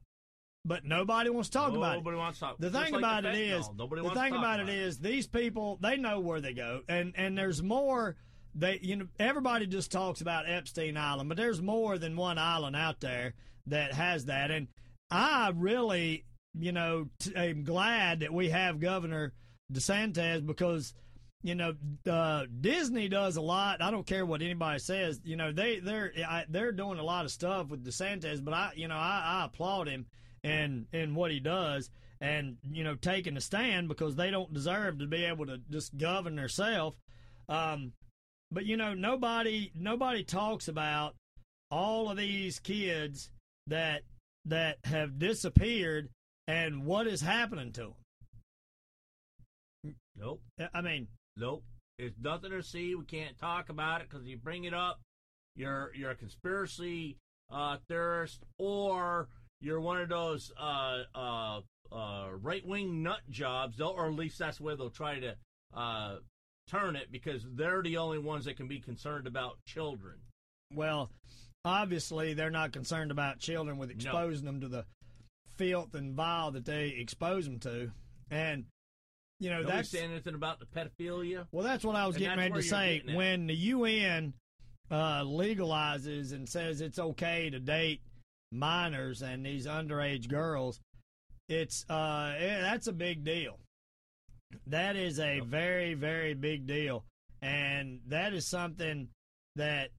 But 0.67 0.83
nobody 0.83 1.29
wants 1.29 1.49
to 1.49 1.57
talk 1.59 1.75
about 1.75 1.93
it. 1.93 1.97
Nobody 1.97 2.17
wants 2.17 2.39
to 2.39 2.45
talk. 2.45 2.57
The 2.57 2.71
thing 2.71 2.93
like 2.93 2.99
about 2.99 3.23
the 3.23 3.29
it 3.29 3.35
is. 3.35 3.69
Nobody 3.77 4.01
the 4.01 4.09
thing 4.09 4.31
talk 4.31 4.39
about 4.39 4.59
it 4.59 4.69
is, 4.69 4.97
these 4.97 5.27
people 5.27 5.77
they 5.79 5.95
know 5.95 6.19
where 6.19 6.41
they 6.41 6.53
go, 6.53 6.81
and 6.89 7.13
and 7.15 7.37
there's 7.37 7.61
more. 7.61 8.15
They 8.55 8.79
you 8.81 8.95
know 8.95 9.07
everybody 9.19 9.67
just 9.67 9.91
talks 9.91 10.21
about 10.21 10.49
Epstein 10.49 10.97
Island, 10.97 11.29
but 11.29 11.37
there's 11.37 11.61
more 11.61 11.99
than 11.99 12.15
one 12.15 12.39
island 12.39 12.75
out 12.75 12.99
there 12.99 13.35
that 13.67 13.93
has 13.93 14.25
that, 14.25 14.49
and 14.49 14.67
I 15.11 15.51
really 15.55 16.25
you 16.57 16.71
know 16.71 17.09
t- 17.19 17.35
am 17.35 17.63
glad 17.63 18.21
that 18.21 18.33
we 18.33 18.49
have 18.49 18.79
Governor 18.79 19.33
DeSantis 19.71 20.43
because 20.43 20.95
you 21.43 21.53
know 21.53 21.75
uh, 22.09 22.45
Disney 22.59 23.07
does 23.07 23.37
a 23.37 23.41
lot. 23.41 23.83
I 23.83 23.91
don't 23.91 24.07
care 24.07 24.25
what 24.25 24.41
anybody 24.41 24.79
says. 24.79 25.21
You 25.23 25.35
know 25.35 25.51
they 25.51 25.77
they're 25.79 26.11
I, 26.27 26.45
they're 26.49 26.71
doing 26.71 26.97
a 26.97 27.03
lot 27.03 27.25
of 27.25 27.31
stuff 27.31 27.67
with 27.67 27.85
DeSantis, 27.85 28.43
but 28.43 28.55
I 28.55 28.71
you 28.75 28.87
know 28.87 28.95
I, 28.95 29.41
I 29.41 29.45
applaud 29.45 29.87
him 29.87 30.07
and 30.45 30.85
in 30.93 31.15
what 31.15 31.31
he 31.31 31.39
does 31.39 31.89
and 32.21 32.57
you 32.71 32.83
know 32.83 32.95
taking 32.95 33.35
a 33.35 33.41
stand 33.41 33.87
because 33.87 34.15
they 34.15 34.31
don't 34.31 34.53
deserve 34.53 34.99
to 34.99 35.07
be 35.07 35.25
able 35.25 35.45
to 35.45 35.59
just 35.69 35.97
govern 35.97 36.35
themselves 36.35 36.95
um 37.49 37.91
but 38.51 38.65
you 38.65 38.77
know 38.77 38.93
nobody 38.93 39.71
nobody 39.75 40.23
talks 40.23 40.67
about 40.67 41.15
all 41.71 42.09
of 42.09 42.17
these 42.17 42.59
kids 42.59 43.29
that 43.67 44.03
that 44.45 44.77
have 44.85 45.17
disappeared 45.17 46.09
and 46.47 46.85
what 46.85 47.07
is 47.07 47.21
happening 47.21 47.71
to 47.71 47.93
them. 49.83 49.95
Nope. 50.15 50.41
I 50.73 50.81
mean, 50.81 51.07
Nope. 51.37 51.63
It's 51.97 52.15
nothing 52.21 52.51
to 52.51 52.61
see. 52.61 52.95
We 52.95 53.05
can't 53.05 53.37
talk 53.37 53.69
about 53.69 54.01
it 54.01 54.09
because 54.09 54.25
you 54.25 54.37
bring 54.37 54.65
it 54.65 54.73
up, 54.73 54.99
you're 55.55 55.91
you're 55.95 56.11
a 56.11 56.15
conspiracy 56.15 57.17
uh, 57.51 57.77
theorist, 57.87 58.43
or 58.57 59.27
you're 59.65 59.81
one 59.81 59.99
of 59.99 60.09
those 60.09 60.51
uh, 60.61 60.99
uh, 61.15 61.59
uh, 61.91 62.27
right 62.41 62.65
wing 62.65 63.01
nut 63.01 63.21
jobs. 63.29 63.81
Or 63.81 64.05
at 64.07 64.13
least 64.13 64.37
that's 64.37 64.61
where 64.61 64.75
they'll 64.75 64.91
try 64.91 65.19
to 65.19 65.35
uh, 65.75 66.17
turn 66.69 66.95
it 66.95 67.11
because 67.11 67.43
they're 67.55 67.81
the 67.81 67.97
only 67.97 68.19
ones 68.19 68.45
that 68.45 68.57
can 68.57 68.67
be 68.67 68.79
concerned 68.79 69.25
about 69.27 69.57
children. 69.65 70.15
well, 70.73 71.09
obviously 71.65 72.35
they're 72.35 72.51
not 72.51 72.71
concerned 72.71 73.09
about 73.09 73.39
children 73.39 73.77
with 73.79 73.89
exposing 73.89 74.45
them 74.45 74.61
to 74.61 74.67
the 74.67 74.85
filth 75.57 75.95
and 75.95 76.13
vile 76.13 76.51
that 76.51 76.65
they 76.65 76.89
expose 76.89 77.45
them 77.45 77.59
to, 77.59 77.91
and 78.29 78.65
you 79.39 79.49
know 79.49 79.61
Nobody 79.61 79.77
that's 79.77 79.89
saying 79.89 80.11
anything 80.11 80.35
about 80.35 80.59
the 80.59 80.65
pedophilia. 80.65 81.47
Well, 81.51 81.63
that's 81.63 81.83
what 81.83 81.95
I 81.95 82.05
was 82.05 82.15
And 82.17 82.25
getting 82.25 82.37
ready 82.37 82.53
to 82.53 82.61
say. 82.61 83.01
When 83.13 83.47
the 83.47 83.55
UN 83.55 84.33
uh, 84.91 85.21
legalizes 85.21 86.33
and 86.33 86.47
says 86.47 86.81
it's 86.81 86.99
okay 86.99 87.49
to 87.49 87.59
date 87.59 88.01
minors 88.55 89.21
and 89.21 89.45
these 89.45 89.67
underage 89.67 90.27
girls, 90.27 90.79
it's 91.47 91.85
uh, 91.89 92.33
eh, 92.37 92.61
that's 92.61 92.87
a 92.87 92.93
big 92.93 93.23
deal. 93.23 93.59
That 94.67 94.95
is 94.95 95.19
a 95.19 95.41
very, 95.41 95.93
very 95.93 96.33
big 96.33 96.65
deal, 96.65 97.03
and 97.41 97.99
that 98.07 98.33
is 98.33 98.47
something 98.47 99.09
that 99.55 99.89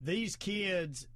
these 0.00 0.36
kids 0.36 1.06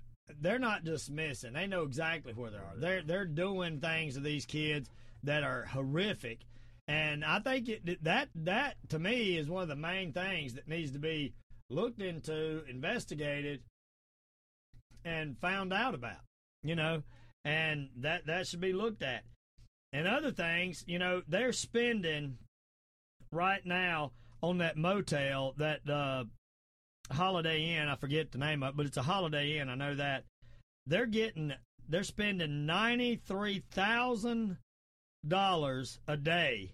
they're 0.40 0.59
not 0.59 0.85
dismissing. 0.85 1.52
They 1.52 1.66
know 1.66 1.83
exactly 1.83 2.33
where 2.33 2.50
they 2.50 2.59
are. 2.59 2.74
They're 2.76 3.02
they're 3.02 3.24
doing 3.24 3.81
things 3.81 4.14
to 4.14 4.20
these 4.20 4.44
kids 4.44 4.90
that 5.22 5.42
are 5.42 5.64
horrific, 5.64 6.40
and 6.88 7.24
I 7.24 7.38
think 7.40 7.68
it, 7.68 8.05
that 8.05 8.29
that 8.35 8.76
to 8.90 8.98
me 8.98 9.37
is 9.38 9.48
one 9.48 9.62
of 9.62 9.68
the 9.68 9.76
main 9.76 10.12
things 10.12 10.55
that 10.55 10.68
needs 10.68 10.92
to 10.92 10.98
be 10.98 11.33
looked 11.70 12.00
into, 12.00 12.64
investigated, 12.68 13.62
and 15.05 15.38
found 15.38 15.72
out 15.72 15.94
about. 15.94 16.25
You 16.66 16.74
know, 16.76 17.02
and 17.44 17.88
that 17.98 18.26
that 18.26 18.46
should 18.46 18.61
be 18.61 18.72
looked 18.72 19.02
at. 19.02 19.22
And 19.92 20.07
other 20.07 20.33
things, 20.33 20.85
you 20.87 20.98
know, 20.98 21.22
they're 21.29 21.52
spending 21.52 22.38
right 23.33 23.64
now 23.64 24.12
on 24.42 24.59
that 24.59 24.76
motel 24.76 25.55
that 25.59 25.88
uh, 25.88 26.24
Holiday 27.12 27.76
Inn. 27.76 27.88
I 27.88 27.96
forget 27.96 28.33
the 28.33 28.38
name 28.38 28.62
of 28.62 28.70
it, 28.70 28.76
but 28.76 28.87
it's 28.87 28.96
a 28.96 29.02
Holiday 29.02 29.59
Inn. 29.59 29.68
I 29.68 29.74
know 29.76 29.94
that 29.94 30.24
they're 30.87 31.07
getting 31.07 31.52
they're 31.88 32.02
spending 32.05 32.66
ninety 32.66 33.16
three 33.26 33.62
thousand 33.70 34.57
dollars 35.26 35.98
a 36.09 36.16
day 36.16 36.72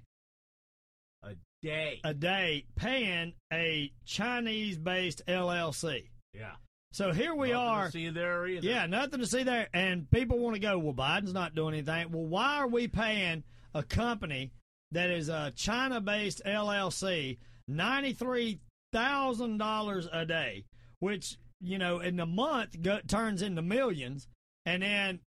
A 1.23 1.35
day. 1.63 2.01
a 2.05 2.13
day 2.15 2.65
paying 2.77 3.35
a 3.53 3.93
Chinese 4.05 4.79
based 4.79 5.23
LLC. 5.27 6.09
yeah. 6.35 6.53
So 6.93 7.13
here 7.13 7.35
we 7.35 7.51
Nothing 7.51 7.65
to 7.65 7.71
are. 7.71 7.91
See 7.91 8.09
there 8.11 8.47
either. 8.47 8.67
Yeah, 8.67 8.87
nothing 8.87 9.21
to 9.21 9.27
see 9.27 9.43
there. 9.43 9.69
And 9.73 10.11
people 10.11 10.39
want 10.39 10.55
to 10.55 10.61
go, 10.61 10.79
well, 10.79 10.95
Biden's 10.95 11.33
not 11.33 11.55
doing 11.55 11.73
anything. 11.75 12.13
Well, 12.13 12.27
why 12.27 12.59
are 12.59 12.69
we 12.69 12.87
paying 12.87 13.43
a 13.75 13.83
company 13.83 14.53
that 14.91 15.09
is 15.11 15.31
a 15.31 15.51
China 15.57 16.03
based 16.03 16.43
LLC 16.47 17.39
$93,000 17.71 20.09
a 20.13 20.27
day, 20.27 20.65
which, 21.01 21.39
you 21.61 21.79
know, 21.79 22.01
in 22.01 22.17
the 22.17 22.27
month 22.27 22.83
go, 22.83 23.01
turns 23.09 23.41
into 23.41 23.63
millions. 23.63 24.29
And 24.67 24.83
then 24.83 25.21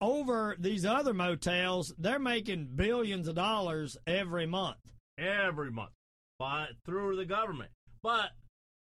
over 0.00 0.54
these 0.58 0.86
other 0.86 1.12
motels, 1.12 1.92
they're 1.98 2.20
making 2.20 2.68
billions 2.76 3.26
of 3.26 3.34
dollars 3.34 3.96
every 4.06 4.46
month. 4.46 4.76
every 5.18 5.70
month 5.70 5.90
by 6.38 6.66
through 6.86 7.16
the 7.16 7.24
government. 7.24 7.70
But 8.02 8.30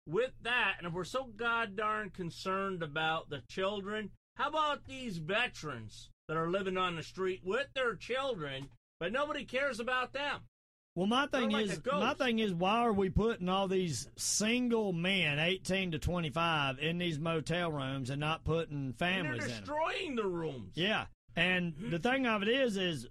with 0.08 0.32
that, 0.44 0.76
and 0.78 0.88
if 0.88 0.94
we're 0.94 1.04
so 1.04 1.30
god 1.36 1.76
darn 1.76 2.10
concerned 2.10 2.84
about 2.84 3.30
the 3.30 3.42
children, 3.50 4.12
how 4.36 4.50
about 4.50 4.86
these 4.86 5.18
veterans 5.18 6.10
that 6.28 6.38
are 6.38 6.50
living 6.50 6.78
on 6.78 6.96
the 6.96 7.04
street 7.04 7.42
with 7.44 7.68
their 7.74 7.96
children, 7.96 8.68
but 9.00 9.12
nobody 9.12 9.46
cares 9.46 9.80
about 9.80 10.14
them? 10.14 10.42
Well, 10.96 11.08
my 11.08 11.28
thing 11.28 11.50
like 11.50 11.66
is, 11.66 11.82
my 11.86 12.14
thing 12.14 12.40
is, 12.40 12.54
why 12.54 12.78
are 12.78 12.94
we 12.94 13.10
putting 13.10 13.50
all 13.50 13.68
these 13.68 14.08
single 14.16 14.94
men, 14.94 15.40
eighteen 15.40 15.92
to 15.92 16.00
twenty-five, 16.00 16.80
in 16.80 16.98
these 16.98 17.20
motel 17.20 17.72
rooms 17.72 18.10
and 18.10 18.20
not 18.20 18.46
putting 18.46 18.78
And 18.78 18.98
families 18.98 19.40
they're 19.40 19.48
in 19.48 19.54
them? 19.56 19.64
destroying 19.64 20.16
the 20.16 20.26
rooms. 20.26 20.72
Yeah, 20.76 21.08
and 21.36 21.74
mm-hmm. 21.74 21.90
the 21.90 22.00
thing 22.00 22.26
of 22.26 22.44
it 22.44 22.48
is, 22.48 22.78
is 22.78 23.08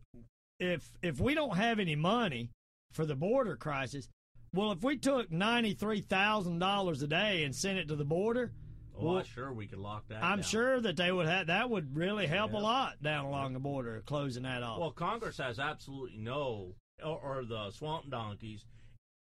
if 0.59 0.91
if 1.03 1.21
we 1.21 1.35
don't 1.35 1.57
have 1.57 1.79
any 1.79 1.95
money 1.95 2.49
for 2.93 3.05
the 3.05 3.17
border 3.17 3.57
crisis, 3.57 4.09
well, 4.55 4.73
if 4.73 4.83
we 4.83 4.97
took 4.97 5.31
ninety-three 5.31 6.01
thousand 6.03 6.59
dollars 6.59 7.03
a 7.03 7.07
day 7.07 7.45
and 7.45 7.55
sent 7.55 7.79
it 7.79 7.89
to 7.89 7.97
the 7.97 8.05
border, 8.05 8.53
Oh, 8.97 9.05
Well, 9.07 9.17
I'm 9.19 9.25
sure 9.25 9.53
we 9.53 9.67
could 9.67 9.81
lock 9.81 10.07
that. 10.09 10.23
I'm 10.23 10.39
down. 10.39 10.45
sure 10.45 10.81
that 10.81 10.97
they 10.97 11.11
would 11.11 11.27
have 11.27 11.49
that 11.49 11.69
would 11.69 11.97
really 11.97 12.27
help 12.29 12.53
Yeah. 12.53 12.59
a 12.59 12.61
lot 12.61 13.03
down 13.03 13.25
along 13.25 13.53
the 13.53 13.59
border, 13.59 14.03
closing 14.07 14.45
that 14.45 14.63
off. 14.63 14.79
Well, 14.79 14.93
Congress 14.93 15.39
has 15.39 15.59
absolutely 15.59 16.17
no, 16.19 16.75
or, 17.05 17.19
or 17.19 17.45
the 17.45 17.73
swamp 17.73 18.09
donkeys, 18.09 18.65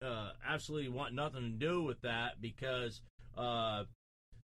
uh, 0.02 0.32
absolutely 0.48 0.88
want 0.90 1.14
nothing 1.14 1.42
to 1.42 1.50
do 1.50 1.84
with 1.84 2.00
that 2.02 2.40
because 2.40 3.02
uh, 3.38 3.84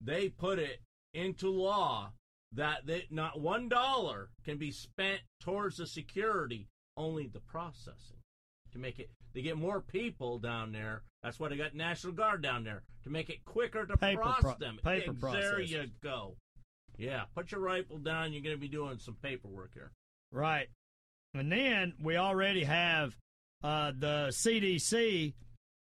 they 0.01 0.29
put 0.29 0.61
it 0.61 0.81
into 1.13 1.51
law 1.51 2.13
that 2.53 2.87
they, 2.87 3.07
not 3.11 3.41
one 3.41 3.69
dollar 3.69 4.31
can 4.45 4.59
be 4.59 4.71
spent 4.71 5.21
towards 5.41 5.77
the 5.79 5.87
security, 5.89 6.69
only 6.97 7.27
the 7.27 7.41
processing 7.41 8.19
to 8.73 8.79
make 8.79 9.01
it. 9.01 9.11
They 9.35 9.43
get 9.43 9.57
more 9.57 9.81
people 9.81 10.39
down 10.39 10.73
there. 10.73 11.03
That's 11.23 11.39
why 11.39 11.49
they 11.49 11.57
got 11.57 11.75
National 11.75 12.13
Guard 12.13 12.43
down 12.43 12.65
there 12.65 12.83
to 13.05 13.11
make 13.11 13.31
it 13.31 13.45
quicker 13.45 13.87
to 13.87 13.97
Paper 13.97 14.23
process 14.23 14.43
pro- 14.43 14.55
them. 14.59 14.79
paper 14.83 15.13
There 15.13 15.61
you 15.61 15.85
go. 16.03 16.37
Yeah, 16.97 17.25
put 17.35 17.53
your 17.53 17.61
rifle 17.61 17.99
down. 17.99 18.33
You're 18.33 18.43
going 18.43 18.57
to 18.57 18.61
be 18.61 18.69
doing 18.69 18.99
some 18.99 19.17
paperwork 19.23 19.71
here. 19.75 19.93
Right. 20.33 20.69
And 21.35 21.51
then 21.51 21.95
we 22.03 22.17
already 22.17 22.65
have 22.65 23.17
uh, 23.63 23.93
the 23.97 24.29
CDC 24.31 25.35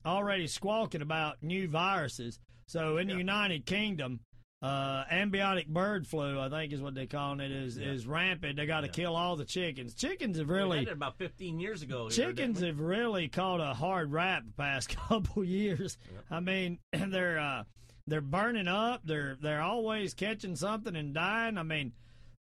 already 0.06 0.46
squawking 0.46 1.02
about 1.02 1.42
new 1.42 1.68
viruses. 1.68 2.38
So 2.66 2.96
in 2.98 3.08
the 3.08 3.14
Yeah. 3.14 3.18
United 3.18 3.66
Kingdom, 3.66 4.20
uh, 4.62 5.04
ambiotic 5.10 5.66
bird 5.66 6.06
flu, 6.06 6.38
I 6.38 6.48
think 6.48 6.72
is 6.72 6.80
what 6.80 6.94
they're 6.94 7.06
calling 7.06 7.40
it, 7.40 7.50
is 7.50 7.76
Yeah. 7.76 7.88
is 7.88 8.06
rampant. 8.06 8.56
They 8.56 8.64
got 8.66 8.82
to 8.82 8.86
Yeah. 8.86 8.92
kill 8.92 9.16
all 9.16 9.34
the 9.36 9.44
chickens. 9.44 9.94
Chickens 9.94 10.38
have 10.38 10.48
really 10.48 10.86
about 10.86 11.18
15 11.18 11.58
years 11.58 11.82
ago. 11.82 12.08
chickens 12.10 12.60
have 12.60 12.78
really 12.80 13.28
caught 13.28 13.60
a 13.60 13.74
hard 13.74 14.12
rap 14.12 14.44
the 14.46 14.52
past 14.52 14.88
couple 15.08 15.42
years. 15.44 15.98
I 16.30 16.40
mean, 16.40 16.78
they're 16.92 17.38
uh, 17.40 17.64
they're 18.06 18.20
burning 18.20 18.68
up. 18.68 19.02
They're 19.04 19.36
they're 19.40 19.62
always 19.62 20.14
catching 20.14 20.54
something 20.56 20.94
and 20.94 21.12
dying. 21.12 21.58
I 21.58 21.62
mean, 21.64 21.92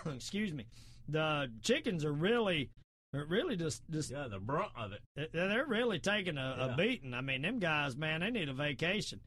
excuse 0.06 0.54
me, 0.54 0.66
the 1.08 1.52
chickens 1.62 2.06
are 2.06 2.14
really 2.14 2.70
really 3.12 3.56
just 3.56 3.82
just 3.90 4.12
Yeah, 4.12 4.28
the 4.28 4.40
brunt 4.40 4.72
of 4.78 4.92
it. 5.16 5.32
they're 5.34 5.66
really 5.66 5.98
taking 6.00 6.38
a, 6.38 6.58
a 6.72 6.76
beating. 6.78 7.14
I 7.16 7.22
mean, 7.22 7.42
them 7.42 7.58
guys, 7.60 7.98
man, 7.98 8.22
they 8.22 8.30
need 8.30 8.50
a 8.50 8.54
vacation. 8.54 9.20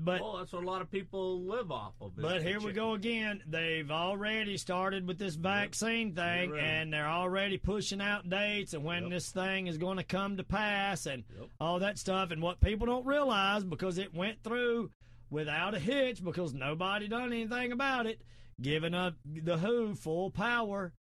But 0.00 0.20
well, 0.20 0.36
that's 0.36 0.52
what 0.52 0.62
a 0.62 0.66
lot 0.66 0.80
of 0.80 0.90
people 0.92 1.42
live 1.42 1.72
off 1.72 1.94
of. 2.00 2.12
but 2.16 2.40
here 2.42 2.60
we 2.60 2.72
go 2.72 2.92
again. 2.94 3.42
They've 3.48 3.90
already 3.90 4.56
started 4.56 5.08
with 5.08 5.18
this 5.18 5.34
vaccine 5.34 6.14
thing, 6.14 6.52
ready. 6.52 6.64
and 6.64 6.92
they're 6.92 7.08
already 7.08 7.58
pushing 7.58 8.00
out 8.00 8.30
dates 8.30 8.74
and 8.74 8.84
when 8.84 9.02
Yep. 9.04 9.10
this 9.10 9.30
thing 9.32 9.66
is 9.66 9.76
going 9.76 9.96
to 9.96 10.04
come 10.04 10.36
to 10.36 10.44
pass 10.44 11.06
and 11.06 11.24
Yep. 11.36 11.48
all 11.60 11.80
that 11.80 11.98
stuff. 11.98 12.30
And 12.30 12.40
what 12.40 12.60
people 12.60 12.86
don't 12.86 13.06
realize 13.06 13.64
because 13.64 13.98
it 13.98 14.14
went 14.14 14.40
through 14.44 14.90
without 15.30 15.74
a 15.74 15.80
hitch 15.80 16.22
because 16.24 16.54
nobody 16.54 17.08
done 17.08 17.32
anything 17.32 17.72
about 17.72 18.06
it, 18.06 18.20
giving 18.60 18.94
up 18.94 19.14
the 19.24 19.58
WHO 19.58 19.96
full 19.96 20.30
power. 20.30 20.92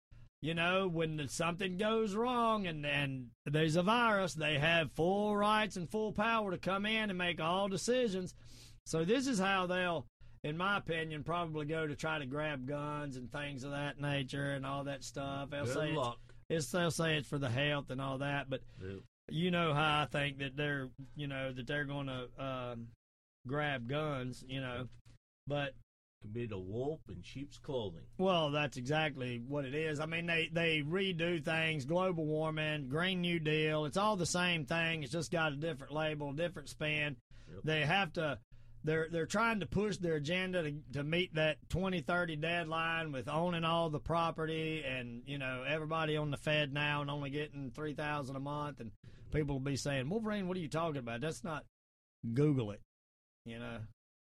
You 0.42 0.54
know, 0.54 0.88
when 0.88 1.28
something 1.30 1.78
goes 1.78 2.14
wrong 2.16 2.68
and, 2.68 2.86
and 2.86 3.30
there's 3.46 3.76
a 3.76 3.82
virus, 3.84 4.34
they 4.36 4.60
have 4.60 4.92
full 4.92 5.36
rights 5.36 5.78
and 5.78 5.90
full 5.90 6.14
power 6.14 6.52
to 6.52 6.58
come 6.60 6.86
in 6.86 7.10
and 7.10 7.18
make 7.18 7.40
all 7.42 7.68
decisions. 7.68 8.36
So 8.88 9.04
this 9.04 9.28
is 9.28 9.38
how 9.38 9.68
they'll, 9.68 10.06
in 10.44 10.56
my 10.56 10.78
opinion, 10.78 11.24
probably 11.24 11.66
go 11.66 11.86
to 11.86 11.96
try 11.96 12.20
to 12.20 12.26
grab 12.26 12.66
guns 12.66 13.18
and 13.18 13.30
things 13.32 13.64
of 13.66 13.72
that 13.72 14.00
nature 14.00 14.52
and 14.52 14.66
all 14.66 14.86
that 14.86 15.04
stuff. 15.04 15.50
They'll 15.50 15.66
say 15.66 15.74
Good 15.74 15.90
it's, 15.90 15.98
luck. 15.98 16.20
it's 16.50 16.72
they'll 16.72 16.92
say 16.92 17.18
it's 17.18 17.28
for 17.28 17.38
the 17.38 17.50
health 17.50 17.90
and 17.90 18.00
all 18.00 18.20
that, 18.20 18.50
but 18.50 18.62
Yep. 18.82 19.00
you 19.30 19.52
know 19.52 19.74
how 19.74 20.02
I 20.04 20.06
think 20.06 20.38
that 20.40 20.56
they're 20.56 20.88
you 21.18 21.28
know 21.28 21.52
that 21.52 21.68
they're 21.68 21.84
going 21.84 22.08
to 22.08 22.28
um, 22.44 22.88
grab 23.46 23.90
guns, 23.90 24.46
you 24.48 24.62
know, 24.62 24.88
but 25.48 25.74
Could 26.22 26.34
be 26.34 26.46
the 26.46 26.58
wolf 26.58 27.02
in 27.10 27.22
sheep's 27.24 27.58
clothing. 27.58 28.06
well, 28.18 28.52
that's 28.52 28.78
exactly 28.78 29.42
what 29.46 29.66
it 29.66 29.76
is. 29.76 30.00
I 30.00 30.06
mean, 30.06 30.26
they 30.28 30.50
they 30.54 30.82
redo 30.82 31.44
things, 31.44 31.84
global 31.84 32.26
warming, 32.26 32.88
Green 32.88 33.20
New 33.20 33.40
Deal. 33.40 33.84
It's 33.84 33.98
all 33.98 34.16
the 34.16 34.26
same 34.26 34.66
thing. 34.66 35.04
It's 35.04 35.12
just 35.12 35.30
got 35.30 35.52
a 35.52 35.56
different 35.58 35.92
label, 35.94 36.32
different 36.32 36.70
spin. 36.70 37.18
Yep. 37.54 37.60
They 37.66 37.82
have 37.86 38.14
to 38.14 38.40
they're 38.84 39.08
they're 39.12 39.26
trying 39.26 39.60
to 39.60 39.66
push 39.66 39.98
their 39.98 40.16
agenda 40.16 40.64
to, 40.64 40.74
to 40.94 41.04
meet 41.04 41.34
that 41.36 41.58
2030 41.70 42.36
deadline 42.38 43.12
with 43.12 43.28
owning 43.28 43.64
all 43.66 43.90
the 43.90 44.00
property 44.00 44.84
and 44.88 45.24
you 45.26 45.38
know 45.38 45.64
everybody 45.68 46.16
on 46.18 46.32
the 46.32 46.38
Fed 46.38 46.74
now 46.74 47.02
and 47.02 47.10
only 47.12 47.30
getting 47.30 47.72
three 47.72 47.94
thousand 47.94 48.36
a 48.36 48.40
month 48.40 48.80
and 48.80 48.92
people 49.34 49.56
will 49.56 49.60
be 49.60 49.76
saying 49.76 50.10
Wolverine, 50.10 50.48
what 50.48 50.56
are 50.58 50.62
you 50.62 50.70
talking 50.70 51.00
about? 51.00 51.22
That's 51.22 51.44
not. 51.44 51.66
Google 52.34 52.72
it, 52.72 52.82
you 53.46 53.60
know, 53.60 53.78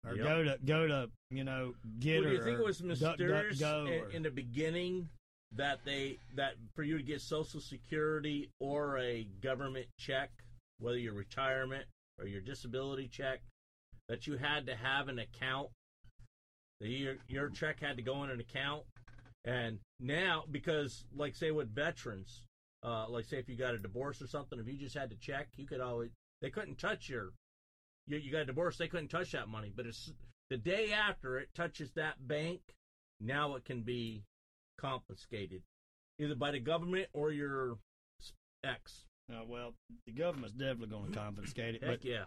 or 0.05 0.15
Yep. 0.15 0.25
go 0.25 0.43
to 0.43 0.57
go 0.65 0.87
to 0.87 1.09
you 1.31 1.43
know 1.43 1.73
get 1.99 2.21
Well, 2.21 2.29
do 2.29 2.35
you 2.35 2.41
or 2.41 2.43
think 2.43 2.59
it 2.59 2.65
was 2.65 2.77
Duck- 2.79 2.87
mysterious 3.19 3.61
DuckGo 3.61 3.87
in, 3.87 4.03
or- 4.03 4.09
in 4.11 4.23
the 4.23 4.29
beginning 4.31 5.09
that 5.53 5.79
they 5.85 6.17
that 6.35 6.55
for 6.75 6.83
you 6.83 6.97
to 6.97 7.03
get 7.03 7.21
Social 7.21 7.61
Security 7.61 8.49
or 8.59 8.97
a 8.99 9.23
government 9.41 9.87
check, 9.97 10.29
whether 10.79 10.97
your 10.97 11.13
retirement 11.13 11.85
or 12.19 12.27
your 12.27 12.41
disability 12.41 13.07
check, 13.07 13.41
that 14.09 14.27
you 14.27 14.37
had 14.37 14.67
to 14.67 14.75
have 14.75 15.07
an 15.07 15.19
account? 15.19 15.69
That 16.81 16.89
your 16.89 17.15
your 17.27 17.49
check 17.49 17.79
had 17.79 17.97
to 17.97 18.03
go 18.03 18.23
in 18.23 18.29
an 18.29 18.39
account, 18.39 18.83
and 19.45 19.79
now 19.99 20.43
because 20.49 21.05
like 21.15 21.35
say 21.35 21.51
with 21.51 21.73
veterans, 21.73 22.43
uh, 22.83 23.07
like 23.09 23.25
say 23.25 23.37
if 23.37 23.47
you 23.47 23.55
got 23.55 23.75
a 23.75 23.79
divorce 23.79 24.21
or 24.21 24.27
something, 24.27 24.59
if 24.59 24.67
you 24.67 24.77
just 24.77 24.97
had 24.97 25.09
to 25.09 25.15
check, 25.15 25.47
you 25.55 25.65
could 25.65 25.81
always 25.81 26.11
they 26.41 26.49
couldn't 26.49 26.77
touch 26.77 27.09
your 27.09 27.31
you, 28.07 28.17
you 28.17 28.31
got 28.31 28.41
a 28.41 28.45
divorce, 28.45 28.77
they 28.77 28.87
couldn't 28.87 29.07
touch 29.09 29.31
that 29.31 29.47
money. 29.47 29.71
But 29.75 29.85
it's 29.85 30.11
the 30.49 30.57
day 30.57 30.91
after 30.91 31.37
it 31.37 31.49
touches 31.55 31.91
that 31.93 32.27
bank, 32.27 32.61
now 33.19 33.55
it 33.55 33.65
can 33.65 33.81
be 33.81 34.23
confiscated, 34.77 35.61
either 36.19 36.35
by 36.35 36.51
the 36.51 36.59
government 36.59 37.07
or 37.13 37.31
your 37.31 37.77
ex. 38.63 39.05
Uh, 39.31 39.43
well, 39.47 39.73
the 40.05 40.11
government's 40.11 40.53
definitely 40.53 40.87
going 40.87 41.11
to 41.11 41.17
confiscate 41.17 41.75
it. 41.75 41.83
Heck 41.83 42.01
But 42.01 42.05
yeah. 42.05 42.25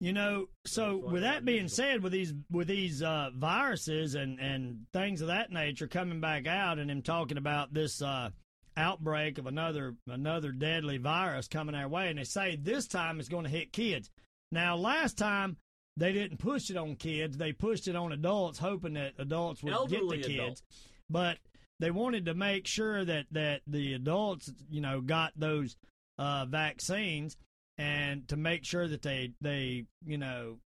You 0.00 0.14
know, 0.14 0.48
so 0.64 0.96
with 0.96 1.22
that 1.22 1.44
being 1.44 1.68
said, 1.68 2.02
with 2.02 2.12
these 2.12 2.32
with 2.50 2.68
these 2.68 3.02
uh, 3.02 3.30
viruses 3.36 4.14
and 4.14 4.40
and 4.40 4.86
things 4.94 5.20
of 5.20 5.28
that 5.28 5.52
nature 5.52 5.86
coming 5.86 6.20
back 6.20 6.46
out, 6.46 6.78
and 6.78 6.90
him 6.90 7.02
talking 7.02 7.36
about 7.36 7.74
this 7.74 8.00
uh, 8.00 8.30
outbreak 8.78 9.36
of 9.36 9.46
another 9.46 9.94
another 10.08 10.52
deadly 10.52 10.96
virus 10.96 11.48
coming 11.48 11.74
our 11.74 11.86
way, 11.86 12.08
and 12.08 12.18
they 12.18 12.24
say 12.24 12.56
this 12.56 12.86
time 12.86 13.20
it's 13.20 13.28
going 13.28 13.44
to 13.44 13.50
hit 13.50 13.72
kids. 13.72 14.10
Now, 14.50 14.74
last 14.74 15.18
time 15.18 15.58
they 15.98 16.12
didn't 16.12 16.38
push 16.38 16.70
it 16.70 16.78
on 16.78 16.96
kids; 16.96 17.36
they 17.36 17.52
pushed 17.52 17.86
it 17.86 17.94
on 17.94 18.12
adults, 18.12 18.58
hoping 18.58 18.94
that 18.94 19.12
adults 19.18 19.62
would 19.62 19.74
Elderly 19.74 20.16
get 20.16 20.26
the 20.26 20.28
kids. 20.28 20.40
adults. 20.40 20.62
But 21.10 21.38
they 21.78 21.90
wanted 21.90 22.24
to 22.24 22.34
make 22.34 22.66
sure 22.66 23.04
that 23.04 23.26
that 23.32 23.60
the 23.66 23.92
adults, 23.92 24.50
you 24.70 24.80
know, 24.80 25.02
got 25.02 25.32
those 25.36 25.76
uh, 26.18 26.46
vaccines, 26.46 27.36
and 27.80 28.28
to 28.28 28.36
make 28.36 28.64
sure 28.64 28.86
that 28.86 29.02
they 29.02 29.32
they 29.40 29.86
you 30.06 30.18
know, 30.18 30.58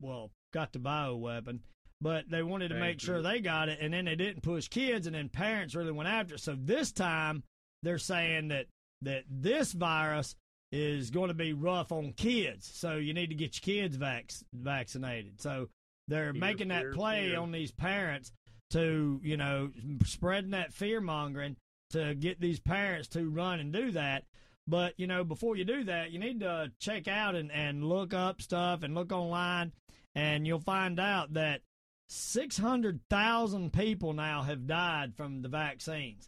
well, 0.00 0.30
got 0.52 0.72
the 0.72 0.78
bio 0.78 1.14
weapon. 1.16 1.60
But 2.02 2.30
they 2.30 2.42
wanted 2.42 2.68
to 2.68 2.74
Thank 2.76 2.84
make 2.86 3.00
sure 3.00 3.20
they 3.20 3.40
got 3.40 3.68
it, 3.68 3.78
and 3.80 3.92
then 3.92 4.06
they 4.06 4.16
didn't 4.16 4.42
push 4.42 4.68
kids, 4.68 5.06
and 5.06 5.14
then 5.14 5.28
parents 5.28 5.74
really 5.74 5.92
went 5.92 6.08
after 6.08 6.34
it. 6.36 6.40
So 6.40 6.56
this 6.58 6.92
time 6.92 7.42
they're 7.82 7.98
saying 7.98 8.48
that 8.48 8.66
that 9.02 9.24
this 9.30 9.72
virus 9.72 10.34
is 10.72 11.10
going 11.10 11.28
to 11.28 11.34
be 11.34 11.52
rough 11.52 11.92
on 11.92 12.12
kids, 12.14 12.70
so 12.74 12.96
you 12.96 13.12
need 13.12 13.28
to 13.28 13.34
get 13.34 13.54
your 13.56 13.74
kids 13.82 13.96
vac- 13.96 14.32
vaccinated. 14.52 15.40
So 15.40 15.68
they're 16.08 16.32
Fear, 16.32 16.40
making 16.40 16.68
that 16.68 16.82
fear, 16.82 16.92
play 16.92 17.28
fear. 17.30 17.38
on 17.40 17.52
these 17.52 17.70
parents 17.72 18.32
to 18.70 19.20
you 19.22 19.36
know 19.36 19.70
spreading 20.04 20.50
that 20.52 20.72
fear 20.72 21.00
mongering 21.00 21.56
to 21.90 22.14
get 22.14 22.40
these 22.40 22.60
parents 22.60 23.08
to 23.08 23.28
run 23.28 23.60
and 23.60 23.72
do 23.72 23.90
that 23.92 24.24
but 24.70 24.94
you 24.96 25.06
know 25.06 25.24
before 25.24 25.56
you 25.56 25.64
do 25.64 25.84
that 25.84 26.10
you 26.10 26.18
need 26.18 26.40
to 26.40 26.70
check 26.78 27.08
out 27.08 27.34
and, 27.34 27.50
and 27.52 27.84
look 27.84 28.14
up 28.14 28.40
stuff 28.40 28.82
and 28.82 28.94
look 28.94 29.12
online 29.12 29.72
and 30.14 30.46
you'll 30.46 30.60
find 30.60 30.98
out 30.98 31.34
that 31.34 31.60
600,000 32.08 33.72
people 33.72 34.12
now 34.12 34.42
have 34.42 34.66
died 34.66 35.14
from 35.14 35.42
the 35.42 35.48
vaccines. 35.48 36.26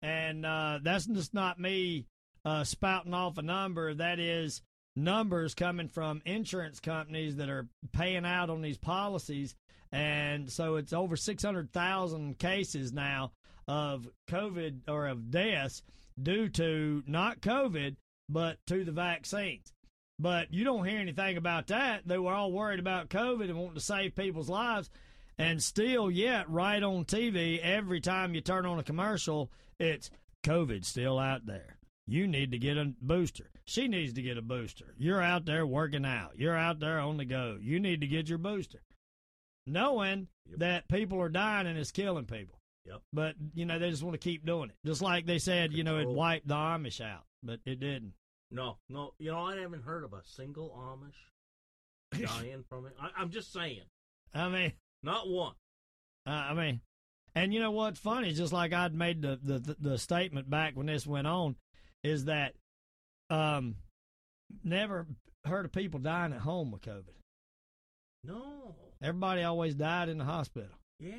And 0.00 0.46
uh, 0.46 0.78
that's 0.82 1.04
just 1.04 1.34
not 1.34 1.60
me 1.60 2.06
uh, 2.44 2.64
spouting 2.64 3.12
off 3.12 3.36
a 3.36 3.42
number. 3.42 3.92
That 3.92 4.18
is 4.18 4.62
numbers 4.96 5.54
coming 5.54 5.88
from 5.88 6.22
insurance 6.24 6.80
companies 6.80 7.36
that 7.36 7.50
are 7.50 7.68
paying 7.92 8.24
out 8.24 8.48
on 8.48 8.62
these 8.62 8.78
policies. 8.78 9.54
And 9.92 10.50
so 10.50 10.76
it's 10.76 10.94
over 10.94 11.16
600,000 11.16 12.38
cases 12.38 12.92
now 12.92 13.32
of 13.68 14.08
COVID 14.28 14.88
or 14.88 15.06
of 15.06 15.30
deaths 15.30 15.82
due 16.20 16.48
to 16.50 17.02
not 17.06 17.40
COVID, 17.40 17.96
but 18.28 18.58
to 18.66 18.84
the 18.84 18.92
vaccines. 18.92 19.72
But 20.18 20.52
you 20.52 20.64
don't 20.64 20.86
hear 20.86 21.00
anything 21.00 21.36
about 21.36 21.68
that. 21.68 22.06
They 22.06 22.18
were 22.18 22.32
all 22.32 22.52
worried 22.52 22.80
about 22.80 23.08
COVID 23.08 23.44
and 23.44 23.58
wanting 23.58 23.74
to 23.74 23.80
save 23.80 24.14
people's 24.14 24.50
lives. 24.50 24.90
And 25.38 25.62
still, 25.62 26.10
yet, 26.10 26.50
right 26.50 26.82
on 26.82 27.06
TV, 27.06 27.58
every 27.60 28.00
time 28.00 28.34
you 28.34 28.42
turn 28.42 28.66
on 28.66 28.78
a 28.78 28.84
commercial, 28.84 29.50
it's 29.78 30.10
COVID 30.44 30.84
still 30.84 31.18
out 31.18 31.46
there. 31.46 31.78
You 32.06 32.26
need 32.26 32.50
to 32.50 32.58
get 32.58 32.76
a 32.76 32.92
booster. 33.00 33.50
She 33.64 33.88
needs 33.88 34.12
to 34.14 34.22
get 34.22 34.36
a 34.36 34.42
booster. 34.42 34.94
You're 34.98 35.22
out 35.22 35.46
there 35.46 35.66
working 35.66 36.04
out. 36.04 36.32
You're 36.36 36.56
out 36.56 36.80
there 36.80 36.98
on 36.98 37.16
the 37.16 37.24
go. 37.24 37.56
You 37.60 37.80
need 37.80 38.02
to 38.02 38.06
get 38.06 38.28
your 38.28 38.38
booster 38.38 38.82
knowing 39.66 40.28
that 40.56 40.88
people 40.88 41.20
are 41.20 41.28
dying 41.28 41.66
and 41.66 41.78
it's 41.78 41.90
killing 41.90 42.26
people. 42.26 42.59
Yep. 42.86 43.00
But 43.12 43.34
you 43.54 43.66
know 43.66 43.78
they 43.78 43.90
just 43.90 44.02
want 44.02 44.14
to 44.14 44.18
keep 44.18 44.44
doing 44.46 44.70
it, 44.70 44.76
just 44.86 45.02
like 45.02 45.26
they 45.26 45.38
said, 45.38 45.72
you 45.72 45.84
know, 45.84 45.98
it 45.98 46.08
wiped 46.08 46.48
the 46.48 46.54
Amish 46.54 47.00
out, 47.00 47.24
but 47.42 47.60
it 47.66 47.78
didn't. 47.80 48.14
No, 48.50 48.78
no. 48.88 49.12
You 49.18 49.30
know, 49.32 49.38
I 49.40 49.56
haven't 49.56 49.84
heard 49.84 50.02
of 50.02 50.12
a 50.12 50.22
single 50.24 50.70
Amish 50.76 52.26
dying 52.26 52.64
from 52.68 52.86
it. 52.86 52.96
I, 53.00 53.10
I'm 53.16 53.30
just 53.30 53.52
saying, 53.52 53.82
I 54.34 54.48
mean, 54.48 54.72
not 55.02 55.28
one. 55.28 55.54
uh, 56.26 56.30
I 56.30 56.54
mean, 56.54 56.80
and 57.34 57.52
you 57.54 57.60
know 57.60 57.70
what's 57.70 58.00
funny? 58.00 58.32
Just 58.32 58.52
like 58.52 58.72
I'd 58.72 58.94
made 58.94 59.22
the, 59.22 59.38
the 59.42 59.58
the 59.58 59.76
the 59.78 59.98
statement 59.98 60.48
back 60.50 60.74
when 60.74 60.86
this 60.86 61.06
went 61.06 61.26
on, 61.26 61.56
is 62.02 62.24
that 62.24 62.54
um, 63.28 63.76
never 64.64 65.06
heard 65.44 65.64
of 65.64 65.72
people 65.72 66.00
dying 66.00 66.32
at 66.32 66.40
home 66.40 66.70
with 66.70 66.82
COVID. 66.82 67.14
No. 68.24 68.74
Everybody 69.02 69.42
always 69.42 69.74
died 69.74 70.08
in 70.08 70.18
the 70.18 70.24
hospital. 70.24 70.68
Yeah. 70.98 71.14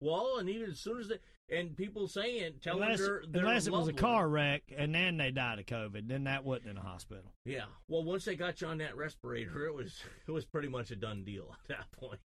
Well, 0.00 0.38
and 0.38 0.48
even 0.48 0.70
as 0.70 0.78
soon 0.80 1.00
as 1.00 1.08
they 1.08 1.18
and 1.48 1.76
people 1.76 2.08
saying 2.08 2.54
telling 2.60 2.82
Unless, 2.82 2.98
their, 2.98 3.22
their 3.28 3.42
unless 3.44 3.66
it 3.68 3.72
was 3.72 3.86
a 3.88 3.92
car 3.92 4.28
wreck 4.28 4.64
and 4.76 4.92
then 4.94 5.16
they 5.16 5.30
died 5.30 5.60
of 5.60 5.66
COVID, 5.66 6.08
then 6.08 6.24
that 6.24 6.44
wasn't 6.44 6.70
in 6.70 6.76
a 6.76 6.82
hospital. 6.82 7.32
Yeah. 7.44 7.66
Well, 7.88 8.02
once 8.02 8.24
they 8.24 8.34
got 8.34 8.60
you 8.60 8.66
on 8.66 8.78
that 8.78 8.96
respirator, 8.96 9.66
it 9.66 9.74
was 9.74 10.02
it 10.28 10.32
was 10.32 10.44
pretty 10.44 10.68
much 10.68 10.90
a 10.90 10.96
done 10.96 11.24
deal 11.24 11.54
at 11.62 11.68
that 11.68 11.92
point. 11.92 12.20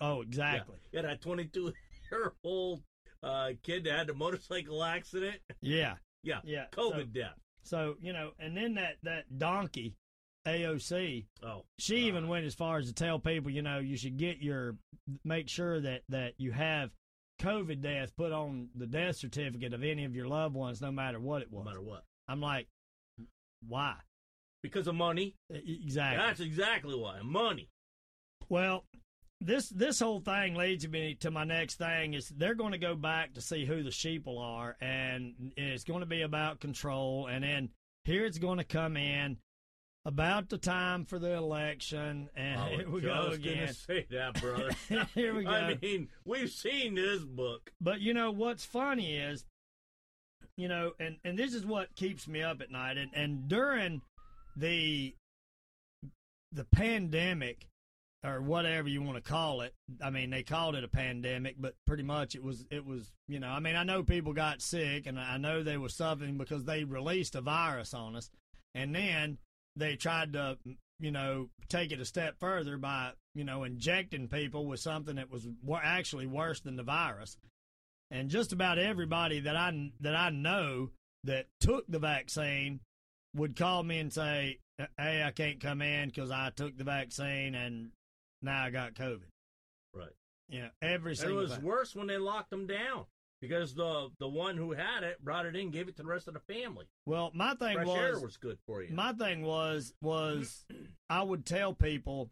Oh, 0.00 0.20
exactly. 0.22 0.76
Yeah, 0.92 1.02
that 1.02 1.20
22 1.22 1.72
year 2.10 2.32
old 2.44 2.82
uh, 3.22 3.50
kid 3.62 3.84
that 3.84 3.98
had 3.98 4.10
a 4.10 4.14
motorcycle 4.14 4.82
accident. 4.82 5.36
Yeah. 5.60 5.94
Yeah. 6.22 6.40
Yeah. 6.44 6.64
COVID 6.72 6.92
So, 6.92 7.20
death. 7.20 7.38
so, 7.62 7.94
you 8.00 8.12
know, 8.12 8.32
and 8.38 8.56
then 8.56 8.74
that, 8.74 8.96
that 9.04 9.38
donkey, 9.38 9.94
AOC, 10.48 11.26
Oh. 11.44 11.64
she 11.78 11.96
uh, 12.04 12.08
even 12.08 12.28
went 12.28 12.44
as 12.46 12.54
far 12.54 12.78
as 12.78 12.86
to 12.86 12.92
tell 12.92 13.18
people, 13.18 13.50
you 13.50 13.62
know, 13.62 13.78
you 13.78 13.96
should 13.96 14.16
get 14.16 14.38
your, 14.38 14.76
make 15.24 15.48
sure 15.48 15.80
that, 15.80 16.02
that 16.08 16.34
you 16.38 16.52
have 16.52 16.90
COVID 17.40 17.80
death 17.80 18.16
put 18.16 18.32
on 18.32 18.68
the 18.74 18.86
death 18.86 19.16
certificate 19.16 19.72
of 19.72 19.82
any 19.84 20.04
of 20.04 20.14
your 20.16 20.26
loved 20.26 20.54
ones, 20.54 20.80
no 20.80 20.90
matter 20.90 21.20
what 21.20 21.42
it 21.42 21.50
was. 21.52 21.64
no 21.64 21.70
matter 21.70 21.82
what. 21.82 22.04
I'm 22.26 22.40
like, 22.40 22.66
why? 23.66 23.94
Because 24.62 24.86
of 24.88 24.94
money. 24.94 25.34
Exactly. 25.50 26.18
That's 26.18 26.40
exactly 26.40 26.94
why. 26.96 27.20
Money. 27.22 27.68
Well, 28.48 28.84
this 29.40 29.68
this 29.68 30.00
whole 30.00 30.20
thing 30.20 30.54
leads 30.56 30.86
me 30.88 31.14
to 31.20 31.30
my 31.30 31.44
next 31.44 31.76
thing 31.76 32.14
is 32.14 32.28
they're 32.28 32.56
going 32.56 32.72
to 32.72 32.78
go 32.78 32.96
back 32.96 33.34
to 33.34 33.40
see 33.40 33.64
who 33.64 33.84
the 33.84 33.90
sheeple 33.90 34.40
are, 34.40 34.76
and 34.80 35.52
it's 35.56 35.84
going 35.84 36.00
to 36.00 36.06
be 36.06 36.22
about 36.22 36.58
control. 36.60 37.28
And 37.28 37.44
then 37.44 37.68
here 38.04 38.24
it's 38.26 38.38
going 38.38 38.58
to 38.58 38.64
come 38.64 38.96
in 38.96 39.36
about 40.08 40.48
the 40.48 40.56
time 40.56 41.04
for 41.04 41.18
the 41.18 41.34
election, 41.34 42.30
and 42.34 42.58
I 42.58 42.68
here 42.76 42.88
we 42.88 43.02
go 43.02 43.26
again. 43.26 43.74
say 43.74 44.06
that, 44.10 44.40
brother. 44.40 44.70
here 45.14 45.34
we 45.34 45.44
go. 45.44 45.50
I 45.50 45.78
mean, 45.82 46.08
we've 46.24 46.50
seen 46.50 46.94
this 46.94 47.20
book. 47.20 47.70
But 47.78 48.00
you 48.00 48.14
know 48.14 48.30
what's 48.30 48.64
funny 48.64 49.18
is, 49.18 49.44
you 50.56 50.66
know, 50.66 50.92
and 50.98 51.18
and 51.24 51.38
this 51.38 51.52
is 51.52 51.66
what 51.66 51.94
keeps 51.94 52.26
me 52.26 52.42
up 52.42 52.62
at 52.62 52.70
night. 52.70 52.96
And 52.96 53.10
and 53.14 53.48
during 53.48 54.00
the 54.56 55.14
the 56.52 56.64
pandemic 56.64 57.68
or 58.24 58.40
whatever 58.40 58.88
you 58.88 59.02
want 59.02 59.22
to 59.22 59.30
call 59.30 59.60
it, 59.60 59.74
I 60.02 60.08
mean 60.08 60.30
they 60.30 60.42
called 60.42 60.74
it 60.74 60.84
a 60.84 60.88
pandemic, 60.88 61.56
but 61.58 61.74
pretty 61.86 62.02
much 62.02 62.34
it 62.34 62.42
was 62.42 62.64
it 62.70 62.86
was 62.86 63.12
you 63.28 63.40
know 63.40 63.50
I 63.50 63.60
mean 63.60 63.76
I 63.76 63.82
know 63.84 64.02
people 64.02 64.32
got 64.32 64.62
sick 64.62 65.06
and 65.06 65.20
I 65.20 65.36
know 65.36 65.62
they 65.62 65.76
were 65.76 65.90
suffering 65.90 66.38
because 66.38 66.64
they 66.64 66.84
released 66.84 67.34
a 67.34 67.42
virus 67.42 67.92
on 67.92 68.16
us, 68.16 68.30
and 68.74 68.94
then 68.94 69.36
they 69.78 69.96
tried 69.96 70.32
to 70.34 70.58
you 71.00 71.10
know 71.10 71.48
take 71.68 71.92
it 71.92 72.00
a 72.00 72.04
step 72.04 72.34
further 72.40 72.76
by 72.76 73.12
you 73.34 73.44
know 73.44 73.64
injecting 73.64 74.28
people 74.28 74.66
with 74.66 74.80
something 74.80 75.16
that 75.16 75.30
was 75.30 75.46
actually 75.82 76.26
worse 76.26 76.60
than 76.60 76.76
the 76.76 76.82
virus 76.82 77.36
and 78.10 78.28
just 78.30 78.52
about 78.52 78.78
everybody 78.78 79.40
that 79.40 79.56
I 79.56 79.90
that 80.00 80.14
I 80.16 80.30
know 80.30 80.90
that 81.24 81.46
took 81.60 81.84
the 81.88 81.98
vaccine 81.98 82.80
would 83.36 83.56
call 83.56 83.82
me 83.82 83.98
and 83.98 84.12
say 84.12 84.58
hey, 84.96 85.22
I 85.24 85.30
can't 85.32 85.60
come 85.60 85.82
in 85.82 86.08
because 86.08 86.30
I 86.30 86.50
took 86.54 86.76
the 86.76 86.84
vaccine 86.84 87.54
and 87.54 87.90
now 88.42 88.62
I 88.62 88.70
got 88.70 88.94
COVID. 88.94 89.26
Right. 89.92 90.08
Yeah. 90.48 90.68
every 90.80 91.12
And 91.12 91.18
it 91.18 91.22
single. 91.22 91.36
was 91.38 91.50
time. 91.52 91.62
worse 91.64 91.96
when 91.96 92.06
they 92.06 92.16
locked 92.16 92.50
them 92.50 92.66
down 92.66 93.06
because 93.40 93.74
the 93.74 94.10
the 94.18 94.28
one 94.28 94.56
who 94.56 94.72
had 94.72 95.02
it 95.02 95.22
brought 95.24 95.46
it 95.46 95.56
in, 95.56 95.70
gave 95.70 95.88
it 95.88 95.96
to 95.96 96.02
the 96.02 96.08
rest 96.08 96.28
of 96.28 96.34
the 96.34 96.40
family. 96.40 96.86
Well, 97.06 97.30
my 97.34 97.54
thing 97.54 97.74
Fresh 97.74 97.86
was, 97.86 97.96
air 97.96 98.20
was 98.20 98.36
good 98.36 98.58
for 98.66 98.82
you. 98.82 98.94
my 98.94 99.12
thing 99.12 99.42
was 99.42 99.92
was 100.02 100.64
I 101.10 101.22
would 101.22 101.46
tell 101.46 101.72
people 101.74 102.30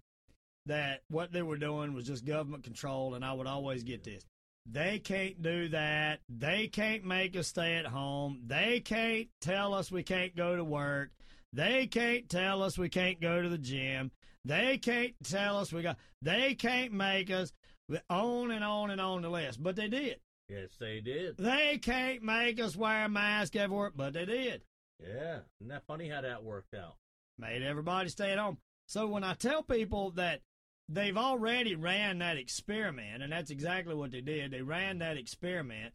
that 0.67 1.03
what 1.09 1.33
they 1.33 1.43
were 1.43 1.57
doing 1.57 1.95
was 1.95 2.07
just 2.07 2.25
government 2.25 2.65
control, 2.65 3.15
and 3.15 3.25
I 3.25 3.33
would 3.33 3.47
always 3.47 3.85
get 3.85 4.05
this. 4.05 4.25
They 4.69 4.99
can't 4.99 5.41
do 5.43 5.69
that. 5.69 6.21
They 6.29 6.67
can't 6.67 7.05
make 7.05 7.37
us 7.37 7.47
stay 7.47 7.77
at 7.77 7.87
home. 7.87 8.41
They 8.47 8.81
can't 8.81 9.29
tell 9.41 9.75
us 9.75 9.93
we 9.93 10.03
can't 10.03 10.35
go 10.35 10.57
to 10.57 10.65
work. 10.65 11.11
They 11.53 11.87
can't 11.87 12.29
tell 12.29 12.63
us 12.63 12.77
we 12.77 12.89
can't 12.89 13.21
go 13.21 13.41
to 13.41 13.49
the 13.49 13.59
gym. 13.59 14.11
They 14.45 14.79
can't 14.79 15.15
tell 15.25 15.59
us 15.59 15.73
we 15.73 15.83
got. 15.83 15.99
They 16.21 16.55
can't 16.55 16.93
make 16.93 17.31
us 17.31 17.53
on 18.11 18.51
and 18.51 18.65
on 18.65 18.91
and 18.91 19.01
on 19.01 19.23
the 19.23 19.31
list. 19.31 19.63
But 19.63 19.77
they 19.77 19.89
did. 19.89 20.19
Yes, 20.49 20.71
they 20.79 21.01
did. 21.01 21.37
They 21.37 21.79
can't 21.79 22.23
make 22.23 22.61
us 22.61 22.77
wear 22.77 23.05
a 23.05 23.09
mask 23.09 23.57
everywhere. 23.57 23.93
But 23.95 24.15
they 24.15 24.25
did. 24.25 24.63
Yeah, 25.01 25.41
isn't 25.61 25.69
that 25.69 25.87
funny 25.87 26.09
how 26.09 26.23
that 26.23 26.43
worked 26.43 26.75
out? 26.75 26.97
made 27.39 27.63
everybody 27.63 28.09
stay 28.09 28.33
at 28.33 28.39
home. 28.39 28.59
So 28.87 29.07
when 29.07 29.25
I 29.25 29.35
tell 29.35 29.63
people 29.63 30.11
that 30.13 30.41
they've 30.89 31.17
already 31.17 31.75
ran 31.75 32.19
that 32.19 32.37
experiment, 32.37 33.23
and 33.23 33.33
that's 33.33 33.51
exactly 33.51 33.95
what 33.95 34.13
they 34.13 34.21
did, 34.21 34.53
they 34.53 34.63
ran 34.63 34.99
that 34.99 35.17
experiment 35.17 35.93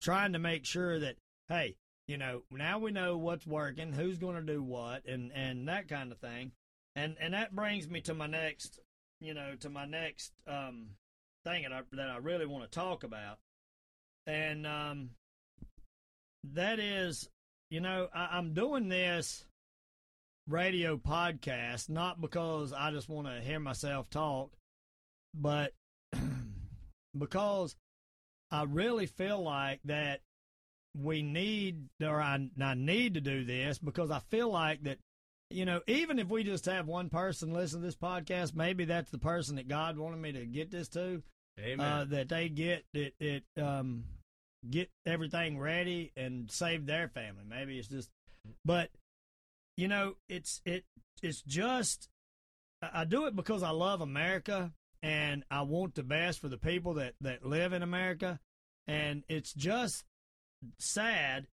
trying 0.00 0.32
to 0.32 0.38
make 0.38 0.64
sure 0.64 0.98
that, 0.98 1.16
hey, 1.48 1.76
you 2.08 2.16
know, 2.16 2.42
now 2.50 2.78
we 2.78 2.90
know 2.90 3.16
what's 3.16 3.46
working, 3.46 3.92
who's 3.92 4.18
going 4.18 4.34
to 4.34 4.52
do 4.52 4.62
what, 4.62 5.04
and 5.06 5.30
and 5.32 5.68
that 5.68 5.88
kind 5.88 6.10
of 6.10 6.18
thing, 6.18 6.52
and 6.96 7.16
and 7.20 7.34
that 7.34 7.54
brings 7.54 7.88
me 7.88 8.00
to 8.02 8.14
my 8.14 8.26
next, 8.26 8.80
you 9.20 9.34
know, 9.34 9.54
to 9.60 9.68
my 9.68 9.84
next 9.84 10.32
um, 10.48 10.88
thing 11.44 11.62
that 11.62 11.72
I 11.72 11.82
that 11.92 12.10
I 12.10 12.16
really 12.16 12.46
want 12.46 12.64
to 12.64 12.70
talk 12.70 13.04
about, 13.04 13.38
and 14.30 14.66
um, 14.66 15.10
that 16.54 16.78
is, 16.78 17.28
you 17.68 17.80
know, 17.80 18.08
I, 18.14 18.38
I'm 18.38 18.54
doing 18.54 18.88
this 18.88 19.44
radio 20.48 20.96
podcast, 20.96 21.88
not 21.88 22.20
because 22.20 22.72
I 22.72 22.90
just 22.92 23.08
want 23.08 23.26
to 23.26 23.40
hear 23.40 23.58
myself 23.58 24.08
talk, 24.10 24.52
but 25.34 25.72
because 27.18 27.74
I 28.52 28.64
really 28.64 29.06
feel 29.06 29.42
like 29.42 29.80
that 29.84 30.20
we 30.96 31.22
need, 31.22 31.88
or 32.00 32.20
I, 32.20 32.48
I 32.60 32.74
need 32.74 33.14
to 33.14 33.20
do 33.20 33.44
this 33.44 33.78
because 33.78 34.10
I 34.10 34.20
feel 34.30 34.50
like 34.50 34.84
that, 34.84 34.98
you 35.50 35.64
know, 35.64 35.80
even 35.88 36.20
if 36.20 36.28
we 36.28 36.44
just 36.44 36.66
have 36.66 36.86
one 36.86 37.08
person 37.08 37.52
listen 37.52 37.80
to 37.80 37.86
this 37.86 37.96
podcast, 37.96 38.54
maybe 38.54 38.84
that's 38.84 39.10
the 39.10 39.18
person 39.18 39.56
that 39.56 39.66
God 39.66 39.98
wanted 39.98 40.20
me 40.20 40.32
to 40.32 40.46
get 40.46 40.70
this 40.70 40.88
to, 40.90 41.22
Amen. 41.58 41.80
uh, 41.80 42.04
that 42.10 42.28
they 42.28 42.48
get 42.48 42.84
it, 42.94 43.14
it, 43.18 43.44
um, 43.60 44.04
get 44.68 44.90
everything 45.06 45.58
ready 45.58 46.12
and 46.16 46.50
save 46.50 46.86
their 46.86 47.08
family. 47.08 47.44
Maybe 47.48 47.78
it's 47.78 47.88
just, 47.88 48.10
but 48.64 48.90
you 49.76 49.88
know, 49.88 50.14
it's 50.28 50.60
it 50.64 50.84
it's 51.22 51.42
just 51.42 52.08
I 52.82 53.04
do 53.04 53.26
it 53.26 53.36
because 53.36 53.62
I 53.62 53.70
love 53.70 54.00
America 54.00 54.72
and 55.02 55.44
I 55.50 55.62
want 55.62 55.94
the 55.94 56.02
best 56.02 56.40
for 56.40 56.48
the 56.48 56.58
people 56.58 56.94
that 56.94 57.14
that 57.20 57.44
live 57.44 57.72
in 57.72 57.82
America, 57.82 58.38
and 58.86 59.22
it's 59.28 59.52
just 59.52 60.04
sad 60.78 61.46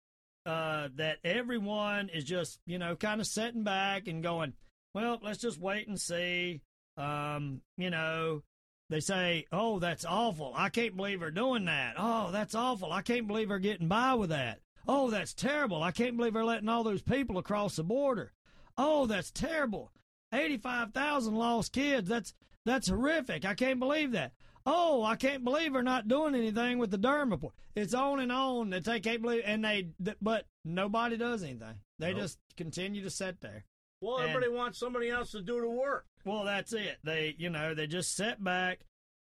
uh, 0.46 0.90
that 0.96 1.18
everyone 1.24 2.10
is 2.10 2.24
just 2.24 2.60
you 2.66 2.78
know 2.78 2.96
kind 2.96 3.22
of 3.22 3.28
sitting 3.28 3.64
back 3.64 4.08
and 4.08 4.24
going, 4.24 4.54
well, 4.94 5.20
let's 5.22 5.40
just 5.40 5.60
wait 5.60 5.88
and 5.88 6.00
see. 6.00 6.62
Um, 6.98 7.62
you 7.78 7.90
know, 7.90 8.42
they 8.90 9.00
say, 9.00 9.46
"Oh, 9.52 9.80
that's 9.80 10.06
awful! 10.06 10.54
I 10.56 10.70
can't 10.70 10.96
believe 10.96 11.20
they're 11.20 11.32
doing 11.32 11.66
that. 11.66 11.96
Oh, 11.98 12.32
that's 12.32 12.56
awful! 12.56 12.92
I 12.92 13.02
can't 13.02 13.28
believe 13.28 13.50
they're 13.50 13.60
getting 13.60 13.88
by 13.88 14.14
with 14.14 14.30
that. 14.30 14.60
Oh, 14.88 15.10
that's 15.10 15.34
terrible! 15.34 15.82
I 15.82 15.92
can't 15.92 16.16
believe 16.18 16.34
they're 16.34 16.46
letting 16.46 16.70
all 16.70 16.84
those 16.84 17.02
people 17.02 17.38
across 17.38 17.76
the 17.76 17.84
border. 17.84 18.34
Oh, 18.78 19.06
that's 19.08 19.32
terrible! 19.32 19.92
Eighty-five 20.34 20.94
thousand 20.94 21.36
lost 21.36 21.72
kids. 21.72 22.08
That's 22.10 22.34
that's 22.66 22.90
horrific! 22.90 23.46
I 23.46 23.54
can't 23.56 23.80
believe 23.80 24.12
that. 24.12 24.34
Oh, 24.68 25.04
I 25.04 25.16
can't 25.16 25.44
believe 25.44 25.74
they're 25.74 25.84
not 25.84 26.08
doing 26.08 26.34
anything 26.34 26.80
with 26.80 26.90
the 26.90 26.98
Durham 26.98 27.30
report. 27.30 27.54
It's 27.76 27.94
on 27.94 28.20
and 28.20 28.32
on 28.32 28.72
that 28.72 28.84
they 28.84 29.00
can't 29.00 29.22
believe, 29.22 29.44
and 29.46 29.64
they, 29.64 29.90
but 30.22 30.46
nobody 30.64 31.18
does 31.18 31.44
anything. 31.44 31.76
They 32.00 32.14
Nope. 32.14 32.22
just 32.22 32.40
continue 32.58 33.04
to 33.04 33.12
sit 33.12 33.42
there. 33.42 33.66
Well, 34.06 34.18
and- 34.20 34.30
everybody 34.30 34.52
wants 34.52 34.78
somebody 34.80 35.10
else 35.10 35.32
to 35.32 35.42
do 35.42 35.60
the 35.62 35.70
work. 35.70 36.06
Well, 36.26 36.44
that's 36.44 36.74
it. 36.74 36.98
They, 37.04 37.36
you 37.38 37.50
know, 37.50 37.74
they 37.74 37.88
just 37.88 38.16
sit 38.16 38.44
back 38.44 38.80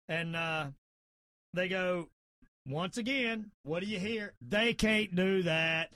and 0.09 0.35
uh, 0.35 0.67
they 1.53 1.67
go, 1.67 2.09
once 2.67 2.97
again, 2.97 3.51
what 3.63 3.81
do 3.83 3.87
you 3.89 3.99
hear? 3.99 4.33
They 4.41 4.73
can't 4.73 5.15
do 5.15 5.43
that. 5.43 5.91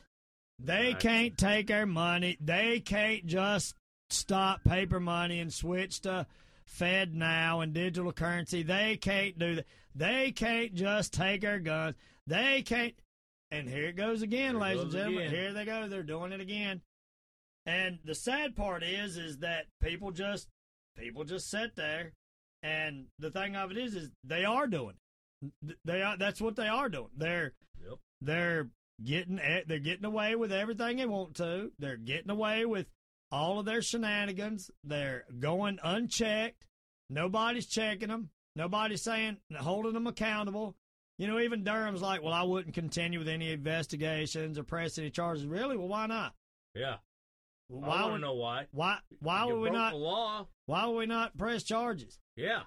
They 0.59 0.89
Right. 0.93 0.99
can't 0.99 1.37
take 1.37 1.71
our 1.71 1.85
money. 1.87 2.37
They 2.39 2.79
can't 2.79 3.25
just 3.25 3.75
stop 4.11 4.63
paper 4.63 4.99
money 4.99 5.39
and 5.39 5.51
switch 5.51 6.01
to 6.01 6.27
FedNow 6.79 7.63
and 7.63 7.73
digital 7.73 8.11
currency. 8.11 8.63
They 8.63 8.97
can't 8.97 9.37
do 9.39 9.55
that. 9.55 9.65
They 9.95 10.31
can't 10.31 10.73
just 10.75 11.13
take 11.13 11.43
our 11.43 11.59
guns. 11.59 11.95
They 12.27 12.61
can't. 12.61 12.93
And 13.49 13.67
here 13.67 13.85
it 13.87 13.95
goes 13.97 14.21
again, 14.21 14.51
Here 14.51 14.59
it 14.59 14.61
ladies 14.61 14.83
and 14.83 14.91
gentlemen. 14.91 15.21
again. 15.27 15.33
Here 15.35 15.53
they 15.53 15.65
go. 15.65 15.87
They're 15.87 16.03
doing 16.03 16.31
it 16.31 16.39
again. 16.39 16.81
And 17.65 17.99
the 18.03 18.15
sad 18.15 18.55
part 18.55 18.83
is, 18.83 19.17
is 19.17 19.37
that 19.39 19.65
people 19.81 20.11
just 20.11 20.47
people 20.97 21.23
just 21.23 21.49
sit 21.49 21.75
there. 21.75 22.13
And 22.63 23.07
the 23.19 23.31
thing 23.31 23.55
of 23.55 23.71
it 23.71 23.77
is 23.77 23.95
is 23.95 24.11
they 24.23 24.45
are 24.45 24.67
doing 24.67 24.95
it. 25.41 25.77
they 25.85 26.01
are 26.01 26.17
that's 26.17 26.41
what 26.41 26.55
they 26.55 26.67
are 26.67 26.89
doing. 26.89 27.09
They're 27.15 27.53
Yep. 27.83 27.97
they're 28.21 28.69
getting 29.03 29.37
they're 29.37 29.79
getting 29.79 30.05
away 30.05 30.35
with 30.35 30.51
everything 30.51 30.97
they 30.97 31.05
want 31.07 31.35
to. 31.37 31.71
They're 31.79 31.97
getting 31.97 32.29
away 32.29 32.65
with 32.65 32.85
all 33.31 33.57
of 33.59 33.65
their 33.65 33.81
shenanigans. 33.81 34.69
They're 34.83 35.25
going 35.39 35.79
unchecked. 35.83 36.65
Nobody's 37.09 37.65
checking 37.67 38.09
them 38.09 38.29
nobody's 38.55 39.01
saying 39.01 39.37
holding 39.57 39.93
them 39.93 40.05
accountable. 40.07 40.75
You 41.17 41.27
know 41.27 41.39
even 41.39 41.63
durham's 41.63 42.01
like 42.01 42.21
well 42.21 42.33
i 42.33 42.43
wouldn't 42.43 42.73
continue 42.75 43.19
with 43.19 43.27
any 43.27 43.51
investigations 43.51 44.59
or 44.59 44.63
press 44.63 44.97
any 44.99 45.09
charges. 45.09 45.45
Really? 45.45 45.77
Well 45.77 45.87
why 45.87 46.05
not? 46.05 46.33
Yeah. 46.75 46.97
I 47.71 47.87
why 47.87 48.01
want 48.03 48.15
to 48.15 48.19
know 48.19 48.33
why. 48.33 48.67
why 48.71 48.97
why 49.19 49.45
you 49.47 49.53
would 49.55 49.61
we 49.61 49.69
not 49.69 49.91
the 49.91 49.97
law? 49.97 50.47
why 50.65 50.85
would 50.85 50.97
we 50.97 51.05
not 51.05 51.37
press 51.37 51.63
charges 51.63 52.19
Yeah. 52.35 52.63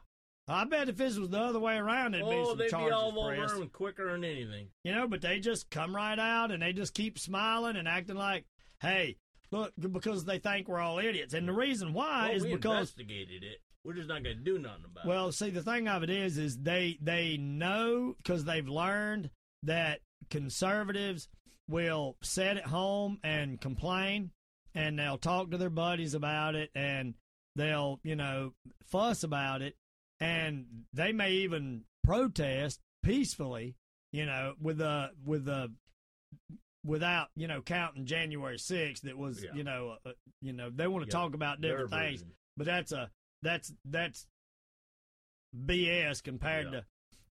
I 0.46 0.64
bet 0.64 0.90
if 0.90 0.96
this 0.96 1.16
was 1.16 1.30
the 1.30 1.40
other 1.40 1.58
way 1.58 1.76
around, 1.76 2.12
be 2.12 2.20
oh, 2.22 2.48
some 2.48 2.58
they'd 2.58 2.64
be 2.64 2.70
charges 2.70 2.92
all 2.92 3.18
over 3.18 3.46
them 3.46 3.70
quicker 3.70 4.12
than 4.12 4.24
anything. 4.24 4.68
You 4.82 4.94
know, 4.94 5.08
but 5.08 5.22
they 5.22 5.40
just 5.40 5.70
come 5.70 5.96
right 5.96 6.18
out 6.18 6.50
and 6.50 6.62
they 6.62 6.74
just 6.74 6.92
keep 6.92 7.18
smiling 7.18 7.76
and 7.76 7.88
acting 7.88 8.16
like, 8.16 8.44
"Hey, 8.78 9.16
look," 9.50 9.72
because 9.78 10.26
they 10.26 10.38
think 10.38 10.68
we're 10.68 10.80
all 10.80 10.98
idiots. 10.98 11.32
And 11.32 11.48
the 11.48 11.54
reason 11.54 11.94
why 11.94 12.26
well, 12.26 12.36
is 12.36 12.42
we 12.44 12.56
because, 12.56 12.72
investigated 12.72 13.42
it. 13.42 13.62
We're 13.84 13.94
just 13.94 14.08
not 14.08 14.22
going 14.22 14.36
to 14.36 14.42
do 14.42 14.58
nothing 14.58 14.84
about 14.84 15.06
it. 15.06 15.08
well, 15.08 15.32
see, 15.32 15.48
the 15.48 15.62
thing 15.62 15.88
of 15.88 16.02
it 16.02 16.10
is, 16.10 16.36
is 16.36 16.58
they 16.58 16.98
they 17.00 17.38
know 17.38 18.14
because 18.18 18.44
they've 18.44 18.68
learned 18.68 19.30
that 19.62 20.00
conservatives 20.28 21.28
will 21.68 22.16
sit 22.22 22.58
at 22.58 22.66
home 22.66 23.18
and 23.24 23.60
complain, 23.60 24.30
and 24.74 24.98
they'll 24.98 25.18
talk 25.18 25.50
to 25.50 25.58
their 25.58 25.70
buddies 25.70 26.14
about 26.14 26.54
it, 26.54 26.70
and 26.74 27.14
they'll 27.56 28.00
you 28.02 28.16
know 28.16 28.52
fuss 28.87 29.22
about 29.22 29.62
it, 29.62 29.76
and 30.20 30.66
they 30.92 31.12
may 31.12 31.32
even 31.32 31.84
protest 32.02 32.80
peacefully, 33.02 33.74
you 34.12 34.26
know, 34.26 34.54
with 34.60 34.78
the 34.78 35.10
with 35.24 35.44
the 35.44 35.72
without 36.84 37.28
you 37.34 37.46
know 37.48 37.62
counting 37.62 38.04
January 38.04 38.56
6th 38.58 39.00
that 39.02 39.16
was 39.16 39.42
Yeah. 39.42 39.54
you 39.54 39.64
know 39.64 39.96
uh, 40.04 40.10
you 40.42 40.52
know 40.52 40.68
they 40.70 40.87
want 40.87 41.04
to 41.04 41.08
Yeah, 41.08 41.18
talk 41.20 41.34
about 41.34 41.58
it. 41.58 41.62
Their 41.62 41.70
different 41.87 41.90
things 41.92 42.20
version. 42.20 42.34
but 42.56 42.66
that's 42.66 42.92
a 42.92 43.10
that's 43.42 43.72
that's 43.87 44.26
BS 45.56 46.22
compared 46.22 46.66
Yeah. 46.66 46.70
to 46.80 46.84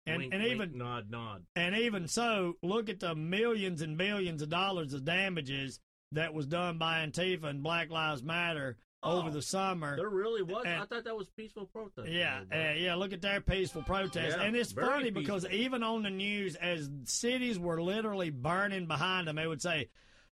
and 0.06 0.18
Wink, 0.18 0.34
and 0.34 0.42
wink, 0.42 0.54
even 0.54 0.76
nod, 0.78 1.10
nod. 1.10 1.46
and 1.56 1.74
even 1.74 2.08
so, 2.08 2.58
look 2.62 2.90
at 2.90 3.00
the 3.00 3.14
millions 3.14 3.80
and 3.80 3.96
billions 3.96 4.42
of 4.42 4.50
dollars 4.50 4.92
of 4.92 5.02
damages 5.04 5.80
that 6.12 6.34
was 6.34 6.46
done 6.46 6.78
by 6.78 7.06
Antifa 7.06 7.44
and 7.44 7.62
Black 7.62 7.90
Lives 7.90 8.22
Matter 8.22 8.76
over 9.02 9.28
Oh, 9.28 9.30
the 9.30 9.42
summer. 9.42 9.96
There 9.96 10.08
really 10.08 10.42
was. 10.42 10.64
And- 10.66 10.80
I 10.82 10.86
thought 10.86 11.04
that 11.04 11.16
was 11.16 11.28
peaceful 11.36 11.66
protest. 11.66 12.08
Yeah, 12.08 12.42
uh, 12.52 12.72
yeah. 12.72 12.94
Look 12.94 13.12
at 13.12 13.20
their 13.20 13.40
peaceful 13.40 13.82
protest, 13.82 14.36
Yeah, 14.36 14.44
and 14.44 14.56
it's 14.56 14.72
funny 14.72 15.10
because 15.10 15.46
even 15.50 15.82
on 15.82 16.02
the 16.02 16.10
news, 16.10 16.56
as 16.56 16.88
cities 17.04 17.58
were 17.58 17.82
literally 17.82 18.30
burning 18.30 18.86
behind 18.86 19.28
them, 19.28 19.36
they 19.36 19.46
would 19.46 19.60
say, 19.60 19.90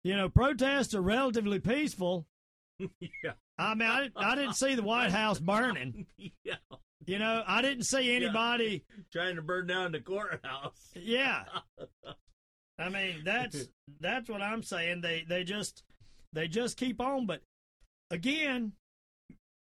"You 0.02 0.16
know, 0.16 0.28
protests 0.28 0.94
are 0.94 1.02
relatively 1.02 1.60
peaceful." 1.60 2.26
yeah. 3.00 3.32
I 3.58 3.74
mean, 3.74 3.88
I, 3.88 4.10
I 4.16 4.34
didn't 4.34 4.54
see 4.54 4.74
the 4.74 4.82
White 4.82 5.10
House 5.12 5.38
burning. 5.38 6.06
yeah. 6.44 6.56
You 7.06 7.20
know, 7.20 7.44
I 7.46 7.62
didn't 7.62 7.84
see 7.84 8.14
anybody. 8.16 8.84
Trying 9.12 9.36
to 9.36 9.42
burn 9.42 9.68
down 9.68 9.92
the 9.92 10.00
courthouse. 10.00 10.90
Yeah. 10.94 11.44
I 12.78 12.88
mean, 12.88 13.22
that's 13.24 13.68
that's 14.00 14.28
what 14.28 14.42
I'm 14.42 14.62
saying. 14.62 15.00
They 15.00 15.24
they 15.28 15.44
just 15.44 15.82
they 16.32 16.48
just 16.48 16.76
keep 16.76 17.00
on, 17.00 17.26
but 17.26 17.42
again, 18.10 18.72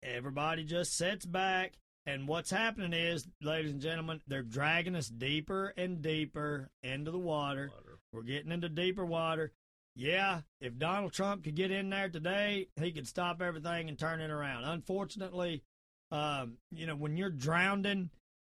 everybody 0.04 0.64
just 0.64 0.96
sits 0.98 1.26
back. 1.26 1.74
And 2.06 2.26
what's 2.26 2.50
happening 2.50 2.94
is, 2.94 3.28
ladies 3.42 3.74
and 3.74 3.82
gentlemen, 3.82 4.22
they're 4.28 4.42
dragging 4.42 4.96
us 4.96 5.10
deeper 5.10 5.74
and 5.76 6.02
deeper 6.02 6.70
into 6.82 7.12
the 7.12 7.20
water. 7.20 7.70
Water. 7.74 8.00
We're 8.14 8.22
getting 8.22 8.54
into 8.54 8.70
deeper 8.70 9.06
water. 9.06 9.52
Yeah, 9.94 10.42
if 10.62 10.78
Donald 10.78 11.12
Trump 11.12 11.44
could 11.44 11.56
get 11.56 11.72
in 11.72 11.90
there 11.90 12.08
today, 12.08 12.70
he 12.80 12.92
could 12.92 13.08
stop 13.08 13.42
everything 13.42 13.90
and 13.90 14.00
turn 14.00 14.22
it 14.22 14.30
around. 14.30 14.64
Unfortunately, 14.64 15.64
um, 16.12 16.58
you 16.72 16.86
know, 16.86 16.96
when 16.96 17.18
you're 17.18 17.30
drowning 17.30 18.12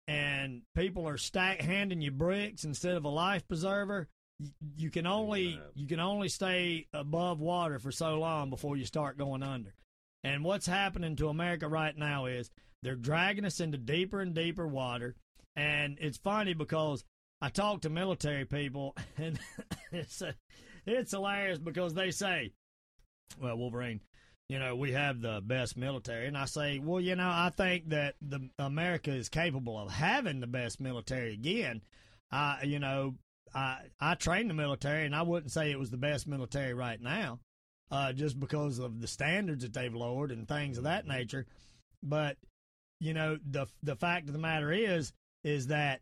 and 0.08 0.62
people 0.76 1.08
are 1.08 1.18
stack 1.18 1.62
handing 1.62 2.02
you 2.02 2.12
bricks 2.12 2.66
instead 2.66 2.96
of 2.96 3.06
a 3.06 3.10
life 3.10 3.48
preserver, 3.48 4.10
you, 4.40 4.52
you 4.78 4.90
can 4.90 5.06
only 5.06 5.60
you 5.76 5.88
can 5.88 6.00
only 6.00 6.30
stay 6.30 6.88
above 6.94 7.40
water 7.40 7.80
for 7.80 7.92
so 7.92 8.16
long 8.20 8.50
before 8.50 8.78
you 8.78 8.86
start 8.86 9.18
going 9.18 9.44
under. 9.44 9.74
And 10.24 10.44
what's 10.44 10.66
happening 10.66 11.16
to 11.18 11.30
America 11.30 11.68
right 11.68 11.96
now 11.96 12.26
is 12.26 12.50
they're 12.82 12.96
dragging 12.96 13.46
us 13.46 13.60
into 13.60 13.78
deeper 13.78 14.20
and 14.22 14.34
deeper 14.34 14.68
water. 14.68 15.16
And 15.56 15.98
it's 16.00 16.18
funny 16.18 16.54
because 16.54 17.04
I 17.42 17.50
talk 17.50 17.82
to 17.82 17.90
military 17.90 18.46
people, 18.46 18.96
and 19.18 19.40
it's 19.92 20.22
uh, 20.22 20.34
it's 20.86 21.12
hilarious 21.12 21.60
because 21.60 21.94
they 21.94 22.12
say, 22.12 22.52
"Well, 23.42 23.58
Wolverine, 23.58 24.02
you 24.48 24.60
know, 24.60 24.76
we 24.76 24.94
have 24.94 25.22
the 25.22 25.42
best 25.44 25.78
military," 25.78 26.28
and 26.28 26.38
I 26.38 26.46
say, 26.46 26.80
"Well, 26.80 27.02
you 27.02 27.16
know, 27.16 27.30
I 27.30 27.52
think 27.56 27.90
that 27.90 28.16
the 28.22 28.50
America 28.58 29.12
is 29.12 29.30
capable 29.30 29.78
of 29.78 29.92
having 29.92 30.40
the 30.40 30.48
best 30.48 30.80
military 30.80 31.34
again." 31.34 31.82
I, 32.32 32.64
you 32.64 32.78
know, 32.78 33.16
I 33.54 33.78
I 34.00 34.16
trained 34.16 34.50
the 34.50 34.54
military, 34.54 35.06
and 35.06 35.16
I 35.16 35.22
wouldn't 35.22 35.52
say 35.52 35.72
it 35.72 35.80
was 35.80 35.92
the 35.92 35.98
best 35.98 36.28
military 36.28 36.74
right 36.74 37.02
now, 37.02 37.40
uh, 37.92 38.14
just 38.14 38.40
because 38.40 38.80
of 38.80 39.02
the 39.02 39.08
standards 39.08 39.64
that 39.64 39.74
they've 39.74 39.94
lowered 39.94 40.32
and 40.32 40.48
things 40.48 40.78
of 40.78 40.84
that 40.86 41.08
nature. 41.08 41.46
But 42.04 42.38
you 43.00 43.14
know, 43.14 43.38
the 43.50 43.68
the 43.84 43.96
fact 43.96 44.28
of 44.28 44.34
the 44.34 44.40
matter 44.40 44.72
is, 44.72 45.14
is 45.44 45.68
that 45.68 46.02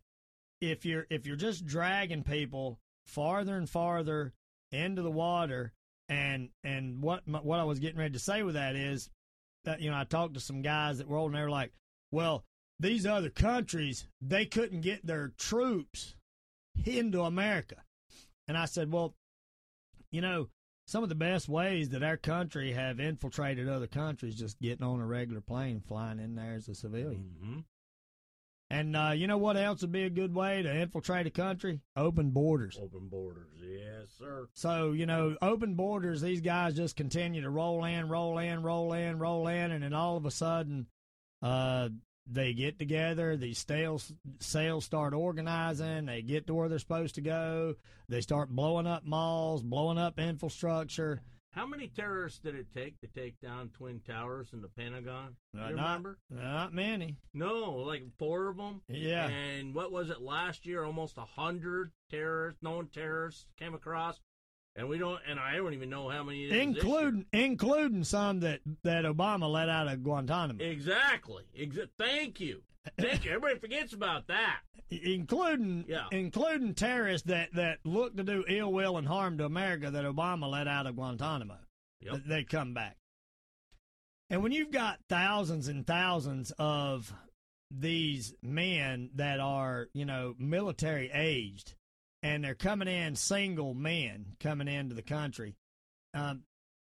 if 0.62 0.86
you're 0.86 1.06
if 1.10 1.26
you're 1.26 1.36
just 1.36 1.66
dragging 1.66 2.24
people 2.24 2.80
farther 3.06 3.56
and 3.56 3.70
farther 3.70 4.34
into 4.72 5.02
the 5.02 5.12
water 5.12 5.74
and 6.10 6.50
and 6.64 7.02
what 7.02 7.28
what 7.28 7.60
I 7.60 7.64
was 7.64 7.80
getting 7.80 8.00
ready 8.00 8.14
to 8.14 8.20
say 8.20 8.44
with 8.44 8.56
that 8.56 8.76
is 8.76 9.10
that 9.66 9.82
you 9.82 9.90
know 9.90 9.98
I 9.98 10.04
talked 10.04 10.34
to 10.36 10.40
some 10.40 10.62
guys 10.62 10.98
that 10.98 11.08
were 11.08 11.18
old 11.18 11.32
and 11.32 11.40
they 11.40 11.44
were 11.44 11.50
like, 11.50 11.72
well, 12.12 12.44
these 12.80 13.06
other 13.06 13.30
countries 13.30 14.08
they 14.22 14.46
couldn't 14.46 14.82
get 14.82 15.06
their 15.06 15.30
troops 15.38 16.16
into 16.86 17.22
America, 17.22 17.78
and 18.48 18.58
I 18.58 18.66
said, 18.66 18.92
well, 18.92 19.16
you 20.12 20.22
know. 20.22 20.50
Some 20.90 21.04
of 21.04 21.10
the 21.10 21.16
best 21.16 21.50
ways 21.50 21.90
that 21.90 22.02
our 22.02 22.16
country 22.16 22.72
have 22.72 23.02
infiltrated 23.02 23.68
other 23.68 23.88
countries 23.88 24.36
just 24.36 24.58
getting 24.62 24.86
on 24.88 25.02
a 25.02 25.06
regular 25.06 25.42
plane, 25.42 25.82
flying 25.86 26.18
in 26.18 26.36
there 26.36 26.54
as 26.54 26.70
a 26.70 26.76
civilian. 26.76 27.36
hmm 27.44 27.60
And 28.70 28.96
uh, 28.96 29.12
you 29.14 29.28
know 29.28 29.38
what 29.38 29.58
else 29.58 29.82
would 29.82 29.92
be 29.92 30.04
a 30.04 30.10
good 30.10 30.34
way 30.34 30.62
to 30.62 30.74
infiltrate 30.74 31.28
a 31.28 31.30
country? 31.30 31.82
Open 31.98 32.30
borders. 32.30 32.80
Open 32.82 33.10
borders. 33.10 33.52
Yes, 33.62 34.08
sir. 34.18 34.48
So, 34.54 34.94
you 34.94 35.06
know, 35.06 35.36
open 35.42 35.76
borders, 35.76 36.22
these 36.22 36.40
guys 36.40 36.74
just 36.76 36.96
continue 36.96 37.42
to 37.42 37.50
roll 37.50 37.84
in, 37.84 38.08
roll 38.08 38.38
in, 38.38 38.64
roll 38.64 38.94
in, 38.94 39.20
roll 39.20 39.50
in, 39.50 39.72
and 39.72 39.84
then 39.84 39.94
all 39.94 40.16
of 40.16 40.26
a 40.26 40.32
sudden, 40.32 40.88
uh, 41.42 41.90
they 42.30 42.54
get 42.54 42.80
together, 42.80 43.38
these 43.38 43.64
sales, 43.68 44.12
sales 44.40 44.86
start 44.86 45.14
organizing, 45.14 46.06
they 46.06 46.22
get 46.22 46.48
to 46.48 46.54
where 46.54 46.70
they're 46.70 46.80
supposed 46.80 47.16
to 47.16 47.22
go, 47.22 47.76
they 48.10 48.22
start 48.22 48.50
blowing 48.50 48.88
up 48.88 49.06
malls, 49.06 49.64
blowing 49.64 49.98
up 49.98 50.20
infrastructure. 50.20 51.22
How 51.52 51.66
many 51.66 51.88
terrorists 51.88 52.40
did 52.40 52.54
it 52.54 52.68
take 52.72 53.00
to 53.02 53.08
take 53.08 53.40
down 53.40 53.70
Twin 53.70 54.00
Towers 54.06 54.50
and 54.54 54.64
the 54.64 54.68
Pentagon? 54.68 55.36
Uh, 55.58 55.70
you 55.70 55.76
not, 55.76 55.88
remember? 55.88 56.18
Not 56.30 56.74
many. 56.74 57.16
No, 57.34 57.72
like 57.72 58.04
four 58.20 58.50
of 58.50 58.58
them. 58.58 58.82
Yeah. 58.88 59.28
And 59.28 59.74
what 59.74 59.92
was 59.92 60.12
it 60.12 60.22
last 60.22 60.68
year? 60.68 60.84
Almost 60.84 61.18
a 61.18 61.22
hundred 61.22 61.92
terrorists, 62.12 62.62
known 62.62 62.90
terrorists, 62.94 63.48
came 63.58 63.74
across, 63.74 64.20
and 64.78 64.88
we 64.88 64.98
don't. 64.98 65.20
And 65.30 65.40
I 65.40 65.56
don't 65.58 65.74
even 65.74 65.90
know 65.90 66.08
how 66.10 66.24
many. 66.24 66.44
it 66.44 66.46
is 66.46 66.50
this 66.52 66.56
year. 66.58 66.64
Including 66.64 67.26
including 67.34 68.04
some 68.06 68.40
that, 68.42 68.62
that 68.84 69.04
Obama 69.06 69.52
let 69.52 69.68
out 69.70 69.88
of 69.88 70.04
Guantanamo. 70.04 70.64
Exactly. 70.64 71.44
Exa- 71.60 71.90
thank 72.00 72.40
you. 72.40 72.62
Thank 72.98 73.26
you. 73.26 73.32
Everybody 73.32 73.60
forgets 73.60 73.92
about 73.94 74.28
that. 74.28 74.60
including 74.90 75.84
Yeah. 75.90 76.06
including 76.12 76.74
terrorists 76.74 77.28
that 77.28 77.50
that 77.56 77.80
look 77.84 78.16
to 78.16 78.24
do 78.24 78.46
ill 78.48 78.72
will 78.72 78.98
and 78.98 79.06
harm 79.08 79.38
to 79.40 79.46
America 79.46 79.92
that 79.92 80.06
Obama 80.06 80.50
let 80.50 80.68
out 80.70 80.88
of 80.88 80.96
Guantanamo. 80.96 81.58
Yep. 82.02 82.14
Th- 82.14 82.24
They 82.26 82.44
come 82.46 82.74
back. 82.74 82.96
And 84.30 84.44
when 84.44 84.52
you've 84.52 84.72
got 84.72 85.00
thousands 85.10 85.68
and 85.68 85.86
thousands 85.88 86.52
of 86.60 87.14
these 87.72 88.34
men 88.42 89.10
that 89.16 89.40
are, 89.40 89.88
you 89.94 90.06
know, 90.06 90.36
military 90.38 91.10
aged 91.14 91.74
and 92.28 92.44
they're 92.44 92.56
coming 92.56 92.88
in 92.88 93.16
single 93.16 93.74
men 93.74 94.36
coming 94.40 94.68
into 94.68 94.96
the 94.96 95.02
country, 95.02 95.56
um, 96.14 96.44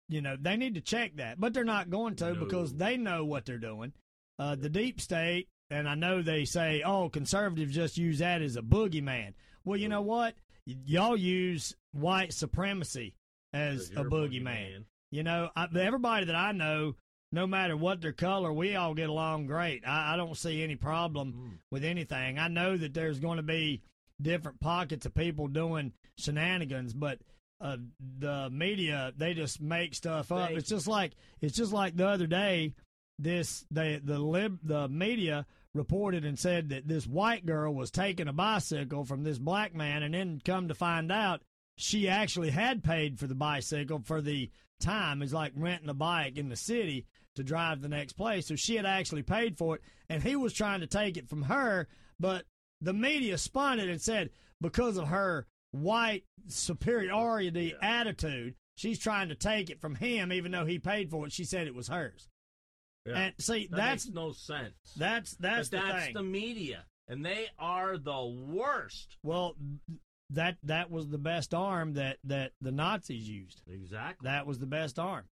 you 0.09 0.21
know, 0.21 0.35
they 0.39 0.55
need 0.57 0.75
to 0.75 0.81
check 0.81 1.15
that. 1.15 1.39
But 1.39 1.53
they're 1.53 1.63
not 1.63 1.89
going 1.89 2.15
to 2.17 2.33
No. 2.33 2.45
because 2.45 2.73
they 2.75 2.97
know 2.97 3.25
what 3.25 3.45
they're 3.45 3.57
doing. 3.57 3.93
Uh, 4.37 4.55
the 4.55 4.69
deep 4.69 4.99
state, 5.01 5.47
and 5.69 5.87
I 5.89 5.95
know 5.95 6.21
they 6.21 6.45
say, 6.45 6.81
oh, 6.83 7.09
conservatives 7.09 7.73
just 7.73 7.97
use 7.97 8.19
that 8.19 8.41
as 8.41 8.55
a 8.57 8.61
boogeyman. 8.61 9.33
Well, 9.65 9.77
you 9.79 9.89
know 9.89 10.01
what? 10.01 10.35
Y- 10.67 10.75
y'all 10.85 11.17
use 11.17 11.75
white 11.93 12.33
supremacy 12.33 13.15
as 13.53 13.89
a 13.95 14.03
boogeyman. 14.03 14.85
You 15.11 15.23
know, 15.23 15.49
I, 15.55 15.67
everybody 15.79 16.25
that 16.25 16.35
I 16.35 16.51
know, 16.51 16.95
no 17.31 17.47
matter 17.47 17.75
what 17.77 18.01
their 18.01 18.11
color, 18.13 18.51
we 18.51 18.75
all 18.75 18.93
get 18.93 19.09
along 19.09 19.45
great. 19.47 19.87
I, 19.87 20.13
I 20.13 20.17
don't 20.17 20.37
see 20.37 20.63
any 20.63 20.75
problem 20.75 21.33
Mm. 21.33 21.59
with 21.71 21.83
anything. 21.83 22.37
I 22.39 22.47
know 22.49 22.77
that 22.77 22.93
there's 22.93 23.19
going 23.19 23.37
to 23.37 23.43
be 23.43 23.81
different 24.23 24.59
pockets 24.59 25.05
of 25.05 25.13
people 25.13 25.47
doing 25.47 25.93
shenanigans, 26.17 26.93
but 26.93 27.19
uh, 27.61 27.77
the 28.19 28.49
media 28.51 29.13
they 29.15 29.33
just 29.33 29.61
make 29.61 29.95
stuff 29.95 30.31
up. 30.31 30.47
Thank 30.47 30.59
It's 30.59 30.69
just 30.69 30.87
like 30.87 31.13
it's 31.41 31.55
just 31.55 31.71
like 31.71 31.95
the 31.95 32.07
other 32.07 32.27
day. 32.27 32.73
This 33.19 33.63
they 33.69 34.01
the 34.03 34.17
lib 34.17 34.57
the 34.63 34.89
media 34.89 35.45
reported 35.75 36.25
and 36.25 36.37
said 36.37 36.69
that 36.69 36.87
this 36.87 37.05
white 37.05 37.45
girl 37.45 37.73
was 37.73 37.91
taking 37.91 38.27
a 38.27 38.33
bicycle 38.33 39.05
from 39.05 39.23
this 39.23 39.37
black 39.37 39.75
man, 39.75 40.01
and 40.01 40.13
then 40.13 40.41
come 40.43 40.67
to 40.67 40.73
find 40.73 41.11
out 41.11 41.41
she 41.77 42.09
actually 42.09 42.49
had 42.49 42.83
paid 42.83 43.19
for 43.19 43.27
the 43.27 43.35
bicycle 43.35 44.01
for 44.03 44.19
the 44.19 44.49
time. 44.79 45.21
It's 45.21 45.31
like 45.31 45.53
renting 45.55 45.89
a 45.89 45.93
bike 45.93 46.37
in 46.37 46.49
the 46.49 46.55
city 46.55 47.05
to 47.35 47.43
drive 47.43 47.81
the 47.81 47.87
next 47.87 48.13
place. 48.13 48.47
So 48.47 48.55
she 48.55 48.75
had 48.75 48.85
actually 48.85 49.23
paid 49.23 49.57
for 49.57 49.75
it, 49.75 49.81
and 50.09 50.21
he 50.21 50.35
was 50.35 50.53
trying 50.53 50.81
to 50.81 50.87
take 50.87 51.17
it 51.17 51.29
from 51.29 51.43
her, 51.43 51.87
but 52.19 52.45
the 52.83 52.93
media 52.93 53.37
spun 53.37 53.79
it 53.79 53.89
and 53.89 54.01
said 54.01 54.29
because 54.61 54.97
of 54.97 55.07
her 55.07 55.47
white 55.71 56.23
superiority 56.47 57.73
attitude, 57.81 58.55
she's 58.75 58.99
trying 58.99 59.29
to 59.29 59.35
take 59.35 59.69
it 59.69 59.81
from 59.81 59.95
him, 59.95 60.31
even 60.31 60.51
though 60.51 60.65
he 60.65 60.77
paid 60.79 61.09
for 61.09 61.25
it. 61.25 61.31
She 61.31 61.43
said 61.45 61.67
it 61.67 61.75
was 61.75 61.87
hers. 61.87 62.27
Yeah. 63.05 63.17
And 63.17 63.33
see, 63.39 63.67
that 63.71 63.77
that's 63.77 64.09
no 64.09 64.31
sense. 64.31 64.75
that's 64.95 65.35
that's 65.35 65.69
but 65.69 65.81
the 65.81 65.87
that's 65.87 66.05
thing. 66.05 66.13
the 66.13 66.23
media, 66.23 66.85
and 67.07 67.25
they 67.25 67.47
are 67.59 67.97
the 67.97 68.25
worst. 68.25 69.17
well, 69.23 69.55
that 70.29 70.57
that 70.63 70.89
was 70.89 71.09
the 71.09 71.17
best 71.17 71.53
arm 71.53 71.93
that 71.93 72.17
that 72.23 72.51
the 72.61 72.71
Nazis 72.71 73.27
used. 73.27 73.61
Exactly. 73.67 74.25
That 74.25 74.47
was 74.47 74.59
the 74.59 74.65
best 74.65 74.99
arm. 74.99 75.25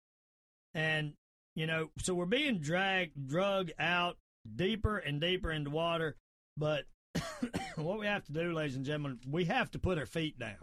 And, 0.74 1.14
you 1.56 1.68
know, 1.68 1.90
so 2.02 2.14
we're 2.14 2.26
being 2.26 2.60
dragged, 2.60 3.28
drug 3.28 3.72
out 3.80 4.18
deeper 4.56 4.98
and 4.98 5.20
deeper 5.20 5.52
into 5.52 5.70
water. 5.70 6.16
But 6.58 6.86
what 7.76 8.00
we 8.00 8.06
have 8.06 8.26
to 8.26 8.34
do, 8.34 8.54
ladies 8.54 8.76
and 8.76 8.86
gentlemen, 8.86 9.20
we 9.30 9.46
have 9.46 9.72
to 9.72 9.80
put 9.80 9.98
our 9.98 10.06
feet 10.06 10.38
down. 10.40 10.58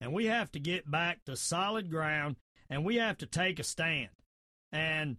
And 0.00 0.12
we 0.12 0.26
have 0.26 0.50
to 0.52 0.60
get 0.60 0.90
back 0.90 1.24
to 1.24 1.36
solid 1.36 1.90
ground 1.90 2.36
and 2.70 2.84
we 2.84 2.96
have 2.96 3.18
to 3.18 3.26
take 3.26 3.58
a 3.58 3.64
stand. 3.64 4.08
And 4.72 5.18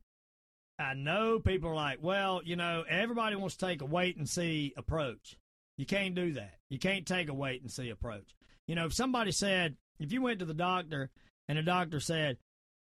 I 0.79 0.93
know 0.95 1.39
people 1.39 1.69
are 1.69 1.75
like, 1.75 1.99
well, 2.01 2.41
you 2.43 2.55
know, 2.55 2.83
everybody 2.89 3.35
wants 3.35 3.55
to 3.57 3.65
take 3.65 3.81
a 3.81 3.85
wait 3.85 4.17
and 4.17 4.27
see 4.27 4.73
approach. 4.75 5.37
You 5.77 5.85
can't 5.85 6.15
do 6.15 6.33
that. 6.33 6.55
You 6.69 6.79
can't 6.79 7.05
take 7.05 7.29
a 7.29 7.33
wait 7.33 7.61
and 7.61 7.71
see 7.71 7.89
approach. 7.89 8.35
You 8.67 8.75
know, 8.75 8.85
if 8.85 8.93
somebody 8.93 9.31
said, 9.31 9.75
if 9.99 10.11
you 10.11 10.21
went 10.21 10.39
to 10.39 10.45
the 10.45 10.53
doctor 10.53 11.11
and 11.47 11.57
the 11.57 11.63
doctor 11.63 11.99
said, 11.99 12.37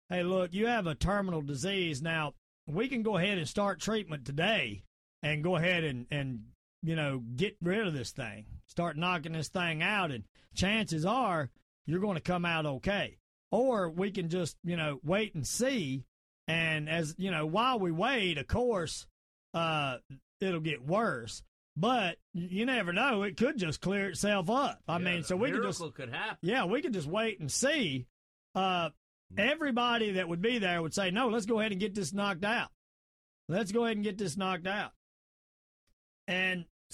hey, 0.08 0.22
look, 0.22 0.54
you 0.54 0.66
have 0.66 0.86
a 0.86 0.94
terminal 0.94 1.42
disease. 1.42 2.00
Now, 2.00 2.34
we 2.66 2.88
can 2.88 3.02
go 3.02 3.16
ahead 3.16 3.38
and 3.38 3.48
start 3.48 3.80
treatment 3.80 4.24
today 4.24 4.84
and 5.22 5.44
go 5.44 5.56
ahead 5.56 5.84
and, 5.84 6.06
and 6.10 6.44
you 6.82 6.96
know, 6.96 7.22
get 7.36 7.56
rid 7.62 7.86
of 7.86 7.94
this 7.94 8.10
thing, 8.10 8.46
start 8.66 8.96
knocking 8.96 9.32
this 9.32 9.48
thing 9.48 9.82
out, 9.82 10.10
and 10.10 10.24
chances 10.54 11.04
are 11.04 11.50
you're 11.86 12.00
going 12.00 12.16
to 12.16 12.20
come 12.22 12.44
out 12.44 12.66
okay. 12.66 13.18
Or 13.50 13.88
we 13.90 14.10
can 14.10 14.28
just, 14.28 14.56
you 14.64 14.76
know, 14.76 14.98
wait 15.04 15.34
and 15.34 15.46
see. 15.46 16.04
And 16.48 16.88
as, 16.88 17.14
you 17.18 17.30
know, 17.30 17.44
while 17.46 17.78
we 17.78 17.90
wait, 17.92 18.38
of 18.38 18.46
course, 18.46 19.06
uh, 19.54 19.98
it'll 20.40 20.60
get 20.60 20.82
worse. 20.86 21.42
But 21.76 22.16
you 22.34 22.66
never 22.66 22.92
know. 22.92 23.22
It 23.22 23.36
could 23.36 23.58
just 23.58 23.80
clear 23.80 24.08
itself 24.08 24.50
up. 24.50 24.80
I 24.88 24.98
Yeah, 24.98 25.04
mean, 25.04 25.22
so 25.22 25.36
we 25.36 25.50
could 25.50 25.62
just 25.62 25.82
could 25.94 26.10
happen. 26.10 26.36
yeah, 26.42 26.64
we 26.64 26.82
could 26.82 26.92
just 26.92 27.06
wait 27.08 27.40
and 27.40 27.50
see. 27.50 28.06
Uh, 28.54 28.90
everybody 29.38 30.12
that 30.12 30.28
would 30.28 30.42
be 30.42 30.58
there 30.58 30.82
would 30.82 30.92
say, 30.94 31.10
no, 31.10 31.28
let's 31.28 31.46
go 31.46 31.60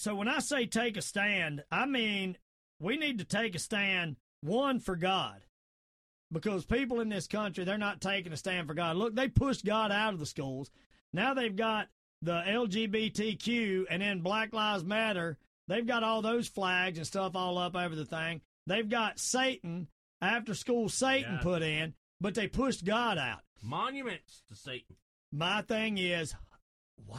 ahead 0.06 0.18
and 0.18 0.28
get 0.28 0.36
this 0.36 0.50
knocked 0.50 0.52
out. 0.52 0.52
Let's 0.52 0.52
go 0.52 0.54
ahead 0.54 0.62
and 0.62 0.72
get 0.72 0.78
this 0.78 0.78
knocked 0.78 0.78
out. 0.78 0.78
And 0.78 0.78
so 0.78 0.78
when 0.78 0.78
I 0.78 0.78
say 0.78 0.82
take 0.86 0.96
a 0.96 1.02
stand, 1.02 1.64
I 1.70 1.86
mean 1.86 2.36
we 2.80 2.96
need 2.96 3.18
to 3.18 3.24
take 3.24 3.54
a 3.54 3.58
stand, 3.58 4.16
one, 4.40 4.78
for 4.80 4.96
God. 4.96 5.42
Because 6.30 6.64
people 6.64 7.00
in 7.00 7.08
this 7.08 7.26
country, 7.26 7.64
they're 7.64 7.78
not 7.78 8.00
taking 8.00 8.32
a 8.32 8.36
stand 8.36 8.68
for 8.68 8.74
God. 8.74 8.96
Look, 8.96 9.14
they 9.14 9.28
pushed 9.28 9.64
God 9.64 9.90
out 9.90 10.12
of 10.12 10.20
the 10.20 10.26
schools. 10.26 10.70
Now 11.12 11.34
they've 11.34 11.56
got 11.56 11.88
the 12.22 12.42
LGBTQ 12.46 13.86
and 13.90 14.02
then 14.02 14.20
Black 14.20 14.52
Lives 14.52 14.84
Matter. 14.84 15.38
They've 15.68 15.86
got 15.86 16.02
all 16.02 16.22
those 16.22 16.46
flags 16.48 16.98
and 16.98 17.06
stuff 17.06 17.34
all 17.34 17.58
up 17.58 17.74
over 17.76 17.94
the 17.94 18.04
thing. 18.04 18.42
They've 18.66 18.88
got 18.88 19.18
Satan, 19.18 19.88
after 20.20 20.54
school 20.54 20.88
Satan 20.88 21.34
Yeah. 21.34 21.40
put 21.42 21.62
in, 21.62 21.94
but 22.20 22.34
they 22.34 22.48
pushed 22.48 22.84
God 22.84 23.18
out. 23.18 23.40
Monuments 23.62 24.42
to 24.48 24.54
Satan. 24.54 24.96
My 25.32 25.62
thing 25.62 25.98
is, 25.98 26.34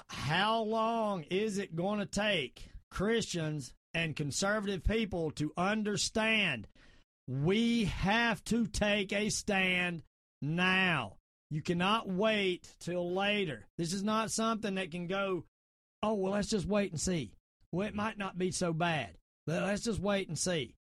how 0.07 0.61
long 0.61 1.23
is 1.29 1.57
it 1.57 1.75
going 1.75 1.99
to 1.99 2.05
take 2.05 2.68
Christians 2.91 3.73
and 3.93 4.15
conservative 4.15 4.83
people 4.83 5.31
to 5.31 5.51
understand 5.57 6.67
we 7.27 7.85
have 7.85 8.43
to 8.45 8.67
take 8.67 9.13
a 9.13 9.29
stand 9.29 10.03
now? 10.41 11.17
You 11.51 11.61
cannot 11.61 12.07
wait 12.07 12.73
till 12.79 13.13
later. 13.13 13.65
This 13.77 13.93
is 13.93 14.03
not 14.03 14.31
something 14.31 14.75
that 14.75 14.91
can 14.91 15.07
go, 15.07 15.45
oh, 16.03 16.13
well, 16.13 16.33
let's 16.33 16.49
just 16.49 16.67
wait 16.67 16.91
and 16.91 17.01
see. 17.01 17.33
Well, 17.71 17.87
it 17.87 17.95
might 17.95 18.17
not 18.17 18.37
be 18.37 18.51
so 18.51 18.73
bad, 18.73 19.17
let's 19.47 19.83
just 19.83 19.99
wait 19.99 20.27
and 20.27 20.37
see. 20.37 20.75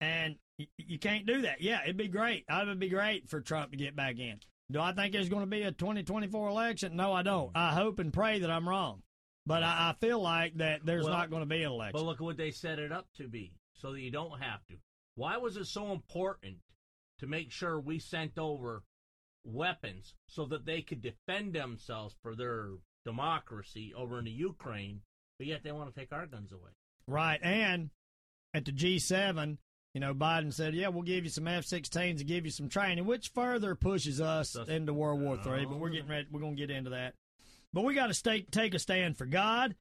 And 0.00 0.36
you 0.76 0.98
can't 0.98 1.26
do 1.26 1.42
that. 1.42 1.60
Yeah, 1.60 1.82
it'd 1.82 1.96
be 1.96 2.08
great. 2.08 2.44
It 2.48 2.66
would 2.66 2.78
be 2.78 2.88
great 2.88 3.28
for 3.28 3.40
Trump 3.40 3.70
to 3.72 3.76
get 3.76 3.96
back 3.96 4.18
in. 4.18 4.40
Do 4.70 4.80
I 4.80 4.92
think 4.92 5.12
there's 5.12 5.28
going 5.28 5.42
to 5.42 5.46
be 5.46 5.62
a 5.62 5.72
2024 5.72 6.48
election? 6.48 6.96
No, 6.96 7.12
I 7.12 7.22
don't. 7.22 7.50
I 7.54 7.72
hope 7.72 7.98
and 7.98 8.12
pray 8.12 8.38
that 8.38 8.50
I'm 8.50 8.68
wrong. 8.68 9.02
But 9.46 9.62
I, 9.62 9.90
I 9.90 9.94
feel 10.00 10.20
like 10.20 10.56
that 10.58 10.84
there's 10.84 11.04
Well, 11.04 11.12
not 11.12 11.30
going 11.30 11.42
to 11.42 11.48
be 11.48 11.62
an 11.62 11.70
election. 11.70 11.92
But 11.94 12.04
look 12.04 12.16
at 12.16 12.24
what 12.24 12.36
they 12.36 12.50
set 12.50 12.78
it 12.78 12.92
up 12.92 13.06
to 13.16 13.28
be, 13.28 13.52
so 13.74 13.92
that 13.92 14.00
you 14.00 14.10
don't 14.10 14.40
have 14.40 14.64
to. 14.68 14.76
Why 15.16 15.36
was 15.36 15.56
it 15.56 15.66
so 15.66 15.92
important 15.92 16.56
to 17.18 17.26
make 17.26 17.50
sure 17.52 17.78
we 17.78 17.98
sent 17.98 18.38
over 18.38 18.82
weapons 19.44 20.14
so 20.26 20.46
that 20.46 20.64
they 20.64 20.82
could 20.82 21.02
defend 21.02 21.52
themselves 21.52 22.16
for 22.22 22.34
their 22.34 22.70
democracy 23.04 23.92
over 23.96 24.18
in 24.18 24.24
the 24.24 24.30
Ukraine, 24.30 25.02
but 25.38 25.46
yet 25.46 25.62
they 25.62 25.72
want 25.72 25.94
to 25.94 26.00
take 26.00 26.12
our 26.12 26.26
guns 26.26 26.52
away? 26.52 26.70
Right. 27.06 27.38
And 27.42 27.90
at 28.54 28.64
the 28.64 28.72
G7, 28.72 29.58
you 29.92 30.00
know, 30.00 30.14
Biden 30.14 30.52
said, 30.52 30.74
yeah, 30.74 30.88
we'll 30.88 31.02
give 31.02 31.24
you 31.24 31.30
some 31.30 31.46
F 31.46 31.64
16s 31.64 32.18
and 32.18 32.26
give 32.26 32.44
you 32.44 32.50
some 32.50 32.68
training, 32.68 33.04
which 33.04 33.28
further 33.28 33.74
pushes 33.74 34.20
us 34.20 34.52
That's- 34.52 34.74
into 34.74 34.92
World 34.92 35.20
War 35.20 35.36
III. 35.36 35.66
But 35.66 35.78
we're 35.78 35.88
oh. 35.88 35.92
getting 35.92 36.08
ready, 36.08 36.26
we're 36.32 36.40
going 36.40 36.56
to 36.56 36.66
get 36.66 36.74
into 36.74 36.90
that. 36.90 37.14
But 37.74 37.82
we 37.82 37.94
got 37.94 38.14
to 38.14 38.42
take 38.52 38.72
a 38.72 38.78
stand 38.78 39.18
for 39.18 39.26
God. 39.26 39.74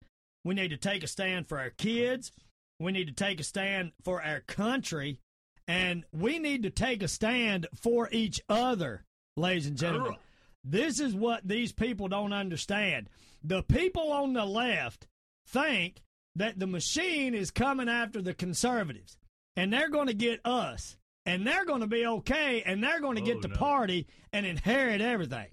We 0.44 0.56
need 0.56 0.70
to 0.70 0.78
take 0.78 1.04
a 1.04 1.08
stand 1.08 1.48
for 1.48 1.60
our 1.60 1.70
kids. 1.70 2.32
We 2.80 2.92
need 2.92 3.06
to 3.06 3.14
take 3.14 3.40
a 3.40 3.44
stand 3.44 3.92
for 4.04 4.22
our 4.22 4.40
country. 4.42 5.20
And 5.68 6.04
we 6.12 6.40
need 6.40 6.64
to 6.64 6.72
take 6.72 7.04
a 7.04 7.08
stand 7.08 7.68
for 7.76 8.10
each 8.12 8.42
other, 8.50 9.06
ladies 9.38 9.68
and 9.68 9.78
gentlemen. 9.78 10.16
This 10.64 11.00
is 11.00 11.14
what 11.14 11.48
these 11.48 11.72
people 11.72 12.08
don't 12.08 12.34
understand. 12.34 13.10
The 13.44 13.62
people 13.62 14.12
on 14.12 14.34
the 14.34 14.46
left 14.46 15.08
think 15.48 16.02
that 16.36 16.58
the 16.58 16.68
machine 16.68 17.36
is 17.36 17.52
coming 17.52 17.90
after 17.90 18.24
the 18.24 18.34
conservatives 18.34 19.18
and 19.56 19.72
they're 19.72 19.90
going 19.90 20.08
to 20.08 20.16
get 20.16 20.42
us 20.44 20.98
and 21.28 21.46
they're 21.46 21.66
going 21.66 21.82
to 21.82 21.88
be 21.88 22.08
okay 22.08 22.64
and 22.66 22.84
they're 22.84 23.02
going 23.02 23.18
to 23.18 23.22
get 23.22 23.38
oh, 23.38 23.42
the 23.42 23.48
no. 23.50 23.56
party 23.56 24.08
and 24.32 24.48
inherit 24.48 25.00
everything. 25.00 25.48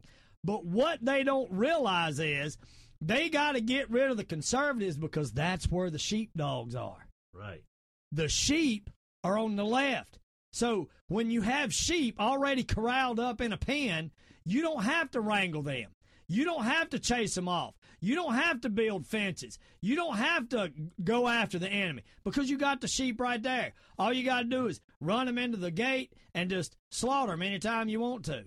But 0.44 0.64
what 0.64 1.04
they 1.04 1.22
don't 1.22 1.50
realize 1.52 2.18
is 2.18 2.56
they 3.00 3.28
got 3.28 3.52
to 3.52 3.60
get 3.60 3.90
rid 3.90 4.10
of 4.10 4.16
the 4.16 4.24
conservatives 4.24 4.96
because 4.96 5.32
that's 5.32 5.70
where 5.70 5.90
the 5.90 5.98
sheepdogs 5.98 6.74
are 6.74 7.06
Right. 7.32 7.62
the 8.12 8.28
sheep 8.28 8.90
are 9.24 9.38
on 9.38 9.56
the 9.56 9.64
left. 9.64 10.18
So 10.52 10.88
when 11.08 11.30
you 11.30 11.42
have 11.42 11.72
sheep 11.72 12.18
already 12.20 12.64
corralled 12.64 13.20
up 13.20 13.40
in 13.40 13.52
a 13.52 13.56
pen, 13.56 14.10
you 14.44 14.62
don't 14.62 14.82
have 14.82 15.10
to 15.12 15.20
wrangle 15.20 15.62
them. 15.62 15.90
You 16.26 16.44
don't 16.44 16.64
have 16.64 16.90
to 16.90 16.98
chase 16.98 17.34
them 17.34 17.48
off. 17.48 17.74
You 18.00 18.14
don't 18.14 18.34
have 18.34 18.60
to 18.62 18.70
build 18.70 19.06
fences. 19.06 19.58
You 19.80 19.94
don't 19.96 20.16
have 20.16 20.48
to 20.50 20.72
go 21.04 21.28
after 21.28 21.58
the 21.58 21.68
enemy 21.68 22.02
because 22.24 22.48
you 22.48 22.56
got 22.56 22.80
the 22.80 22.88
sheep 22.88 23.20
right 23.20 23.42
there. 23.42 23.72
All 23.98 24.12
you 24.12 24.24
got 24.24 24.40
to 24.42 24.44
do 24.48 24.66
is 24.66 24.80
run 25.00 25.26
them 25.26 25.38
into 25.38 25.56
the 25.58 25.70
gate 25.70 26.12
and 26.34 26.48
just 26.48 26.76
slaughter 26.90 27.32
them 27.32 27.42
anytime 27.42 27.88
you 27.88 28.00
want 28.00 28.24
to. 28.26 28.44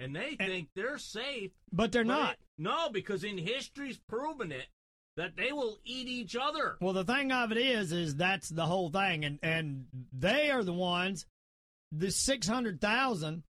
And 0.00 0.16
they 0.16 0.34
think 0.36 0.68
they're 0.74 0.98
safe. 0.98 1.50
But 1.72 1.92
they're 1.92 2.04
but 2.04 2.08
not. 2.12 2.32
it- 2.32 2.38
no, 2.58 2.88
because 2.90 3.22
in 3.24 3.38
history's 3.38 3.98
proven 3.98 4.50
it 4.52 4.66
that 5.16 5.36
they 5.36 5.52
will 5.52 5.78
eat 5.84 6.08
each 6.08 6.36
other. 6.36 6.76
Well, 6.80 6.92
the 6.94 7.04
thing 7.04 7.30
of 7.32 7.52
it 7.52 7.58
is, 7.58 7.92
is 7.92 8.16
that's 8.16 8.48
the 8.48 8.66
whole 8.66 8.90
thing, 8.90 9.24
and 9.24 9.38
and 9.42 9.86
they 10.12 10.50
are 10.50 10.64
the 10.64 10.72
ones, 10.72 11.26
the 11.92 12.10
six 12.10 12.46
hundred 12.46 12.80
thousand 12.80 13.42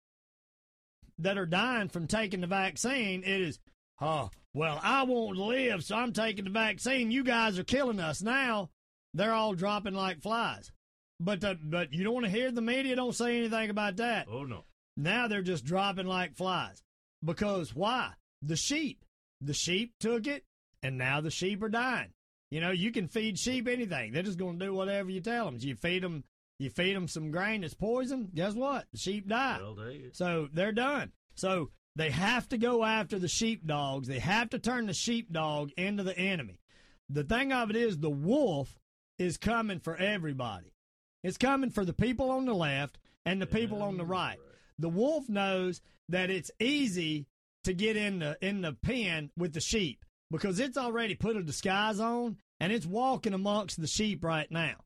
that 1.19 1.39
are 1.39 1.47
dying 1.47 1.89
from 1.89 2.07
taking 2.07 2.41
the 2.41 2.47
vaccine. 2.47 3.23
It 3.25 3.41
is, 3.41 3.59
oh, 4.01 4.31
well, 4.55 4.81
I 4.83 5.03
won't 5.05 5.37
live, 5.37 5.85
so 5.85 5.97
I'm 5.97 6.13
taking 6.13 6.45
the 6.45 6.51
vaccine. 6.51 7.11
You 7.11 7.23
guys 7.25 7.59
are 7.59 7.65
killing 7.65 8.01
us 8.01 8.23
now. 8.23 8.71
They're 9.15 9.35
all 9.35 9.55
dropping 9.55 9.95
like 9.95 10.23
flies. 10.23 10.73
But 11.19 11.41
the, 11.43 11.59
but 11.63 11.93
you 11.93 12.03
don't 12.05 12.15
want 12.15 12.27
to 12.27 12.33
hear 12.33 12.51
the 12.51 12.63
media 12.63 12.97
don't 12.97 13.15
say 13.15 13.37
anything 13.39 13.71
about 13.71 13.97
that. 13.97 14.27
Oh 14.31 14.45
no. 14.45 14.65
Now 15.01 15.29
they're 15.29 15.41
just 15.41 15.65
dropping 15.65 16.07
like 16.07 16.37
flies. 16.37 16.83
Because 17.25 17.75
why? 17.75 18.13
The 18.43 18.57
sheep. 18.57 19.03
The 19.41 19.55
sheep 19.55 19.95
took 19.99 20.27
it, 20.27 20.45
and 20.83 20.99
now 20.99 21.23
the 21.23 21.31
sheep 21.31 21.63
are 21.63 21.71
dying. 21.71 22.13
You 22.51 22.61
know, 22.61 22.71
you 22.71 22.93
can 22.93 23.09
feed 23.09 23.39
sheep 23.39 23.67
anything. 23.67 24.13
They're 24.13 24.23
just 24.23 24.39
going 24.39 24.59
to 24.59 24.67
do 24.67 24.75
whatever 24.75 25.11
you 25.11 25.21
tell 25.21 25.47
them. 25.47 25.57
You 25.59 25.75
feed 25.75 26.03
them, 26.03 26.25
you 26.59 26.69
feed 26.69 26.95
them 26.95 27.09
some 27.09 27.31
grain 27.31 27.63
that's 27.63 27.73
poison. 27.73 28.29
Guess 28.35 28.55
what? 28.55 28.87
The 28.93 28.99
sheep 28.99 29.27
die. 29.27 29.59
Well, 29.61 29.77
So 30.13 30.49
they're 30.53 30.73
done. 30.73 31.13
So 31.35 31.71
they 31.97 32.11
have 32.11 32.49
to 32.51 32.59
go 32.59 32.85
after 32.85 33.19
the 33.19 33.29
sheepdogs. 33.29 34.07
They 34.09 34.19
have 34.19 34.51
to 34.51 34.59
turn 34.59 34.87
the 34.87 34.95
sheepdog 34.95 35.71
into 35.79 36.03
the 36.03 36.19
enemy. 36.19 36.61
The 37.09 37.25
thing 37.25 37.53
of 37.53 37.71
it 37.71 37.77
is, 37.77 37.99
the 37.99 38.11
wolf 38.11 38.79
is 39.19 39.39
coming 39.39 39.81
for 39.81 39.97
everybody. 39.97 40.75
It's 41.23 41.39
coming 41.39 41.71
for 41.71 41.87
the 41.87 41.93
people 41.95 42.31
on 42.31 42.45
the 42.45 42.55
left 42.55 42.99
and 43.25 43.41
the 43.41 43.47
people 43.47 43.83
on 43.83 43.97
the 43.97 44.05
right. 44.05 44.39
The 44.81 44.89
wolf 44.89 45.29
knows 45.29 45.81
that 46.09 46.31
it's 46.31 46.51
easy 46.59 47.27
to 47.65 47.75
get 47.75 47.97
in 47.97 48.21
the 48.21 48.39
in 48.41 48.63
the 48.63 48.73
pen 48.73 49.31
with 49.37 49.53
the 49.53 49.61
sheep 49.61 50.05
because 50.31 50.59
it's 50.59 50.79
already 50.79 51.15
put 51.15 51.37
a 51.37 51.43
disguise 51.43 52.01
on 52.01 52.39
and 52.59 52.73
it's 52.73 52.87
walking 52.87 53.35
amongst 53.35 53.81
the 53.81 53.87
sheep 53.87 54.25
right 54.25 54.51
now. 54.51 54.77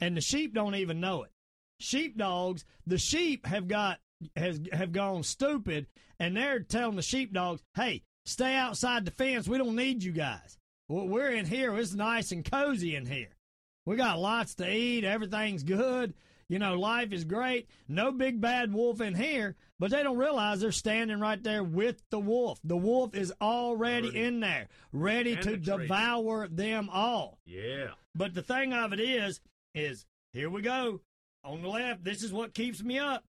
And 0.00 0.16
the 0.16 0.20
sheep 0.20 0.54
don't 0.54 0.74
even 0.74 1.00
know 1.00 1.22
it. 1.22 1.30
Sheepdogs, 1.78 2.64
the 2.86 2.98
sheep 2.98 3.46
have 3.46 3.68
got 3.68 4.00
has 4.34 4.60
have 4.72 4.92
gone 4.92 5.22
stupid 5.22 5.86
and 6.18 6.36
they're 6.36 6.60
telling 6.60 6.96
the 6.96 7.02
sheepdogs, 7.02 7.62
"Hey, 7.74 8.02
stay 8.24 8.54
outside 8.54 9.04
the 9.04 9.10
fence. 9.10 9.46
We 9.46 9.58
don't 9.58 9.76
need 9.76 10.02
you 10.02 10.12
guys. 10.12 10.58
We're 10.88 11.30
in 11.30 11.46
here. 11.46 11.76
It's 11.76 11.94
nice 11.94 12.32
and 12.32 12.44
cozy 12.44 12.94
in 12.94 13.06
here. 13.06 13.36
We 13.84 13.96
got 13.96 14.18
lots 14.18 14.54
to 14.56 14.70
eat. 14.70 15.04
Everything's 15.04 15.62
good. 15.62 16.14
You 16.48 16.60
know, 16.60 16.78
life 16.78 17.12
is 17.12 17.24
great. 17.24 17.68
No 17.88 18.12
big 18.12 18.40
bad 18.40 18.72
wolf 18.72 19.00
in 19.00 19.14
here, 19.16 19.56
but 19.80 19.90
they 19.90 20.02
don't 20.02 20.16
realize 20.16 20.60
they're 20.60 20.70
standing 20.70 21.18
right 21.18 21.42
there 21.42 21.64
with 21.64 22.00
the 22.10 22.20
wolf. 22.20 22.60
The 22.62 22.76
wolf 22.76 23.16
is 23.16 23.32
already, 23.40 24.08
Already. 24.08 24.24
in 24.24 24.40
there, 24.40 24.68
ready 24.92 25.36
to 25.36 25.56
devour 25.56 26.46
them 26.46 26.88
all. 26.92 27.38
Yeah. 27.46 27.88
But 28.14 28.34
the 28.34 28.42
thing 28.42 28.72
of 28.72 28.92
it 28.92 29.00
is, 29.00 29.40
is 29.74 30.06
here 30.32 30.48
we 30.48 30.62
go. 30.62 31.00
On 31.42 31.62
the 31.62 31.68
left, 31.68 32.04
this 32.04 32.22
is 32.22 32.32
what 32.32 32.54
keeps 32.54 32.82
me 32.82 32.98
up. 32.98 33.24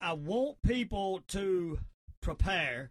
I 0.00 0.12
want 0.12 0.62
people 0.62 1.22
to 1.28 1.78
prepare 2.20 2.90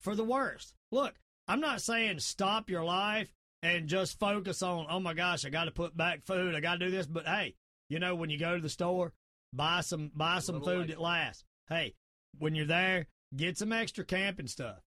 for 0.00 0.14
the 0.14 0.24
worst. 0.24 0.74
Look, 0.90 1.14
I'm 1.48 1.60
not 1.60 1.80
saying 1.80 2.18
stop 2.18 2.68
your 2.68 2.84
life 2.84 3.32
and 3.62 3.88
just 3.88 4.18
focus 4.18 4.62
on, 4.62 4.86
oh 4.90 5.00
my 5.00 5.14
gosh, 5.14 5.44
I 5.46 5.50
got 5.50 5.64
to 5.64 5.70
put 5.70 5.96
back 5.96 6.24
food, 6.24 6.54
I 6.54 6.60
got 6.60 6.78
to 6.80 6.86
do 6.86 6.90
this. 6.90 7.06
But 7.06 7.26
hey, 7.26 7.54
you 7.92 7.98
know, 7.98 8.14
when 8.14 8.30
you 8.30 8.38
go 8.38 8.56
to 8.56 8.62
the 8.62 8.68
store, 8.68 9.12
buy 9.52 9.82
some 9.82 10.10
buy 10.14 10.38
some 10.38 10.62
food 10.62 10.88
that 10.88 11.00
lasts. 11.00 11.44
Hey, 11.68 11.94
when 12.38 12.54
you're 12.54 12.66
there, 12.66 13.06
get 13.36 13.58
some 13.58 13.72
extra 13.72 14.04
camping 14.04 14.46
stuff. 14.46 14.78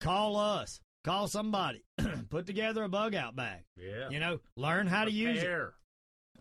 Call 0.00 0.36
us. 0.36 0.80
Call 1.04 1.28
somebody. 1.28 1.84
put 2.30 2.46
together 2.46 2.84
a 2.84 2.88
bug 2.88 3.14
out 3.14 3.36
bag. 3.36 3.64
Yeah. 3.76 4.08
You 4.08 4.20
know, 4.20 4.40
learn 4.56 4.86
how 4.86 5.04
to 5.04 5.10
use 5.10 5.42
it 5.42 5.48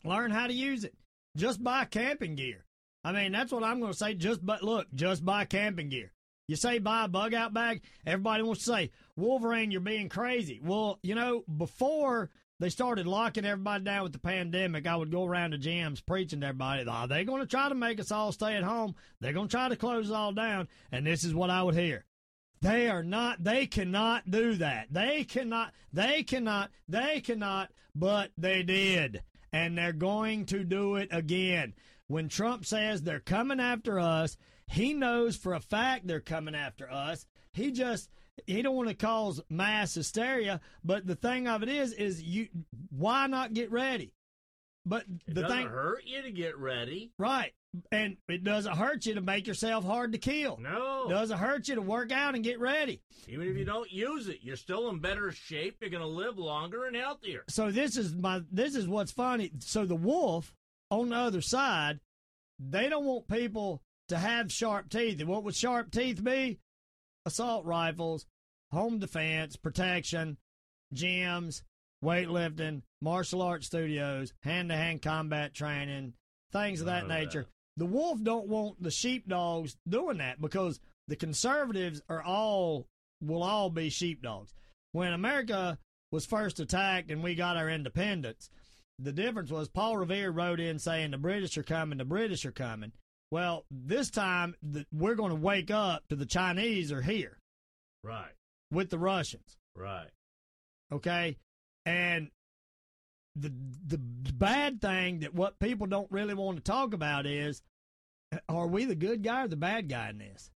learn 0.03 0.31
how 0.31 0.47
to 0.47 0.53
use 0.53 0.83
it. 0.83 0.95
Just 1.35 1.63
buy 1.63 1.85
camping 1.85 2.35
gear. 2.35 2.65
I 3.03 3.11
mean, 3.11 3.31
that's 3.31 3.51
what 3.51 3.63
I'm 3.63 3.79
going 3.79 3.91
to 3.91 3.97
say. 3.97 4.13
Just 4.13 4.45
but 4.45 4.63
look, 4.63 4.87
just 4.93 5.25
buy 5.25 5.45
camping 5.45 5.89
gear. 5.89 6.13
You 6.47 6.55
say 6.57 6.79
buy 6.79 7.05
a 7.05 7.07
bug 7.07 7.33
out 7.33 7.53
bag, 7.53 7.81
everybody 8.05 8.43
wants 8.43 8.65
to 8.65 8.71
say, 8.71 8.91
Wolverine, 9.15 9.71
you're 9.71 9.81
being 9.81 10.09
crazy. 10.09 10.59
Well, 10.61 10.99
you 11.01 11.15
know, 11.15 11.43
before 11.57 12.31
they 12.63 12.69
started 12.69 13.05
locking 13.05 13.43
everybody 13.43 13.83
down 13.83 14.03
with 14.03 14.13
the 14.13 14.19
pandemic, 14.19 14.87
I 14.87 14.95
would 14.95 15.11
go 15.11 15.25
around 15.25 15.51
to 15.51 15.57
gyms 15.57 16.01
preaching 16.05 16.39
to 16.39 16.47
everybody, 16.47 16.85
ah, 16.87 17.01
oh, 17.03 17.07
they're 17.07 17.25
going 17.25 17.41
to 17.41 17.45
try 17.45 17.67
to 17.67 17.75
make 17.75 17.99
us 17.99 18.09
all 18.09 18.31
stay 18.31 18.55
at 18.55 18.63
home. 18.63 18.95
They're 19.19 19.33
going 19.33 19.49
to 19.49 19.51
try 19.51 19.67
to 19.67 19.75
close 19.75 20.09
us 20.09 20.15
all 20.15 20.31
down. 20.31 20.69
And 20.89 21.05
this 21.05 21.25
is 21.25 21.35
what 21.35 21.49
I 21.49 21.61
would 21.61 21.75
hear. 21.75 22.05
They 22.61 22.89
are 22.89 23.03
not, 23.03 23.43
they 23.43 23.65
cannot 23.65 24.31
do 24.31 24.53
that. 24.53 24.87
They 24.89 25.25
cannot, 25.25 25.73
they 25.91 26.23
cannot, 26.23 26.71
they 26.87 27.19
cannot, 27.19 27.69
but 27.93 28.31
they 28.37 28.63
did. 28.63 29.23
And 29.51 29.77
they're 29.77 29.91
going 29.91 30.45
to 30.45 30.63
do 30.63 30.95
it 30.95 31.09
again. 31.11 31.73
When 32.07 32.29
Trump 32.29 32.65
says 32.65 33.01
they're 33.01 33.19
coming 33.19 33.59
after 33.59 33.99
us, 33.99 34.37
he 34.67 34.93
knows 34.93 35.35
for 35.35 35.53
a 35.53 35.59
fact 35.59 36.07
they're 36.07 36.21
coming 36.21 36.55
after 36.55 36.89
us. 36.89 37.25
He 37.51 37.71
just, 37.71 38.09
he 38.47 38.61
don't 38.61 38.75
want 38.75 38.89
to 38.89 38.95
cause 38.95 39.41
mass 39.49 39.93
hysteria, 39.93 40.59
but 40.83 41.05
the 41.05 41.15
thing 41.15 41.47
of 41.47 41.63
it 41.63 41.69
is, 41.69 41.93
is 41.93 42.21
you, 42.21 42.47
why 42.89 43.27
not 43.27 43.53
get 43.53 43.71
ready? 43.71 44.13
But 44.85 45.05
It 45.27 45.35
the 45.35 45.41
doesn't 45.43 45.57
thing, 45.57 45.67
hurt 45.67 46.03
you 46.05 46.21
to 46.21 46.31
get 46.31 46.57
ready. 46.57 47.11
right? 47.17 47.53
And 47.91 48.17
it 48.27 48.43
doesn't 48.43 48.75
hurt 48.75 49.05
you 49.07 49.15
to 49.15 49.21
make 49.21 49.47
yourself 49.47 49.83
hard 49.83 50.11
to 50.11 50.17
kill. 50.19 50.59
No. 50.61 51.07
Doesn't 51.09 51.37
hurt 51.39 51.67
you 51.67 51.75
to 51.75 51.81
work 51.81 52.11
out 52.11 52.35
and 52.35 52.43
get 52.43 52.59
ready. 52.59 53.01
Even 53.27 53.47
if 53.47 53.57
you 53.57 53.65
don't 53.65 53.91
use 53.91 54.27
it, 54.27 54.39
you're 54.43 54.57
still 54.57 54.89
in 54.89 54.99
better 54.99 55.31
shape. 55.31 55.77
You're 55.81 55.89
going 55.89 56.03
to 56.03 56.07
live 56.07 56.37
longer 56.37 56.85
and 56.85 56.95
healthier. 56.95 57.43
So 57.49 57.71
this 57.71 57.97
is 57.97 58.13
my 58.13 58.41
this 58.51 58.75
is 58.75 58.87
what's 58.87 59.11
funny. 59.11 59.51
So 59.59 59.85
the 59.85 59.95
wolf 59.95 60.53
on 60.91 61.09
the 61.09 61.15
other 61.15 61.41
side, 61.41 61.99
they 62.59 62.89
don't 62.89 63.05
want 63.05 63.27
people 63.27 63.81
to 64.09 64.17
have 64.17 64.51
sharp 64.51 64.89
teeth. 64.89 65.19
And 65.19 65.29
what 65.29 65.43
would 65.43 65.55
sharp 65.55 65.89
teeth 65.91 66.23
be? 66.23 66.59
Assault 67.25 67.65
rifles, 67.65 68.25
home 68.71 68.99
defense, 68.99 69.55
protection, 69.55 70.37
gyms, 70.93 71.61
weightlifting, 72.03 72.81
martial 73.01 73.41
arts 73.41 73.67
studios, 73.67 74.33
hand 74.43 74.69
to 74.69 74.75
hand 74.75 75.01
combat 75.01 75.53
training, 75.53 76.13
things 76.51 76.81
of 76.81 76.87
that 76.87 77.07
nature. 77.07 77.43
that. 77.43 77.49
The 77.77 77.85
wolf 77.85 78.21
don't 78.21 78.47
want 78.47 78.81
the 78.81 78.91
sheepdogs 78.91 79.75
doing 79.87 80.17
that 80.17 80.39
because 80.39 80.79
the 81.07 81.15
conservatives 81.15 82.01
are 82.09 82.21
all 82.21 82.87
will 83.21 83.43
all 83.43 83.69
be 83.69 83.89
sheepdogs. 83.89 84.53
When 84.91 85.13
America 85.13 85.79
was 86.11 86.25
first 86.25 86.59
attacked 86.59 87.09
and 87.09 87.23
we 87.23 87.35
got 87.35 87.57
our 87.57 87.69
independence, 87.69 88.49
the 88.99 89.11
difference 89.11 89.49
was 89.49 89.69
Paul 89.69 89.97
Revere 89.97 90.29
wrote 90.29 90.59
in 90.59 90.77
saying 90.77 91.11
the 91.11 91.17
British 91.17 91.57
are 91.57 91.63
coming, 91.63 91.97
the 91.97 92.05
British 92.05 92.45
are 92.45 92.51
coming. 92.51 92.91
Well, 93.33 93.65
this 93.71 94.11
time 94.11 94.53
the, 94.61 94.85
we're 94.93 95.15
going 95.15 95.31
to 95.31 95.35
wake 95.35 95.71
up 95.71 96.07
to 96.09 96.15
the 96.15 96.27
Chinese 96.27 96.91
are 96.91 97.01
here 97.01 97.39
Right. 98.03 98.31
with 98.69 98.91
the 98.91 98.99
Russians. 98.99 99.57
Right. 99.75 100.11
Okay, 100.91 101.37
and 101.83 102.29
the 103.35 103.51
the 103.87 103.97
bad 103.97 104.81
thing 104.81 105.21
that 105.21 105.33
what 105.33 105.57
people 105.57 105.87
don't 105.87 106.11
really 106.11 106.35
want 106.35 106.57
to 106.57 106.63
talk 106.63 106.93
about 106.93 107.25
is, 107.25 107.63
uh, 108.31 108.37
are 108.49 108.67
we 108.67 108.85
the 108.85 108.93
good 108.93 109.23
guy 109.23 109.45
or 109.45 109.47
the 109.47 109.55
bad 109.55 109.89
guy 109.89 110.11
in 110.11 110.19
this? 110.19 110.51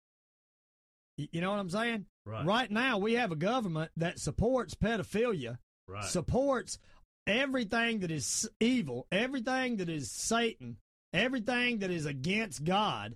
You 1.15 1.39
know 1.39 1.51
what 1.51 1.59
I'm 1.59 1.69
saying? 1.69 2.07
Right. 2.25 2.45
Right 2.45 2.69
now, 2.71 2.97
we 2.97 3.13
have 3.13 3.31
a 3.31 3.37
government 3.37 3.91
that 3.95 4.19
supports 4.19 4.75
pedophilia, 4.75 5.59
Right. 5.87 6.03
supports 6.03 6.77
everything 7.25 7.99
that 7.99 8.11
is 8.11 8.49
evil, 8.59 9.07
everything 9.13 9.77
that 9.77 9.87
is 9.87 10.11
Satan, 10.11 10.75
everything 11.15 11.79
that 11.79 11.91
is 11.91 12.05
against 12.05 12.63
God, 12.63 13.15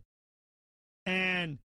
and 1.05 1.59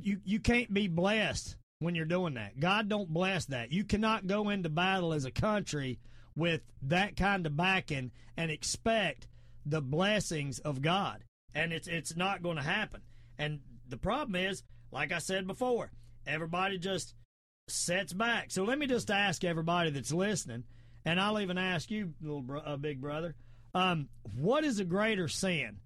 you 0.00 0.20
you 0.24 0.40
can't 0.40 0.72
be 0.72 0.88
blessed 0.88 1.56
when 1.78 1.94
you're 1.94 2.04
doing 2.04 2.34
that. 2.34 2.60
God 2.60 2.88
don't 2.88 3.12
bless 3.12 3.46
that. 3.46 3.72
You 3.72 3.84
cannot 3.84 4.26
go 4.26 4.48
into 4.50 4.68
battle 4.68 5.12
as 5.12 5.24
a 5.24 5.30
country 5.30 5.98
with 6.36 6.60
that 6.82 7.16
kind 7.16 7.46
of 7.46 7.56
backing 7.56 8.12
and 8.36 8.50
expect 8.50 9.26
the 9.64 9.80
blessings 9.80 10.58
of 10.60 10.82
God. 10.82 11.24
And 11.54 11.72
it's 11.72 11.88
it's 11.88 12.16
not 12.16 12.42
going 12.42 12.56
to 12.56 12.62
happen. 12.62 13.00
And 13.38 13.60
the 13.88 13.96
problem 13.96 14.36
is, 14.36 14.62
like 14.92 15.12
I 15.12 15.18
said 15.18 15.46
before, 15.46 15.90
everybody 16.26 16.78
just 16.78 17.14
sets 17.68 18.12
back. 18.12 18.50
So 18.50 18.64
let 18.64 18.78
me 18.78 18.86
just 18.86 19.10
ask 19.10 19.44
everybody 19.44 19.90
that's 19.90 20.12
listening, 20.12 20.64
and 21.04 21.20
I'll 21.20 21.40
even 21.40 21.58
ask 21.58 21.90
you, 21.90 22.12
little 22.20 22.42
bro- 22.42 22.60
uh, 22.60 22.76
big 22.76 23.00
brother, 23.00 23.34
um, 23.76 24.08
what 24.40 24.64
is 24.64 24.80
a 24.80 24.84
greater 24.84 25.28
sin? 25.28 25.78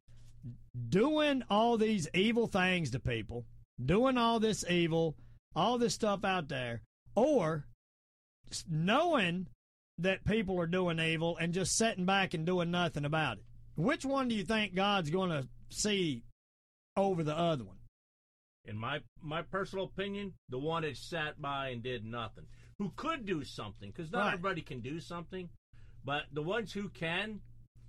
Doing 0.88 1.42
all 1.50 1.76
these 1.76 2.08
evil 2.14 2.46
things 2.46 2.90
to 2.92 3.00
people, 3.00 3.44
doing 3.84 4.16
all 4.16 4.38
this 4.38 4.64
evil, 4.70 5.16
all 5.56 5.76
this 5.78 5.94
stuff 5.94 6.24
out 6.24 6.48
there, 6.48 6.82
or 7.16 7.66
knowing 8.68 9.46
that 9.98 10.24
people 10.24 10.58
are 10.60 10.66
doing 10.66 10.98
evil 11.00 11.36
and 11.38 11.52
just 11.52 11.76
sitting 11.76 12.06
back 12.06 12.32
and 12.32 12.46
doing 12.46 12.70
nothing 12.70 13.04
about 13.04 13.38
it. 13.38 13.44
Which 13.76 14.04
one 14.04 14.28
do 14.28 14.34
you 14.34 14.44
think 14.44 14.74
God's 14.74 15.10
going 15.10 15.30
to 15.30 15.48
see 15.70 16.22
over 16.96 17.22
the 17.24 17.36
other 17.36 17.64
one? 17.64 17.76
In 18.66 18.76
my 18.78 19.00
my 19.20 19.42
personal 19.42 19.86
opinion, 19.86 20.34
the 20.48 20.58
one 20.58 20.82
that 20.82 20.96
sat 20.96 21.40
by 21.40 21.70
and 21.70 21.82
did 21.82 22.04
nothing, 22.04 22.44
who 22.78 22.92
could 22.94 23.26
do 23.26 23.42
something, 23.42 23.90
because 23.90 24.12
not 24.12 24.26
Right. 24.26 24.34
everybody 24.34 24.62
can 24.62 24.80
do 24.80 25.00
something, 25.00 25.48
but 26.04 26.24
the 26.32 26.42
ones 26.42 26.72
who 26.72 26.88
can, 26.90 27.40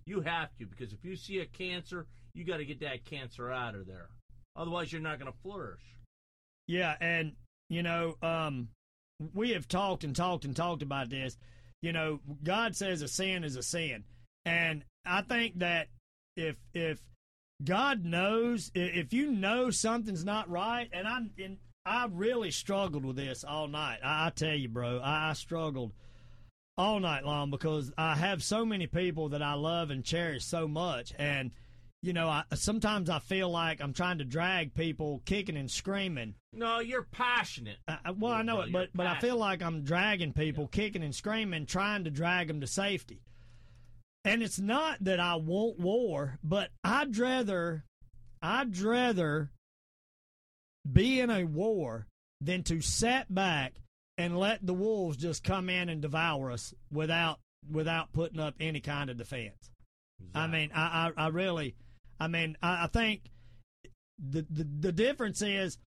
you 0.05 0.21
have 0.21 0.49
to, 0.57 0.65
because 0.65 0.93
if 0.93 1.03
you 1.03 1.15
see 1.15 1.39
a 1.39 1.45
cancer, 1.45 2.07
you 2.33 2.43
got 2.45 2.57
to 2.57 2.65
get 2.65 2.79
that 2.81 3.05
cancer 3.05 3.51
out 3.51 3.75
of 3.75 3.87
there. 3.87 4.09
Otherwise, 4.55 4.91
you're 4.91 5.01
not 5.01 5.19
going 5.19 5.31
to 5.31 5.37
flourish. 5.39 5.81
Yeah, 6.67 6.95
and 6.99 7.33
you 7.69 7.83
know, 7.83 8.15
um, 8.21 8.69
we 9.33 9.51
have 9.51 9.67
talked 9.67 10.03
and 10.03 10.15
talked 10.15 10.45
and 10.45 10.55
talked 10.55 10.81
about 10.81 11.09
this. 11.09 11.37
You 11.81 11.93
know, 11.93 12.19
God 12.43 12.75
says 12.75 13.01
a 13.01 13.07
sin 13.07 13.43
is 13.43 13.55
a 13.55 13.63
sin, 13.63 14.03
and 14.45 14.83
I 15.05 15.21
think 15.21 15.59
that 15.59 15.87
if 16.35 16.55
if 16.73 16.99
God 17.63 18.05
knows, 18.05 18.71
if 18.73 19.13
you 19.13 19.31
know 19.31 19.69
something's 19.69 20.25
not 20.25 20.49
right, 20.49 20.89
and 20.91 21.07
I 21.07 21.19
and 21.43 21.57
I 21.85 22.07
really 22.11 22.51
struggled 22.51 23.05
with 23.05 23.15
this 23.15 23.43
all 23.43 23.67
night. 23.67 23.99
I, 24.03 24.27
I 24.27 24.29
tell 24.29 24.53
you, 24.53 24.69
bro, 24.69 24.99
I, 24.99 25.31
I 25.31 25.33
struggled 25.33 25.93
all 26.81 26.99
night 26.99 27.23
long 27.23 27.51
because 27.51 27.91
I 27.97 28.15
have 28.15 28.43
so 28.43 28.65
many 28.65 28.87
people 28.87 29.29
that 29.29 29.41
I 29.43 29.53
love 29.53 29.91
and 29.91 30.03
cherish 30.03 30.43
so 30.43 30.67
much, 30.67 31.13
and 31.19 31.51
you 32.01 32.13
know, 32.13 32.27
I, 32.27 32.43
sometimes 32.55 33.11
I 33.11 33.19
feel 33.19 33.49
like 33.51 33.79
I'm 33.79 33.93
trying 33.93 34.17
to 34.17 34.25
drag 34.25 34.73
people 34.73 35.21
kicking 35.25 35.55
and 35.55 35.69
screaming 35.69 36.33
No, 36.51 36.79
you're 36.79 37.03
passionate. 37.11 37.77
I, 37.87 37.97
I- 38.05 38.11
well, 38.11 38.31
I 38.33 38.41
know 38.41 38.55
Well, 38.57 38.65
it, 38.67 38.71
but 38.73 38.89
but 38.95 39.05
I 39.05 39.19
feel 39.19 39.37
like 39.37 39.61
I'm 39.61 39.83
dragging 39.83 40.33
people, 40.33 40.67
kicking 40.67 41.03
and 41.03 41.13
screaming, 41.13 41.67
trying 41.67 42.03
to 42.05 42.09
drag 42.09 42.47
them 42.47 42.59
to 42.61 42.67
safety. 42.67 43.21
And 44.25 44.41
it's 44.41 44.59
not 44.59 44.97
that 45.01 45.19
I 45.19 45.35
want 45.35 45.79
war, 45.79 46.39
but 46.43 46.69
I'd 46.83 47.15
rather, 47.17 47.83
I'd 48.41 48.77
rather 48.79 49.51
be 50.91 51.19
in 51.19 51.29
a 51.29 51.43
war 51.43 52.07
than 52.39 52.63
to 52.63 52.81
sit 52.81 53.25
back 53.33 53.73
and 54.17 54.37
let 54.37 54.65
the 54.65 54.73
wolves 54.73 55.17
just 55.17 55.43
come 55.43 55.69
in 55.69 55.89
and 55.89 56.01
devour 56.01 56.51
us 56.51 56.73
without 56.91 57.39
without 57.69 58.11
putting 58.13 58.39
up 58.39 58.55
any 58.59 58.79
kind 58.79 59.09
of 59.09 59.17
defense. 59.17 59.71
I 60.33 60.47
mean, 60.47 60.71
I, 60.73 61.11
I, 61.17 61.25
I 61.25 61.27
really, 61.29 61.75
I 62.19 62.27
mean, 62.27 62.57
I, 62.61 62.83
I 62.83 62.87
think 62.87 63.21
the, 64.19 64.45
the 64.49 64.67
the 64.79 64.91
difference 64.91 65.41
is, 65.41 65.77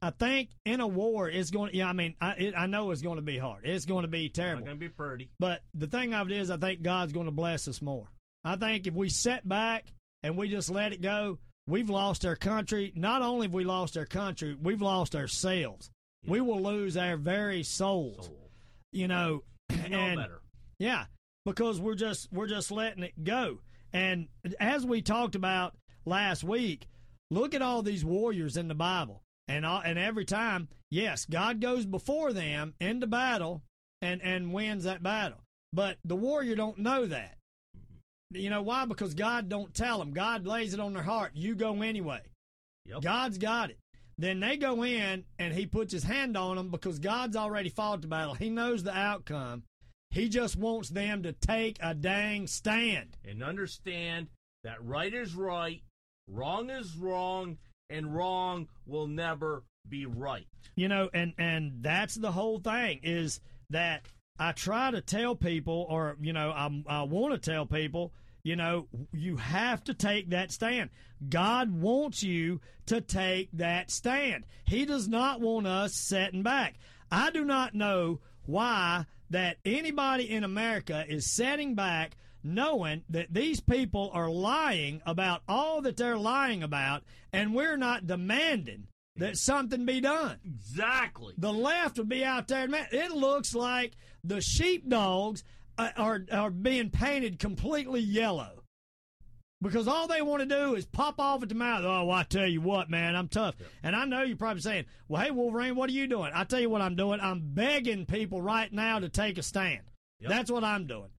I 0.00 0.10
think 0.10 0.50
in 0.64 0.80
a 0.80 0.86
war 0.86 1.28
it's 1.28 1.50
going. 1.50 1.74
Yeah, 1.74 1.88
I 1.88 1.92
mean, 1.92 2.14
I 2.20 2.30
it, 2.32 2.54
I 2.56 2.66
know 2.66 2.90
it's 2.90 3.02
going 3.02 3.16
to 3.16 3.22
be 3.22 3.38
hard. 3.38 3.64
It's 3.64 3.84
going 3.84 4.02
to 4.02 4.08
be 4.08 4.28
terrible. 4.28 4.64
going 4.64 4.76
to 4.76 4.80
be 4.80 4.88
pretty. 4.88 5.30
But 5.38 5.62
the 5.74 5.86
thing 5.86 6.14
of 6.14 6.30
it 6.30 6.36
is, 6.36 6.50
I 6.50 6.56
think 6.56 6.82
God's 6.82 7.12
going 7.12 7.26
to 7.26 7.32
bless 7.32 7.68
us 7.68 7.82
more. 7.82 8.08
I 8.44 8.56
think 8.56 8.86
if 8.86 8.94
we 8.94 9.08
sit 9.08 9.48
back 9.48 9.86
and 10.22 10.36
we 10.36 10.48
just 10.48 10.70
let 10.70 10.92
it 10.92 11.00
go, 11.00 11.38
we've 11.68 11.90
lost 11.90 12.24
our 12.26 12.36
country. 12.36 12.92
Not 12.96 13.22
only 13.22 13.46
have 13.46 13.54
we 13.54 13.64
lost 13.64 13.96
our 13.96 14.06
country, 14.06 14.56
we've 14.60 14.82
lost 14.82 15.14
ourselves. 15.14 15.90
We 16.26 16.40
will 16.40 16.60
lose 16.62 16.96
our 16.96 17.16
very 17.16 17.62
souls. 17.62 18.26
Soul. 18.26 18.50
You 18.92 19.08
know, 19.08 19.42
You 19.70 19.88
know 19.88 19.98
and 19.98 20.16
better. 20.18 20.42
yeah, 20.78 21.06
because 21.44 21.80
we're 21.80 21.94
just 21.94 22.28
we're 22.32 22.46
just 22.46 22.70
letting 22.70 23.02
it 23.02 23.24
go. 23.24 23.58
And 23.92 24.28
as 24.60 24.84
we 24.86 25.02
talked 25.02 25.34
about 25.34 25.74
last 26.04 26.44
week, 26.44 26.86
look 27.30 27.54
at 27.54 27.62
all 27.62 27.82
these 27.82 28.04
warriors 28.04 28.56
in 28.56 28.68
the 28.68 28.74
Bible, 28.74 29.22
and 29.48 29.64
all, 29.66 29.80
and 29.84 29.98
every 29.98 30.24
time, 30.24 30.68
yes, 30.90 31.24
God 31.24 31.60
goes 31.60 31.86
before 31.86 32.32
them 32.32 32.74
into 32.80 33.06
battle 33.06 33.62
and 34.00 34.22
and 34.22 34.52
wins 34.52 34.84
that 34.84 35.02
battle. 35.02 35.38
But 35.72 35.96
the 36.04 36.16
warrior 36.16 36.54
don't 36.54 36.78
know 36.78 37.06
that. 37.06 37.36
Mm-hmm. 37.76 38.36
You 38.42 38.50
know 38.50 38.62
why? 38.62 38.84
Because 38.84 39.14
God 39.14 39.48
don't 39.48 39.72
tell 39.74 39.98
them. 39.98 40.12
God 40.12 40.46
lays 40.46 40.74
it 40.74 40.80
on 40.80 40.92
their 40.92 41.02
heart. 41.02 41.32
You 41.34 41.54
go 41.54 41.80
anyway. 41.82 42.20
Yep. 42.86 43.00
God's 43.02 43.38
got 43.38 43.70
it. 43.70 43.78
Then 44.22 44.38
they 44.38 44.56
go 44.56 44.84
in 44.84 45.24
and 45.40 45.52
he 45.52 45.66
puts 45.66 45.92
his 45.92 46.04
hand 46.04 46.36
on 46.36 46.54
them 46.54 46.68
because 46.68 47.00
God's 47.00 47.34
already 47.34 47.68
fought 47.68 48.02
the 48.02 48.06
battle. 48.06 48.34
He 48.34 48.50
knows 48.50 48.84
the 48.84 48.96
outcome. 48.96 49.64
He 50.10 50.28
just 50.28 50.54
wants 50.54 50.90
them 50.90 51.24
to 51.24 51.32
take 51.32 51.78
a 51.82 51.92
dang 51.92 52.46
stand. 52.46 53.16
and 53.24 53.42
understand 53.42 54.28
that 54.62 54.80
right 54.84 55.12
is 55.12 55.34
right, 55.34 55.82
wrong 56.30 56.70
is 56.70 56.94
wrong, 56.94 57.58
and 57.90 58.14
wrong 58.14 58.68
will 58.86 59.08
never 59.08 59.64
be 59.88 60.06
right. 60.06 60.46
You 60.76 60.86
know, 60.86 61.10
and 61.12 61.32
and 61.36 61.82
that's 61.82 62.14
the 62.14 62.30
whole 62.30 62.60
thing 62.60 63.00
is 63.02 63.40
that 63.70 64.02
I 64.38 64.52
try 64.52 64.92
to 64.92 65.00
tell 65.00 65.34
people, 65.34 65.84
or 65.88 66.16
you 66.20 66.32
know, 66.32 66.50
I, 66.50 66.70
I 66.86 67.02
want 67.02 67.34
to 67.34 67.50
tell 67.50 67.66
people, 67.66 68.12
you 68.44 68.56
know, 68.56 68.88
you 69.12 69.36
have 69.36 69.84
to 69.84 69.94
take 69.94 70.30
that 70.30 70.50
stand. 70.50 70.90
God 71.28 71.70
wants 71.70 72.22
you 72.22 72.60
to 72.86 73.00
take 73.00 73.50
that 73.52 73.90
stand. 73.90 74.44
He 74.64 74.84
does 74.84 75.08
not 75.08 75.40
want 75.40 75.66
us 75.66 75.94
setting 75.94 76.42
back. 76.42 76.74
I 77.10 77.30
do 77.30 77.44
not 77.44 77.74
know 77.74 78.20
why 78.46 79.06
that 79.30 79.58
anybody 79.64 80.28
in 80.30 80.44
America 80.44 81.04
is 81.08 81.30
setting 81.30 81.74
back 81.74 82.16
knowing 82.44 83.02
that 83.08 83.32
these 83.32 83.60
people 83.60 84.10
are 84.12 84.28
lying 84.28 85.00
about 85.06 85.42
all 85.48 85.80
that 85.82 85.96
they're 85.96 86.18
lying 86.18 86.62
about, 86.62 87.04
and 87.32 87.54
we're 87.54 87.76
not 87.76 88.06
demanding 88.06 88.88
that 89.16 89.36
something 89.36 89.84
be 89.84 90.00
done. 90.00 90.38
Exactly. 90.44 91.34
The 91.38 91.52
left 91.52 91.98
would 91.98 92.08
be 92.08 92.24
out 92.24 92.48
there. 92.48 92.66
Man, 92.66 92.86
it 92.90 93.12
looks 93.12 93.54
like 93.54 93.92
the 94.24 94.40
sheepdogs 94.40 95.44
Uh, 95.78 95.88
are 95.96 96.20
are 96.30 96.50
being 96.50 96.90
painted 96.90 97.38
completely 97.38 98.00
yellow 98.00 98.62
because 99.62 99.86
all 99.88 100.06
they 100.06 100.20
want 100.20 100.40
to 100.40 100.46
do 100.46 100.74
is 100.74 100.84
pop 100.84 101.18
off 101.18 101.42
at 101.42 101.48
the 101.48 101.54
mouth. 101.54 101.82
Oh, 101.84 102.04
well, 102.04 102.10
I 102.10 102.24
tell 102.24 102.46
you 102.46 102.60
what, 102.60 102.90
man, 102.90 103.14
I'm 103.16 103.28
tough. 103.28 103.54
And 103.82 103.94
I 103.94 104.04
know 104.04 104.22
you're 104.22 104.36
probably 104.36 104.60
saying, 104.60 104.86
"Well, 105.08 105.22
hey, 105.22 105.30
Wolverine, 105.30 105.76
what 105.76 105.88
are 105.88 105.94
you 105.94 106.06
doing?" 106.06 106.32
I 106.34 106.44
tell 106.44 106.60
you 106.60 106.68
what 106.68 106.82
I'm 106.82 106.96
doing. 106.96 107.20
I'm 107.20 107.54
begging 107.54 108.04
people 108.04 108.42
right 108.42 108.70
now 108.72 108.98
to 108.98 109.08
take 109.08 109.38
a 109.38 109.42
stand. 109.42 109.82
Yep. 110.20 110.30
That's 110.30 110.50
what 110.50 110.64
I'm 110.64 110.86
doing. 110.86 111.10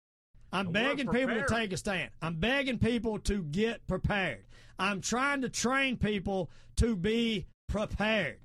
I'm 0.51 0.68
And 0.68 0.74
begging 0.74 1.08
people 1.08 1.34
to 1.34 1.45
take 1.47 1.74
a 1.74 1.78
stand. 1.78 2.12
I'm 2.22 2.36
begging 2.36 2.78
people 2.78 3.18
to 3.20 3.43
get 3.43 3.88
prepared. 3.88 4.45
I'm 4.78 5.01
trying 5.01 5.41
to 5.41 5.49
train 5.49 5.97
people 5.97 6.51
to 6.76 6.95
be 6.95 7.47
prepared. 7.68 8.39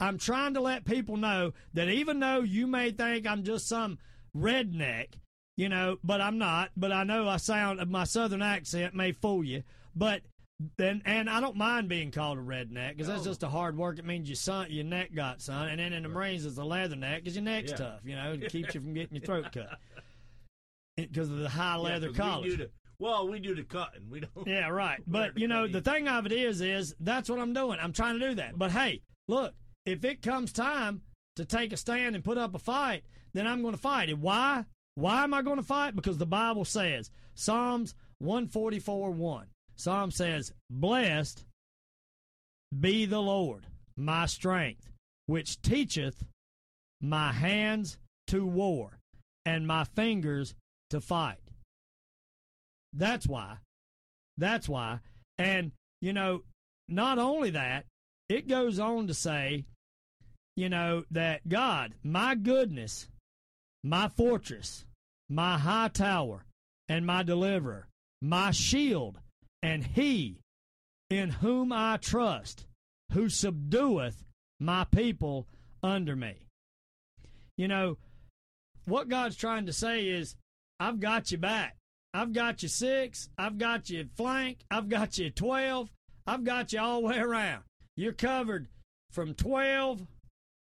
I'm 0.00 0.16
trying 0.18 0.54
to 0.54 0.60
let 0.60 0.84
people 0.84 1.16
know 1.16 1.52
that 1.74 1.88
even 1.88 2.18
though 2.18 2.40
you 2.40 2.66
may 2.66 2.90
think 2.90 3.26
I'm 3.26 3.44
just 3.44 3.68
some 3.68 3.98
redneck, 4.36 5.14
you 5.56 5.68
know, 5.68 5.98
but 6.04 6.20
I'm 6.20 6.38
not. 6.38 6.70
But 6.76 6.92
I 6.92 7.04
know 7.04 7.28
I 7.28 7.36
sound 7.36 7.84
my 7.90 8.04
southern 8.04 8.42
accent 8.42 8.94
may 8.94 9.12
fool 9.12 9.44
you, 9.44 9.62
but 9.94 10.22
then 10.76 11.02
and 11.04 11.28
I 11.28 11.40
don't 11.40 11.56
mind 11.56 11.88
being 11.88 12.10
called 12.10 12.38
a 12.38 12.40
redneck 12.40 12.90
because 12.90 13.08
that's 13.08 13.24
just 13.24 13.42
a 13.42 13.48
hard 13.48 13.76
work. 13.76 13.98
It 13.98 14.04
means 14.04 14.28
your 14.28 14.36
sun, 14.36 14.68
your 14.70 14.84
neck 14.84 15.14
got 15.14 15.40
sun, 15.40 15.68
and 15.68 15.80
then 15.80 15.92
in 15.92 16.02
the 16.04 16.08
Marines 16.08 16.46
it's 16.46 16.58
a 16.58 16.64
leather 16.64 16.96
neck 16.96 17.22
because 17.22 17.34
your 17.34 17.44
neck's 17.44 17.72
Yeah. 17.72 17.76
tough. 17.76 18.00
You 18.04 18.14
know, 18.16 18.32
it 18.32 18.48
keeps 18.52 18.74
you 18.74 18.80
from 18.80 18.94
getting 18.94 19.16
your 19.16 19.24
throat 19.24 19.46
cut 19.52 19.78
because 20.96 21.30
of 21.30 21.38
the 21.38 21.48
high 21.48 21.76
leather 21.76 22.08
'cause 22.08 22.16
collars. 22.16 22.50
We 22.50 22.56
the, 22.56 22.70
well, 23.00 23.28
we 23.28 23.40
do 23.40 23.54
the 23.54 23.64
cutting. 23.64 24.08
We 24.08 24.20
don't. 24.20 24.46
Yeah, 24.46 24.68
right. 24.68 25.02
But 25.06 25.36
you 25.38 25.48
know, 25.48 25.66
the 25.66 25.80
thing 25.80 26.08
of 26.08 26.26
it 26.26 26.32
is, 26.32 26.60
is 26.60 26.94
that's 27.00 27.28
what 27.28 27.40
I'm 27.40 27.52
doing. 27.52 27.78
I'm 27.80 27.92
trying 27.92 28.18
to 28.18 28.28
do 28.28 28.34
that. 28.36 28.56
But 28.56 28.70
hey, 28.70 29.02
look, 29.28 29.54
if 29.84 30.04
it 30.04 30.22
comes 30.22 30.52
time 30.52 31.02
to 31.36 31.44
take 31.44 31.72
a 31.72 31.76
stand 31.76 32.14
and 32.14 32.24
put 32.24 32.38
up 32.38 32.54
a 32.54 32.58
fight, 32.60 33.02
then 33.32 33.46
I'm 33.48 33.60
going 33.62 33.74
to 33.74 33.80
fight. 33.80 34.08
And 34.08 34.22
why? 34.22 34.64
Why 34.94 35.24
am 35.24 35.34
I 35.34 35.42
going 35.42 35.56
to 35.56 35.62
fight? 35.62 35.96
Because 35.96 36.18
the 36.18 36.26
Bible 36.26 36.64
says, 36.64 37.10
Psalms 37.34 37.94
144 38.18 39.10
1. 39.10 39.46
Psalm 39.76 40.10
says, 40.10 40.52
Blessed 40.70 41.44
be 42.78 43.06
the 43.06 43.20
Lord, 43.20 43.66
my 43.96 44.26
strength, 44.26 44.88
which 45.26 45.60
teacheth 45.62 46.24
my 47.00 47.32
hands 47.32 47.98
to 48.28 48.46
war 48.46 48.98
and 49.44 49.66
my 49.66 49.84
fingers 49.84 50.54
to 50.90 51.00
fight. 51.00 51.38
That's 52.92 53.26
why. 53.26 53.58
That's 54.38 54.68
why. 54.68 55.00
And, 55.38 55.72
you 56.00 56.12
know, 56.12 56.42
not 56.88 57.18
only 57.18 57.50
that, 57.50 57.86
it 58.28 58.48
goes 58.48 58.78
on 58.78 59.08
to 59.08 59.14
say, 59.14 59.64
you 60.56 60.68
know, 60.68 61.04
that 61.10 61.48
God, 61.48 61.94
my 62.02 62.34
goodness, 62.34 63.08
my 63.84 64.08
fortress, 64.08 64.86
my 65.28 65.58
high 65.58 65.88
tower, 65.88 66.46
and 66.88 67.06
my 67.06 67.22
deliverer, 67.22 67.86
my 68.22 68.50
shield, 68.50 69.18
and 69.62 69.84
he 69.84 70.40
in 71.10 71.28
whom 71.28 71.70
I 71.70 71.98
trust, 71.98 72.66
who 73.12 73.26
subdueth 73.26 74.24
my 74.58 74.84
people 74.84 75.46
under 75.82 76.16
me. 76.16 76.48
You 77.58 77.68
know, 77.68 77.98
what 78.86 79.08
God's 79.08 79.36
trying 79.36 79.66
to 79.66 79.72
say 79.72 80.08
is, 80.08 80.34
I've 80.80 80.98
got 80.98 81.30
you 81.30 81.38
back. 81.38 81.76
I've 82.14 82.32
got 82.32 82.62
you 82.62 82.68
six. 82.68 83.28
I've 83.38 83.58
got 83.58 83.90
you 83.90 84.08
flank. 84.16 84.64
I've 84.70 84.88
got 84.88 85.18
you 85.18 85.30
12. 85.30 85.90
I've 86.26 86.44
got 86.44 86.72
you 86.72 86.80
all 86.80 87.00
the 87.00 87.08
way 87.08 87.18
around. 87.18 87.62
You're 87.96 88.12
covered 88.12 88.68
from 89.10 89.34
12 89.34 90.06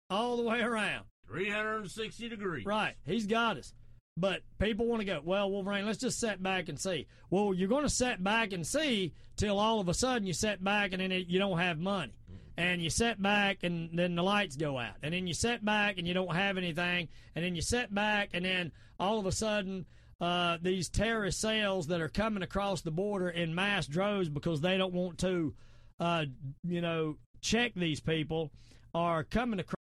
all 0.08 0.36
the 0.36 0.42
way 0.44 0.60
around. 0.60 1.04
360 1.28 2.28
degrees. 2.28 2.66
Right. 2.66 2.94
He's 3.04 3.26
got 3.26 3.56
us. 3.56 3.72
But 4.16 4.42
people 4.58 4.86
want 4.86 5.00
to 5.00 5.06
go, 5.06 5.20
well, 5.22 5.48
Wolverine, 5.48 5.86
let's 5.86 5.98
just 5.98 6.18
sit 6.18 6.42
back 6.42 6.68
and 6.68 6.78
see. 6.78 7.06
Well, 7.30 7.54
you're 7.54 7.68
going 7.68 7.84
to 7.84 7.88
sit 7.88 8.22
back 8.22 8.52
and 8.52 8.66
see 8.66 9.12
till 9.36 9.60
all 9.60 9.78
of 9.78 9.88
a 9.88 9.94
sudden 9.94 10.26
you 10.26 10.32
sit 10.32 10.62
back 10.62 10.92
and 10.92 11.00
then 11.00 11.12
it, 11.12 11.28
you 11.28 11.38
don't 11.38 11.58
have 11.58 11.78
money. 11.78 12.12
And 12.56 12.82
you 12.82 12.90
sit 12.90 13.22
back 13.22 13.58
and 13.62 13.96
then 13.96 14.16
the 14.16 14.22
lights 14.24 14.56
go 14.56 14.76
out. 14.76 14.94
And 15.04 15.14
then 15.14 15.28
you 15.28 15.34
sit 15.34 15.64
back 15.64 15.98
and 15.98 16.08
you 16.08 16.14
don't 16.14 16.34
have 16.34 16.58
anything. 16.58 17.08
And 17.36 17.44
then 17.44 17.54
you 17.54 17.62
sit 17.62 17.94
back 17.94 18.30
and 18.32 18.44
then 18.44 18.72
all 18.98 19.20
of 19.20 19.26
a 19.26 19.32
sudden 19.32 19.86
uh, 20.20 20.58
these 20.60 20.88
terrorist 20.88 21.40
cells 21.40 21.86
that 21.86 22.00
are 22.00 22.08
coming 22.08 22.42
across 22.42 22.80
the 22.80 22.90
border 22.90 23.28
in 23.28 23.54
mass 23.54 23.86
droves 23.86 24.28
because 24.28 24.60
they 24.60 24.76
don't 24.76 24.92
want 24.92 25.18
to, 25.18 25.54
uh, 26.00 26.24
you 26.64 26.80
know, 26.80 27.16
check 27.40 27.72
these 27.76 28.00
people 28.00 28.50
are 28.92 29.22
coming 29.22 29.60
across 29.60 29.77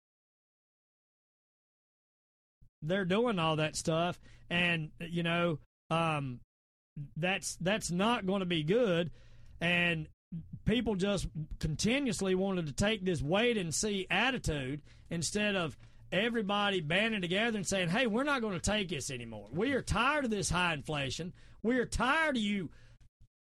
they're 2.87 3.05
doing 3.05 3.39
all 3.39 3.57
that 3.57 3.77
stuff. 3.77 4.19
And 4.51 4.91
you 5.01 5.23
know 5.23 5.59
um 5.91 6.41
that's 7.17 7.57
that's 7.61 7.91
not 7.91 8.27
going 8.27 8.41
to 8.41 8.47
be 8.47 8.63
good. 8.63 9.11
And 9.61 10.09
people 10.65 10.95
just 10.95 11.27
continuously 11.61 12.35
wanted 12.35 12.67
to 12.67 12.73
take 12.73 13.05
this 13.05 13.23
wait 13.23 13.57
and 13.57 13.75
see 13.75 14.07
attitude 14.11 14.83
instead 15.11 15.57
of 15.57 15.77
everybody 16.13 16.81
banding 16.81 17.21
together 17.21 17.57
and 17.57 17.67
saying 17.67 17.89
hey 17.89 18.07
we're 18.07 18.23
not 18.23 18.41
going 18.41 18.55
to 18.55 18.61
take 18.61 18.89
this 18.89 19.11
anymore. 19.11 19.49
We 19.53 19.73
are 19.73 19.83
tired 19.83 20.25
of 20.25 20.31
this 20.31 20.51
high 20.51 20.75
inflation. 20.75 21.33
We 21.63 21.79
are 21.79 21.87
tired 21.87 22.37
of 22.37 22.43
you 22.43 22.71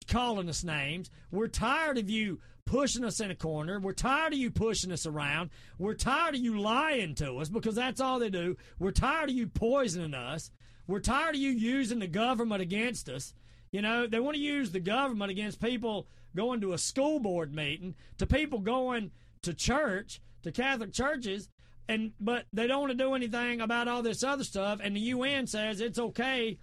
calling 0.08 0.48
us 0.48 0.64
names. 0.64 1.10
We're 1.30 1.48
tired 1.48 1.98
of 1.98 2.10
you 2.10 2.40
pushing 2.68 3.02
us 3.02 3.20
in 3.20 3.30
a 3.30 3.34
corner. 3.34 3.80
We're 3.80 3.92
tired 3.94 4.34
of 4.34 4.38
you 4.38 4.50
pushing 4.50 4.92
us 4.92 5.06
around. 5.06 5.48
We're 5.78 5.94
tired 5.94 6.34
of 6.34 6.40
you 6.42 6.60
lying 6.60 7.14
to 7.14 7.38
us 7.38 7.48
because 7.48 7.74
that's 7.74 8.00
all 8.00 8.18
they 8.18 8.28
do. 8.28 8.56
We're 8.78 8.90
tired 8.90 9.30
of 9.30 9.34
you 9.34 9.46
poisoning 9.46 10.12
us. 10.12 10.50
We're 10.86 11.00
tired 11.00 11.34
of 11.34 11.40
you 11.40 11.50
using 11.50 11.98
the 11.98 12.06
government 12.06 12.60
against 12.60 13.08
us. 13.08 13.32
You 13.72 13.80
know, 13.80 14.06
they 14.06 14.20
want 14.20 14.36
to 14.36 14.42
use 14.42 14.70
the 14.70 14.80
government 14.80 15.30
against 15.30 15.62
people 15.62 16.08
going 16.36 16.60
to 16.60 16.74
a 16.74 16.78
school 16.78 17.20
board 17.20 17.54
meeting, 17.54 17.94
to 18.18 18.26
people 18.26 18.58
going 18.58 19.12
to 19.42 19.54
church, 19.54 20.20
to 20.42 20.52
Catholic 20.52 20.92
churches, 20.92 21.48
and 21.88 22.12
but 22.20 22.44
they 22.52 22.66
don't 22.66 22.80
want 22.80 22.90
to 22.90 22.98
do 22.98 23.14
anything 23.14 23.62
about 23.62 23.88
all 23.88 24.02
this 24.02 24.22
other 24.22 24.44
stuff. 24.44 24.80
And 24.82 24.94
the 24.94 25.00
UN 25.00 25.46
says 25.46 25.80
it's 25.80 25.98
okay, 25.98 26.58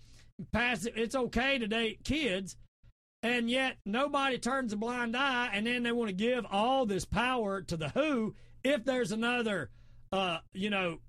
pass 0.52 0.86
it's 0.86 1.16
okay 1.16 1.58
to 1.58 1.68
date 1.68 2.04
kids 2.04 2.58
and 3.26 3.50
yet 3.50 3.78
nobody 3.86 4.38
turns 4.38 4.72
a 4.74 4.78
blind 4.78 5.16
eye, 5.18 5.50
and 5.52 5.66
then 5.66 5.84
they 5.84 5.92
want 5.92 6.10
to 6.10 6.16
give 6.16 6.46
all 6.52 6.86
this 6.86 7.06
power 7.06 7.62
to 7.64 7.76
the 7.76 7.90
WHO 7.90 8.36
if 8.64 8.84
there's 8.86 9.12
another, 9.12 9.70
uh, 10.12 10.38
you 10.54 10.70
know, 10.70 11.00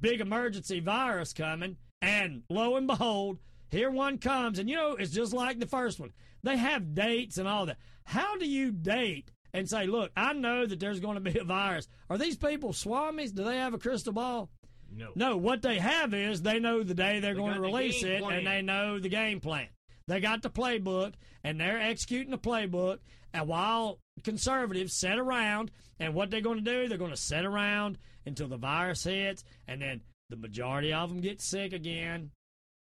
big 0.00 0.20
emergency 0.20 0.80
virus 0.80 1.32
coming, 1.32 1.76
and 2.00 2.42
lo 2.48 2.76
and 2.76 2.86
behold, 2.86 3.38
here 3.70 3.90
one 3.90 4.18
comes, 4.18 4.58
and 4.58 4.68
you 4.68 4.76
know, 4.76 4.92
it's 4.92 5.10
just 5.12 5.32
like 5.32 5.58
the 5.58 5.66
first 5.66 5.98
one. 6.00 6.12
They 6.44 6.56
have 6.56 6.94
dates 6.94 7.38
and 7.38 7.48
all 7.48 7.66
that. 7.66 7.78
How 8.04 8.36
do 8.38 8.48
you 8.48 8.70
date 8.70 9.30
and 9.52 9.68
say, 9.68 9.86
look, 9.86 10.12
I 10.16 10.32
know 10.32 10.64
that 10.64 10.78
there's 10.78 11.00
going 11.00 11.16
to 11.16 11.20
be 11.32 11.38
a 11.38 11.44
virus? 11.44 11.88
Are 12.08 12.18
these 12.18 12.36
people 12.36 12.70
swamis? 12.70 13.34
Do 13.34 13.42
they 13.44 13.56
have 13.56 13.74
a 13.74 13.78
crystal 13.78 14.12
ball? 14.12 14.48
No. 14.90 15.10
No, 15.14 15.36
what 15.36 15.60
they 15.62 15.78
have 15.78 16.14
is 16.14 16.40
they 16.42 16.58
know 16.60 16.82
the 16.82 16.94
day 16.94 17.20
they're 17.20 17.34
They 17.34 17.40
going 17.40 17.54
to 17.54 17.60
release 17.60 18.02
it, 18.02 18.22
plan. 18.22 18.38
and 18.38 18.46
they 18.46 18.62
know 18.62 18.98
the 18.98 19.08
game 19.10 19.40
plan. 19.40 19.66
They 20.08 20.20
got 20.20 20.42
the 20.42 20.50
playbook, 20.50 21.12
and 21.44 21.60
they're 21.60 21.80
executing 21.80 22.30
the 22.30 22.38
playbook. 22.38 22.98
And 23.32 23.46
while 23.46 24.00
conservatives 24.24 24.94
sit 24.94 25.18
around, 25.18 25.70
and 26.00 26.14
what 26.14 26.30
they're 26.30 26.40
going 26.40 26.64
to 26.64 26.70
do, 26.70 26.88
they're 26.88 26.98
going 26.98 27.10
to 27.10 27.16
sit 27.16 27.44
around 27.44 27.98
until 28.26 28.48
the 28.48 28.56
virus 28.56 29.04
hits, 29.04 29.44
and 29.68 29.80
then 29.82 30.00
the 30.30 30.36
majority 30.36 30.92
of 30.92 31.10
them 31.10 31.20
get 31.20 31.40
sick 31.40 31.72
again, 31.72 32.30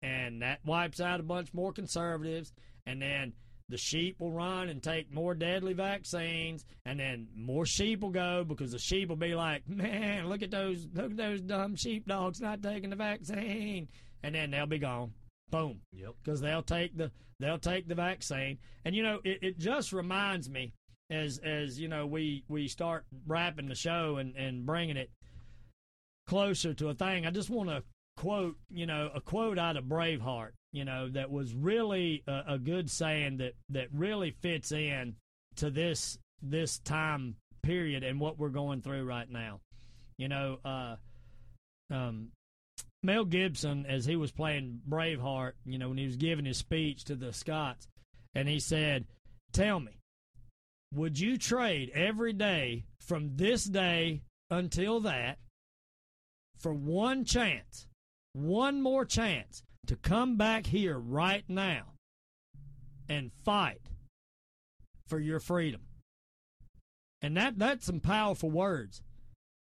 and 0.03 0.43
that 0.43 0.61
wipes 0.65 1.01
out 1.01 1.21
a 1.21 1.23
bunch 1.23 1.53
more 1.55 1.73
conservatives, 1.73 2.53
and 2.87 3.01
then 3.01 3.33
the 3.69 3.79
sheep 3.79 4.21
will 4.21 4.31
run 4.31 4.69
and 4.69 4.83
take 4.83 5.13
more 5.13 5.35
deadly 5.35 5.73
vaccines, 5.73 6.65
and 6.85 7.01
then 7.01 7.29
more 7.35 7.67
sheep 7.67 8.01
will 8.01 8.11
go 8.11 8.45
because 8.45 8.73
the 8.73 8.79
sheep 8.79 9.09
will 9.09 9.17
be 9.17 9.35
like, 9.35 9.69
"Man, 9.69 10.29
look 10.29 10.43
at 10.43 10.51
those, 10.51 10.87
look 10.93 11.13
at 11.13 11.17
those 11.17 11.41
dumb 11.41 11.77
sheepdogs 11.77 12.41
not 12.41 12.63
taking 12.63 12.91
the 12.91 12.97
vaccine," 12.97 13.89
and 14.23 14.35
then 14.35 14.51
they'll 14.51 14.67
be 14.67 14.79
gone. 14.79 15.13
Boom 15.51 15.81
Yep. 15.93 16.15
because 16.23 16.41
they'll 16.41 16.63
take 16.63 16.97
the 16.97 17.11
they'll 17.39 17.59
take 17.59 17.89
the 17.89 17.95
vaccine. 17.95 18.59
And 18.85 18.95
you 18.95 19.03
know, 19.03 19.21
it, 19.25 19.39
it 19.43 19.59
just 19.59 19.93
reminds 19.93 20.51
me 20.51 20.73
as 21.11 21.39
as 21.39 21.79
you 21.79 21.89
know 21.89 22.07
we 22.07 22.45
we 22.49 22.67
start 22.69 23.05
wrapping 23.27 23.69
the 23.69 23.75
show 23.75 24.17
and 24.17 24.35
and 24.37 24.67
bringing 24.67 24.97
it 24.97 25.11
closer 26.27 26.75
to 26.75 26.89
a 26.89 26.95
thing. 26.95 27.27
I 27.27 27.31
just 27.31 27.51
want 27.51 27.69
to 27.69 27.83
quote, 28.17 28.57
you 28.71 28.87
know, 28.87 29.11
a 29.15 29.21
quote 29.21 29.59
out 29.59 29.77
of 29.77 29.85
Braveheart, 29.85 30.53
you 30.73 30.85
know, 30.85 31.09
that 31.11 31.31
was 31.31 31.55
really 31.55 32.25
a, 32.27 32.43
a 32.55 32.59
good 32.59 32.91
saying 32.91 33.37
that 33.39 33.55
that 33.71 33.89
really 33.93 34.31
fits 34.43 34.73
in 34.73 35.15
to 35.57 35.71
this 35.71 36.19
this 36.43 36.79
time 36.79 37.37
period 37.63 38.03
and 38.05 38.21
what 38.21 38.39
we're 38.39 38.49
going 38.49 38.81
through 38.81 39.05
right 39.05 39.31
now. 39.31 39.61
You 40.19 40.29
know, 40.29 40.59
uh, 40.65 40.97
um, 41.91 42.29
Mel 43.07 43.25
Gibson, 43.25 43.87
as 43.87 44.05
he 44.05 44.17
was 44.17 44.33
playing 44.33 44.81
Braveheart, 44.89 45.53
you 45.65 45.79
know, 45.79 45.89
when 45.89 45.99
he 45.99 46.07
was 46.07 46.17
giving 46.17 46.45
his 46.45 46.59
speech 46.59 47.05
to 47.05 47.15
the 47.15 47.33
Scots, 47.33 47.87
and 48.35 48.49
he 48.49 48.59
said, 48.59 49.07
Tell 49.53 49.79
me, 49.79 50.01
would 50.93 51.19
you 51.19 51.39
trade 51.39 51.91
every 51.95 52.33
day 52.33 52.85
from 53.01 53.37
this 53.37 53.65
day 53.65 54.23
until 54.51 55.01
that 55.01 55.39
for 56.59 56.75
one 56.75 57.25
chance, 57.25 57.87
one 58.33 58.83
more 58.83 59.05
chance 59.05 59.63
to 59.87 59.95
come 59.95 60.37
back 60.37 60.67
here 60.67 60.99
right 60.99 61.45
now 61.49 61.93
and 63.09 63.31
fight 63.45 63.89
for 65.07 65.21
your 65.21 65.39
freedom? 65.39 65.83
And 67.23 67.37
that 67.37 67.57
that's 67.57 67.87
some 67.87 68.01
powerful 68.01 68.51
words. 68.51 69.01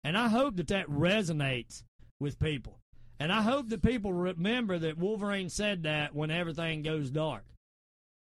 And 0.01 0.17
I 0.17 0.29
hope 0.29 0.55
that 0.55 0.69
that 0.69 0.87
resonates 0.87 1.83
with 2.19 2.39
people. 2.39 2.79
And 3.23 3.31
I 3.31 3.41
hope 3.41 3.69
that 3.69 3.81
people 3.81 4.11
remember 4.11 4.77
that 4.79 4.97
Wolverine 4.97 5.47
said 5.47 5.83
that 5.83 6.13
when 6.13 6.29
everything 6.29 6.81
goes 6.81 7.09
dark. 7.09 7.45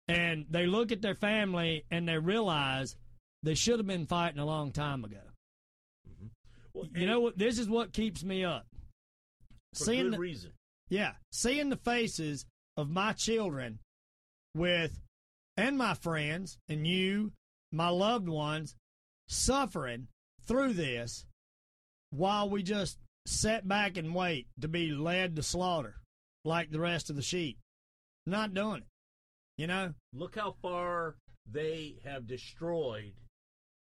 And 0.08 0.46
they 0.48 0.64
look 0.64 0.92
at 0.92 1.02
their 1.02 1.14
family 1.14 1.84
and 1.90 2.08
they 2.08 2.16
realize 2.16 2.96
they 3.42 3.54
should 3.54 3.80
have 3.80 3.86
been 3.86 4.06
fighting 4.06 4.38
a 4.38 4.46
long 4.46 4.72
time 4.72 5.04
ago. 5.04 5.20
Mm-hmm. 6.08 6.28
Well, 6.72 6.86
you 6.94 7.06
know 7.06 7.20
what? 7.20 7.36
This 7.36 7.58
is 7.58 7.68
what 7.68 7.92
keeps 7.92 8.24
me 8.24 8.46
up. 8.46 8.66
for 9.74 9.84
seeing 9.84 10.04
good 10.04 10.14
the, 10.14 10.18
reason. 10.20 10.52
yeah, 10.88 11.12
seeing 11.32 11.68
the 11.68 11.76
faces 11.76 12.46
of 12.78 12.88
my 12.88 13.12
children 13.12 13.80
with 14.54 14.98
and 15.58 15.76
my 15.76 15.92
friends 15.92 16.56
and 16.66 16.86
you, 16.86 17.32
my 17.72 17.90
loved 17.90 18.30
ones, 18.30 18.74
suffering 19.28 20.08
through 20.46 20.72
this 20.72 21.26
while 22.08 22.48
we 22.48 22.62
just 22.62 22.96
sit 23.28 23.66
back 23.68 23.96
and 23.96 24.14
wait 24.14 24.46
to 24.60 24.68
be 24.68 24.90
led 24.92 25.36
to 25.36 25.42
slaughter 25.42 25.96
like 26.44 26.70
the 26.70 26.80
rest 26.80 27.10
of 27.10 27.16
the 27.16 27.22
sheep. 27.22 27.58
Not 28.26 28.54
doing 28.54 28.78
it. 28.82 28.86
You 29.56 29.66
know? 29.66 29.94
Look 30.12 30.36
how 30.36 30.54
far 30.62 31.16
they 31.50 31.96
have 32.04 32.26
destroyed 32.26 33.12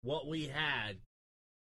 what 0.01 0.27
we 0.27 0.47
had 0.47 0.97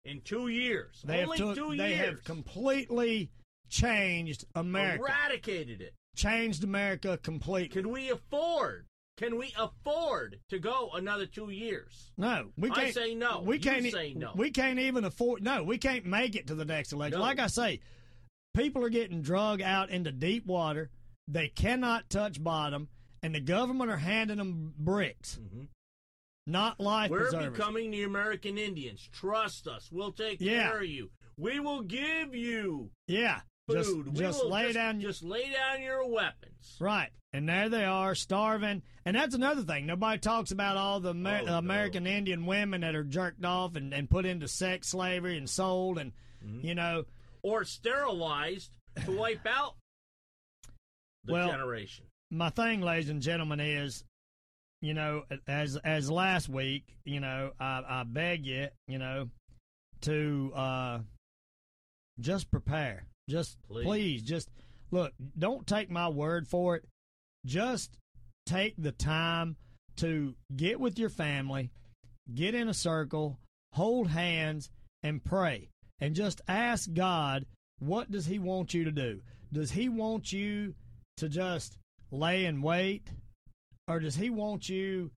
in 0.03 0.21
two 0.21 0.47
years. 0.47 1.01
They 1.05 1.23
Only 1.23 1.37
have 1.37 1.47
took- 1.47 1.55
two 1.57 1.75
they 1.75 1.95
years. 1.95 2.05
have 2.09 2.23
completely 2.23 3.29
changed 3.69 4.45
America. 4.55 5.03
eradicated 5.03 5.81
it. 5.81 5.93
Changed 6.15 6.63
America 6.63 7.17
completely. 7.21 7.81
Can 7.81 7.91
we 7.91 8.09
afford? 8.09 8.85
Can 9.17 9.37
we 9.37 9.53
afford 9.57 10.39
to 10.49 10.59
go 10.59 10.89
another 10.93 11.25
two 11.25 11.49
years? 11.49 12.11
No, 12.17 12.49
we 12.57 12.69
can't. 12.69 12.87
I 12.87 12.91
say 12.91 13.15
no. 13.15 13.41
We 13.45 13.59
can't. 13.59 13.85
e- 13.85 13.91
say 13.91 14.13
no. 14.13 14.31
We 14.35 14.51
can't 14.51 14.77
even 14.79 15.05
afford. 15.05 15.41
No, 15.41 15.63
we 15.63 15.77
can't 15.77 16.05
make 16.05 16.35
it 16.35 16.47
to 16.47 16.55
the 16.55 16.65
next 16.65 16.91
election. 16.91 17.19
No. 17.19 17.25
Like 17.25 17.39
I 17.39 17.47
say, 17.47 17.79
people 18.55 18.83
are 18.83 18.89
getting 18.89 19.21
drug 19.21 19.61
out 19.61 19.89
into 19.89 20.11
deep 20.11 20.45
water. 20.45 20.89
They 21.29 21.47
cannot 21.47 22.09
touch 22.09 22.43
bottom, 22.43 22.89
and 23.23 23.33
the 23.33 23.39
government 23.39 23.89
are 23.89 23.97
handing 23.97 24.37
them 24.37 24.73
bricks, 24.77 25.39
Mhm. 25.41 25.67
not 26.45 26.79
life 26.81 27.09
We're 27.09 27.21
preservers. 27.29 27.53
becoming 27.57 27.91
the 27.91 28.03
American 28.03 28.57
Indians. 28.57 29.07
Trust 29.13 29.65
us. 29.67 29.89
We'll 29.91 30.11
take 30.11 30.41
Yeah. 30.41 30.63
care 30.69 30.81
of 30.81 30.87
you. 30.87 31.09
We 31.37 31.59
will 31.61 31.81
give 31.81 32.35
you 32.35 32.91
yeah, 33.07 33.41
food. 33.67 33.77
just 33.77 33.95
we 33.95 34.11
just 34.19 34.43
lay 34.45 34.63
just, 34.63 34.73
down. 34.75 34.99
Just 34.99 35.23
lay 35.23 35.49
down 35.51 35.81
your 35.81 36.05
weapons. 36.07 36.77
Right. 36.81 37.11
And 37.35 37.49
there 37.49 37.67
they 37.67 37.83
are, 37.83 38.15
starving. 38.15 38.81
And 39.03 39.15
that's 39.15 39.35
another 39.35 39.63
thing. 39.63 39.85
Nobody 39.85 40.19
talks 40.19 40.51
about 40.51 40.77
all 40.77 40.99
the 41.01 41.09
Amer- 41.09 41.41
Oh, 41.41 41.45
no. 41.45 41.57
American 41.57 42.07
Indian 42.07 42.45
women 42.45 42.81
that 42.81 42.95
are 42.95 43.03
jerked 43.03 43.43
off 43.43 43.75
and, 43.75 43.93
and 43.93 44.09
put 44.09 44.25
into 44.25 44.47
sex 44.47 44.87
slavery 44.89 45.37
and 45.37 45.49
sold. 45.49 45.97
And, 45.97 46.13
Mm-hmm. 46.45 46.65
you 46.65 46.75
know, 46.75 47.03
Or 47.41 47.63
sterilized 47.63 48.69
to 49.05 49.11
wipe 49.11 49.45
out 49.47 49.75
the 51.23 51.33
Well, 51.33 51.49
generation. 51.49 52.05
my 52.29 52.49
thing, 52.51 52.81
ladies 52.81 53.09
and 53.09 53.21
gentlemen, 53.21 53.59
is, 53.59 54.03
you 54.81 54.93
know, 54.93 55.23
as 55.47 55.75
as 55.77 56.11
last 56.11 56.47
week, 56.49 56.85
you 57.03 57.19
know, 57.19 57.51
I, 57.59 57.81
I 57.87 58.03
beg 58.05 58.45
you, 58.45 58.67
you 58.87 58.99
know, 58.99 59.29
to 60.01 60.51
uh, 60.55 60.99
just 62.19 62.51
prepare. 62.51 63.05
Just 63.27 63.57
Please. 63.67 63.85
please, 63.85 64.21
just 64.21 64.49
look. 64.91 65.13
Don't 65.37 65.65
take 65.65 65.89
my 65.89 66.09
word 66.09 66.47
for 66.47 66.75
it. 66.75 66.85
Just 67.45 67.97
take 68.45 68.75
the 68.77 68.91
time 68.91 69.55
to 69.97 70.35
get 70.55 70.79
with 70.79 70.99
your 70.99 71.09
family, 71.09 71.71
get 72.33 72.55
in 72.55 72.67
a 72.67 72.73
circle, 72.73 73.39
hold 73.73 74.07
hands, 74.09 74.69
and 75.03 75.23
pray, 75.23 75.69
and 75.99 76.15
just 76.15 76.41
ask 76.47 76.91
God, 76.93 77.45
what 77.79 78.11
does 78.11 78.25
He 78.25 78.39
want 78.39 78.73
you 78.73 78.83
to 78.85 78.91
do? 78.91 79.21
Does 79.53 79.71
He 79.71 79.89
want 79.89 80.33
you 80.33 80.73
to 81.17 81.29
just 81.29 81.77
lay 82.11 82.45
and 82.45 82.63
wait? 82.63 83.09
Or 83.87 83.99
does 83.99 84.15
he 84.15 84.29
want 84.29 84.67
you 84.67 85.11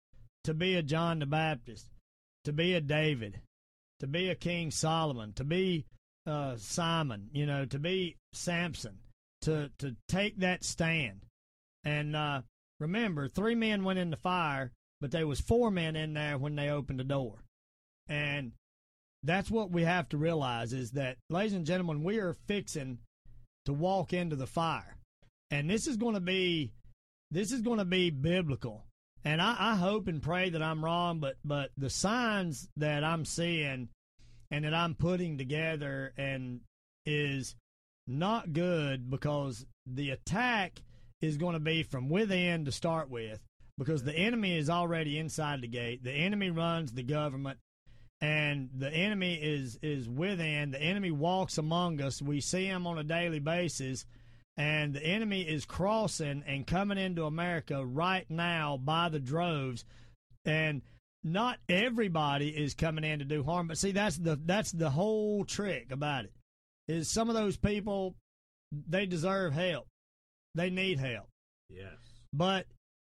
to 0.45 0.55
be 0.55 0.75
a 0.75 0.83
John 0.83 1.19
the 1.19 1.27
Baptist, 1.27 1.87
to 2.45 2.53
be 2.53 2.75
a 2.75 2.81
David, 2.81 3.41
to 4.01 4.07
be 4.07 4.29
a 4.29 4.35
King 4.35 4.71
Solomon, 4.71 5.33
to 5.35 5.45
be 5.45 5.87
uh, 6.27 6.57
Simon, 6.57 7.31
you 7.33 7.47
know, 7.47 7.65
to 7.65 7.79
be 7.79 8.17
Samson, 8.33 8.99
to, 9.43 9.71
to 9.79 9.97
take 10.09 10.39
that 10.41 10.65
stand? 10.65 11.25
And 11.89 12.17
uh, 12.17 12.43
remember, 12.81 13.29
three 13.29 13.55
men 13.55 13.85
went 13.85 13.99
in 13.99 14.11
the 14.11 14.17
fire, 14.17 14.73
but 15.01 15.11
there 15.11 15.27
was 15.27 15.41
four 15.41 15.71
men 15.71 15.97
in 15.97 16.15
there 16.15 16.37
when 16.39 16.57
they 16.57 16.69
opened 16.69 17.01
the 17.01 17.05
door. 17.05 17.45
And 18.09 18.53
that's 19.23 19.51
what 19.51 19.71
we 19.71 19.85
have 19.85 20.09
to 20.11 20.19
realize 20.19 20.73
is 20.73 20.93
that, 20.93 21.17
ladies 21.31 21.55
and 21.55 21.67
gentlemen, 21.67 22.03
we 22.03 22.19
are 22.19 22.35
fixing 22.47 22.99
to 23.67 23.73
walk 23.73 24.13
into 24.13 24.37
the 24.37 24.47
fire 24.47 24.99
and 25.51 25.69
this 25.69 25.87
is 25.87 25.97
going 25.97 26.15
to 26.15 26.21
be 26.21 26.73
this 27.31 27.53
is 27.53 27.61
going 27.61 27.79
to 27.79 27.85
be 27.85 28.11
biblical 28.11 28.85
and 29.25 29.43
I, 29.43 29.57
I 29.59 29.77
hope 29.77 30.09
and 30.09 30.23
pray 30.23 30.51
that 30.51 30.63
i'm 30.63 30.85
wrong 30.85 31.21
but 31.21 31.37
but 31.45 31.71
the 31.77 31.91
signs 31.91 32.69
that 32.77 33.05
i'm 33.05 33.25
seeing 33.25 33.89
and 34.51 34.65
that 34.65 34.75
i'm 34.75 34.95
putting 34.95 35.39
together 35.39 36.13
and 36.17 36.61
is 37.05 37.55
not 38.07 38.53
good 38.53 39.11
because 39.11 39.67
the 39.87 40.11
attack 40.11 40.81
is 41.21 41.37
going 41.37 41.55
to 41.55 41.61
be 41.61 41.83
from 41.83 42.09
within 42.09 42.65
to 42.65 42.73
start 42.73 43.11
with 43.11 43.41
because 43.77 44.03
the 44.03 44.17
enemy 44.17 44.57
is 44.57 44.71
already 44.71 45.19
inside 45.19 45.61
the 45.61 45.69
gate 45.69 46.03
the 46.03 46.13
enemy 46.13 46.51
runs 46.51 46.93
the 46.93 47.03
government 47.03 47.59
and 48.21 48.69
the 48.77 48.93
enemy 48.93 49.35
is 49.35 49.79
is 49.83 50.09
within 50.09 50.71
the 50.71 50.83
enemy 50.83 51.11
walks 51.11 51.59
among 51.59 52.01
us 52.01 52.21
we 52.21 52.41
see 52.41 52.67
him 52.67 52.87
on 52.87 52.99
a 52.99 53.05
daily 53.05 53.39
basis 53.39 54.05
and 54.59 54.93
the 54.93 55.07
enemy 55.07 55.43
is 55.43 55.65
crossing 55.65 56.43
and 56.45 56.67
coming 56.67 56.99
into 56.99 57.25
America 57.25 57.87
right 57.87 58.29
now 58.29 58.77
by 58.77 59.09
the 59.09 59.21
droves, 59.21 59.85
and 60.45 60.83
not 61.23 61.61
everybody 61.69 62.49
is 62.49 62.75
coming 62.75 63.05
in 63.05 63.21
to 63.21 63.25
do 63.25 63.45
harm. 63.45 63.69
But 63.69 63.79
see, 63.79 63.93
that's 63.93 64.17
the 64.17 64.39
that's 64.45 64.73
the 64.73 64.91
whole 64.91 65.45
trick 65.45 65.93
about 65.93 66.25
it. 66.25 66.33
Is 66.89 67.09
some 67.09 67.29
of 67.29 67.37
those 67.37 67.57
people 67.57 68.17
they 68.73 69.07
deserve 69.07 69.53
help, 69.53 69.87
they 70.55 70.71
need 70.71 70.99
help, 70.99 71.27
Yes. 71.71 71.97
but 72.33 72.67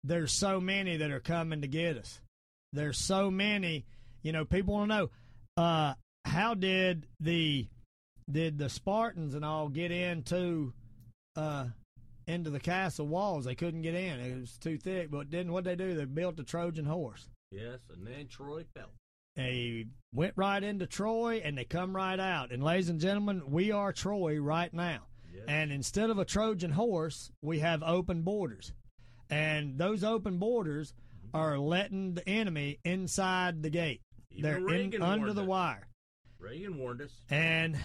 there's 0.04 0.32
so 0.32 0.60
many 0.60 0.96
that 0.98 1.10
are 1.10 1.20
coming 1.20 1.62
to 1.62 1.68
get 1.68 1.96
us. 1.96 2.20
There's 2.72 2.98
so 2.98 3.30
many, 3.30 3.84
you 4.22 4.32
know. 4.32 4.44
People 4.44 4.74
want 4.74 4.90
to 4.90 4.96
know 4.96 5.10
uh, 5.56 5.94
how 6.24 6.54
did 6.54 7.06
the 7.20 7.66
did 8.30 8.58
the 8.58 8.68
Spartans 8.68 9.34
and 9.34 9.44
all 9.44 9.68
get 9.68 9.90
into 9.90 10.72
uh, 11.36 11.66
into 12.26 12.50
the 12.50 12.60
castle 12.60 13.06
walls. 13.06 13.44
They 13.44 13.54
couldn't 13.54 13.82
get 13.82 13.94
in; 13.94 14.20
it 14.20 14.40
was 14.40 14.56
too 14.58 14.78
thick. 14.78 15.10
But 15.10 15.30
didn't 15.30 15.52
what 15.52 15.64
they 15.64 15.76
do? 15.76 15.94
They 15.94 16.04
built 16.06 16.40
a 16.40 16.44
Trojan 16.44 16.86
horse. 16.86 17.28
Yes, 17.50 17.80
and 17.94 18.06
then 18.06 18.26
Troy 18.28 18.64
fell. 18.74 18.90
They 19.36 19.86
went 20.14 20.34
right 20.36 20.62
into 20.62 20.86
Troy, 20.86 21.40
and 21.44 21.56
they 21.56 21.64
come 21.64 21.94
right 21.94 22.18
out. 22.20 22.52
And 22.52 22.62
ladies 22.62 22.88
and 22.88 23.00
gentlemen, 23.00 23.42
we 23.50 23.70
are 23.70 23.92
Troy 23.92 24.38
right 24.38 24.72
now. 24.72 25.00
Yes. 25.32 25.44
And 25.48 25.72
instead 25.72 26.10
of 26.10 26.18
a 26.18 26.24
Trojan 26.24 26.72
horse, 26.72 27.30
we 27.40 27.60
have 27.60 27.82
open 27.82 28.22
borders, 28.22 28.72
and 29.30 29.78
those 29.78 30.04
open 30.04 30.38
borders 30.38 30.92
mm-hmm. 30.92 31.36
are 31.36 31.58
letting 31.58 32.14
the 32.14 32.28
enemy 32.28 32.78
inside 32.84 33.62
the 33.62 33.70
gate. 33.70 34.02
Even 34.30 34.42
They're 34.42 34.74
in, 34.74 35.02
under 35.02 35.32
the 35.32 35.42
us. 35.42 35.48
wire. 35.48 35.88
Reagan 36.38 36.78
warned 36.78 37.02
us. 37.02 37.12
And 37.30 37.78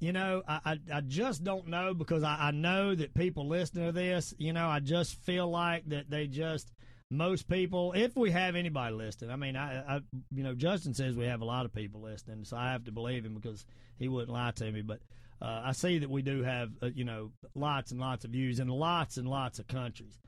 you 0.00 0.12
know, 0.12 0.42
I, 0.46 0.60
I 0.64 0.78
I 0.94 1.00
just 1.00 1.44
don't 1.44 1.68
know 1.68 1.94
because 1.94 2.22
I, 2.22 2.48
I 2.48 2.50
know 2.50 2.94
that 2.94 3.14
people 3.14 3.48
listening 3.48 3.86
to 3.86 3.92
this, 3.92 4.34
you 4.38 4.52
know, 4.52 4.68
I 4.68 4.80
just 4.80 5.16
feel 5.24 5.48
like 5.48 5.88
that 5.88 6.10
they 6.10 6.26
just 6.26 6.72
most 7.10 7.48
people, 7.48 7.92
if 7.92 8.16
we 8.16 8.30
have 8.32 8.56
anybody 8.56 8.94
listening, 8.94 9.30
I 9.30 9.36
mean, 9.36 9.56
I, 9.56 9.96
I, 9.96 10.00
you 10.32 10.42
know, 10.42 10.54
Justin 10.54 10.92
says 10.92 11.16
we 11.16 11.26
have 11.26 11.40
a 11.40 11.44
lot 11.44 11.64
of 11.64 11.72
people 11.72 12.00
listening, 12.02 12.44
so 12.44 12.56
I 12.56 12.72
have 12.72 12.84
to 12.84 12.92
believe 12.92 13.24
him 13.24 13.34
because 13.34 13.64
he 13.96 14.08
wouldn't 14.08 14.32
lie 14.32 14.50
to 14.56 14.72
me. 14.72 14.82
But 14.82 15.00
uh, 15.40 15.62
I 15.64 15.72
see 15.72 15.98
that 15.98 16.10
we 16.10 16.22
do 16.22 16.42
have, 16.42 16.70
uh, 16.82 16.90
you 16.94 17.04
know, 17.04 17.32
lots 17.54 17.90
and 17.90 18.00
lots 18.00 18.24
of 18.24 18.30
views 18.30 18.58
in 18.58 18.68
lots 18.68 19.16
and 19.16 19.28
lots 19.28 19.58
of 19.58 19.66
countries. 19.66 20.18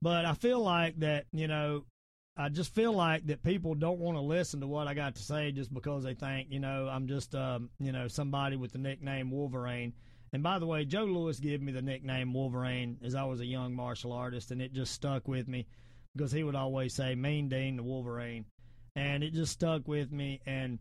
But 0.00 0.24
I 0.24 0.34
feel 0.34 0.60
like 0.60 0.98
that, 1.00 1.26
you 1.32 1.48
know, 1.48 1.84
I 2.36 2.48
just 2.50 2.74
feel 2.74 2.92
like 2.92 3.26
that 3.26 3.42
people 3.42 3.74
don't 3.74 3.98
want 3.98 4.16
to 4.16 4.22
listen 4.22 4.60
to 4.60 4.66
what 4.66 4.88
I 4.88 4.94
got 4.94 5.14
to 5.14 5.22
say 5.22 5.52
just 5.52 5.72
because 5.72 6.04
they 6.04 6.14
think, 6.14 6.48
you 6.50 6.60
know, 6.60 6.88
I'm 6.88 7.08
just, 7.08 7.34
um, 7.34 7.70
you 7.78 7.92
know, 7.92 8.08
somebody 8.08 8.56
with 8.56 8.72
the 8.72 8.78
nickname 8.78 9.30
Wolverine. 9.30 9.94
And 10.32 10.42
by 10.42 10.58
the 10.58 10.66
way, 10.66 10.84
Joe 10.84 11.04
Lewis 11.04 11.40
gave 11.40 11.62
me 11.62 11.72
the 11.72 11.80
nickname 11.80 12.34
Wolverine 12.34 12.98
as 13.02 13.14
I 13.14 13.24
was 13.24 13.40
a 13.40 13.46
young 13.46 13.74
martial 13.74 14.12
artist, 14.12 14.50
and 14.50 14.60
it 14.60 14.74
just 14.74 14.92
stuck 14.92 15.26
with 15.28 15.48
me 15.48 15.66
because 16.14 16.32
he 16.32 16.42
would 16.42 16.54
always 16.54 16.94
say 16.94 17.14
Mean 17.14 17.48
Dean 17.48 17.76
the 17.76 17.82
Wolverine, 17.82 18.44
and 18.96 19.22
it 19.22 19.32
just 19.32 19.52
stuck 19.52 19.86
with 19.88 20.12
me. 20.12 20.40
And 20.44 20.78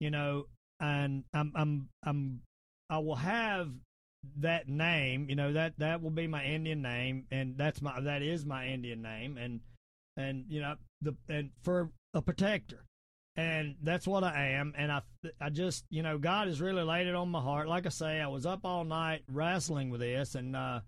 you 0.00 0.10
know, 0.10 0.46
and 0.80 1.24
I'm 1.32 1.52
I'm 1.54 1.88
I'm 2.04 2.40
I 2.90 2.98
will 2.98 3.16
have 3.16 3.70
that 4.36 4.68
name. 4.68 5.30
You 5.30 5.36
know 5.36 5.52
that 5.54 5.78
that 5.78 6.02
will 6.02 6.10
be 6.10 6.26
my 6.26 6.44
Indian 6.44 6.82
name, 6.82 7.26
and 7.30 7.56
that's 7.56 7.80
my 7.80 8.00
that 8.00 8.20
is 8.22 8.44
my 8.44 8.66
Indian 8.66 9.00
name, 9.00 9.38
and 9.38 9.60
and 10.16 10.44
you 10.48 10.60
know 10.60 10.74
the 11.00 11.16
and 11.28 11.50
for 11.62 11.90
a 12.12 12.20
protector 12.20 12.84
and 13.36 13.76
that's 13.82 14.06
what 14.06 14.24
I 14.24 14.50
am. 14.50 14.74
And 14.76 14.92
I, 14.92 15.02
I 15.40 15.50
just, 15.50 15.84
you 15.88 16.02
know, 16.02 16.18
God 16.18 16.48
has 16.48 16.60
really 16.60 16.82
laid 16.82 17.06
it 17.06 17.14
on 17.14 17.30
my 17.30 17.40
heart. 17.40 17.68
Like 17.68 17.86
I 17.86 17.90
say, 17.90 18.20
I 18.20 18.26
was 18.26 18.44
up 18.44 18.60
all 18.64 18.84
night 18.84 19.22
wrestling 19.28 19.90
with 19.90 20.00
this, 20.00 20.34
and 20.34 20.56
uh, 20.56 20.80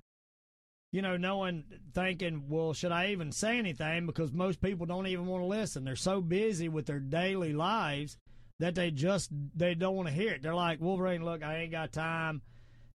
you 0.90 1.02
know, 1.02 1.16
knowing, 1.16 1.64
thinking, 1.94 2.44
well, 2.48 2.74
should 2.74 2.92
I 2.92 3.08
even 3.08 3.32
say 3.32 3.58
anything? 3.58 4.06
Because 4.06 4.32
most 4.32 4.60
people 4.60 4.86
don't 4.86 5.06
even 5.06 5.26
want 5.26 5.42
to 5.42 5.46
listen. 5.46 5.84
They're 5.84 5.96
so 5.96 6.20
busy 6.20 6.68
with 6.68 6.86
their 6.86 7.00
daily 7.00 7.52
lives 7.52 8.18
that 8.62 8.76
they 8.76 8.92
just 8.92 9.28
they 9.56 9.74
don't 9.74 9.96
want 9.96 10.06
to 10.06 10.14
hear 10.14 10.34
it. 10.34 10.42
They're 10.42 10.54
like, 10.54 10.80
Wolverine, 10.80 11.24
look, 11.24 11.42
I 11.42 11.62
ain't 11.62 11.72
got 11.72 11.92
time 11.92 12.42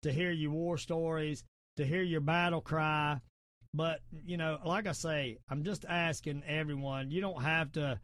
to 0.03 0.13
hear 0.13 0.33
your 0.33 0.51
war 0.51 0.77
stories, 0.77 1.45
to 1.77 1.87
hear 1.87 2.03
your 2.03 2.21
battle 2.21 2.61
cry. 2.61 3.21
But 3.73 4.01
you 4.27 4.37
know, 4.37 4.59
like 4.67 4.89
I 4.89 4.93
say, 4.93 5.39
I'm 5.49 5.63
just 5.63 5.85
asking 5.89 6.43
everyone. 6.49 7.13
You 7.13 7.21
don't 7.21 7.41
have 7.45 7.71
to 7.73 8.01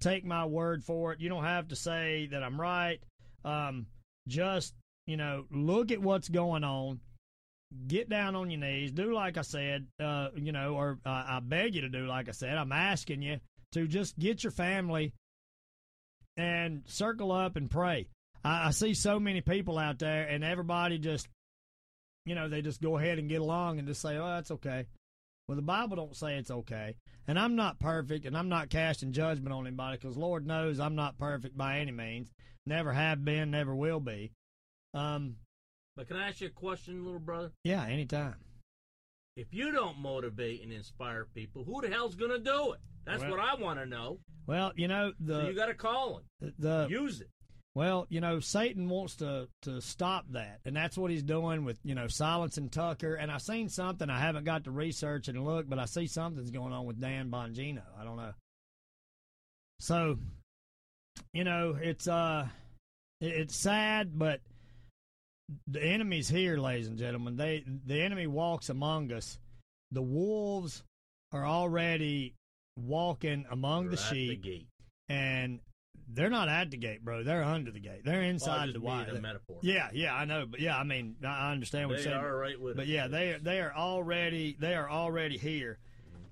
take 0.00 0.24
my 0.24 0.46
word 0.46 0.84
for 0.84 1.12
it. 1.12 1.20
You 1.20 1.28
don't 1.28 1.44
have 1.44 1.68
to 1.68 1.76
say 1.76 2.28
that 2.32 2.42
I'm 2.42 2.58
right. 2.58 2.98
Um, 3.44 3.88
just, 4.26 4.72
you 5.06 5.18
know, 5.18 5.44
look 5.50 5.92
at 5.92 6.00
what's 6.00 6.30
going 6.30 6.64
on. 6.64 7.00
Get 7.88 8.08
down 8.08 8.36
on 8.36 8.50
your 8.50 8.60
knees. 8.60 8.90
Do 8.90 9.12
like 9.12 9.36
I 9.36 9.42
said, 9.42 9.86
uh, 10.02 10.28
you 10.34 10.52
know, 10.52 10.76
or 10.76 10.98
uh, 11.04 11.24
I 11.28 11.40
beg 11.42 11.74
you 11.74 11.82
to 11.82 11.90
do 11.90 12.06
like 12.06 12.30
I 12.30 12.32
said. 12.32 12.56
I'm 12.56 12.72
asking 12.72 13.20
you 13.20 13.38
to 13.72 13.86
just 13.86 14.18
get 14.18 14.42
your 14.42 14.50
family 14.50 15.12
and 16.36 16.82
circle 16.86 17.32
up 17.32 17.56
and 17.56 17.70
pray. 17.70 18.08
I, 18.44 18.68
I 18.68 18.70
see 18.70 18.94
so 18.94 19.20
many 19.20 19.40
people 19.40 19.78
out 19.78 19.98
there, 19.98 20.26
and 20.26 20.44
everybody 20.44 20.98
just, 20.98 21.28
you 22.24 22.34
know, 22.34 22.48
they 22.48 22.62
just 22.62 22.80
go 22.80 22.98
ahead 22.98 23.18
and 23.18 23.28
get 23.28 23.40
along 23.40 23.78
and 23.78 23.88
just 23.88 24.00
say, 24.02 24.16
"Oh, 24.16 24.26
that's 24.26 24.50
okay." 24.52 24.86
Well, 25.48 25.56
the 25.56 25.62
Bible 25.62 25.96
don't 25.96 26.16
say 26.16 26.36
it's 26.36 26.50
okay. 26.50 26.94
And 27.26 27.38
I'm 27.38 27.56
not 27.56 27.78
perfect, 27.78 28.24
and 28.26 28.36
I'm 28.36 28.48
not 28.48 28.70
casting 28.70 29.12
judgment 29.12 29.52
on 29.52 29.66
anybody 29.66 29.98
because 29.98 30.16
Lord 30.16 30.46
knows 30.46 30.80
I'm 30.80 30.94
not 30.94 31.18
perfect 31.18 31.56
by 31.56 31.80
any 31.80 31.92
means. 31.92 32.32
Never 32.66 32.92
have 32.92 33.24
been, 33.24 33.50
never 33.50 33.74
will 33.74 34.00
be. 34.00 34.32
Um, 34.94 35.36
but 35.96 36.08
can 36.08 36.16
I 36.16 36.28
ask 36.28 36.40
you 36.40 36.48
a 36.48 36.50
question, 36.50 37.04
little 37.04 37.20
brother? 37.20 37.50
Yeah, 37.64 37.84
anytime. 37.84 38.36
If 39.36 39.48
you 39.52 39.72
don't 39.72 39.98
motivate 39.98 40.62
and 40.62 40.72
inspire 40.72 41.26
people, 41.34 41.64
who 41.64 41.80
the 41.80 41.88
hell's 41.88 42.14
going 42.14 42.30
to 42.30 42.38
do 42.38 42.72
it? 42.72 42.80
That's 43.04 43.22
well, 43.22 43.32
what 43.32 43.40
I 43.40 43.54
want 43.54 43.78
to 43.78 43.86
know. 43.86 44.18
Well, 44.46 44.72
you 44.76 44.88
know 44.88 45.12
the 45.20 45.42
so 45.42 45.48
you 45.48 45.54
got 45.54 45.66
to 45.66 45.74
call 45.74 46.18
him. 46.40 46.52
The 46.58 46.86
use 46.90 47.20
it. 47.20 47.28
Well, 47.74 48.06
you 48.10 48.20
know, 48.20 48.38
Satan 48.38 48.88
wants 48.88 49.16
to 49.16 49.48
to 49.62 49.80
stop 49.80 50.26
that, 50.30 50.60
and 50.64 50.76
that's 50.76 50.98
what 50.98 51.10
he's 51.10 51.22
doing 51.22 51.64
with 51.64 51.78
you 51.82 51.94
know 51.94 52.06
silencing 52.06 52.68
Tucker. 52.68 53.14
And 53.14 53.30
I've 53.30 53.42
seen 53.42 53.68
something 53.68 54.10
I 54.10 54.20
haven't 54.20 54.44
got 54.44 54.64
to 54.64 54.70
research 54.70 55.28
and 55.28 55.44
look, 55.44 55.68
but 55.68 55.78
I 55.78 55.86
see 55.86 56.06
something's 56.06 56.50
going 56.50 56.72
on 56.72 56.84
with 56.84 57.00
Dan 57.00 57.30
Bongino. 57.30 57.82
I 57.98 58.04
don't 58.04 58.16
know. 58.16 58.32
So, 59.80 60.18
you 61.32 61.44
know, 61.44 61.76
it's 61.80 62.06
uh, 62.06 62.46
it's 63.20 63.56
sad, 63.56 64.18
but 64.18 64.40
the 65.66 65.82
enemy's 65.82 66.28
here, 66.28 66.58
ladies 66.58 66.88
and 66.88 66.98
gentlemen. 66.98 67.36
They 67.36 67.64
the 67.86 68.02
enemy 68.02 68.26
walks 68.26 68.68
among 68.68 69.12
us. 69.12 69.38
The 69.92 70.02
wolves 70.02 70.84
are 71.32 71.46
already 71.46 72.34
walking 72.76 73.44
among 73.50 73.90
the 73.90 73.96
sheep, 73.96 74.42
the 74.42 74.66
and 75.08 75.60
they're 76.08 76.30
not 76.30 76.48
at 76.48 76.70
the 76.70 76.76
gate, 76.76 77.04
bro. 77.04 77.22
They're 77.22 77.42
under 77.42 77.70
the 77.70 77.80
gate. 77.80 78.04
They're 78.04 78.22
inside 78.22 78.66
well, 78.66 78.72
the 78.72 78.80
wire. 78.80 79.20
metaphor. 79.20 79.58
Yeah, 79.62 79.88
yeah, 79.92 80.14
I 80.14 80.24
know, 80.24 80.46
but 80.46 80.60
yeah, 80.60 80.76
I 80.76 80.84
mean, 80.84 81.16
I 81.24 81.52
understand 81.52 81.88
what 81.88 81.98
they 81.98 82.04
you're 82.04 82.12
saying. 82.12 82.24
Are 82.24 82.36
right 82.36 82.60
with 82.60 82.76
but 82.76 82.86
yeah, 82.86 83.08
they 83.08 83.38
they 83.40 83.60
are 83.60 83.72
already 83.74 84.56
they 84.58 84.74
are 84.74 84.90
already 84.90 85.38
here, 85.38 85.78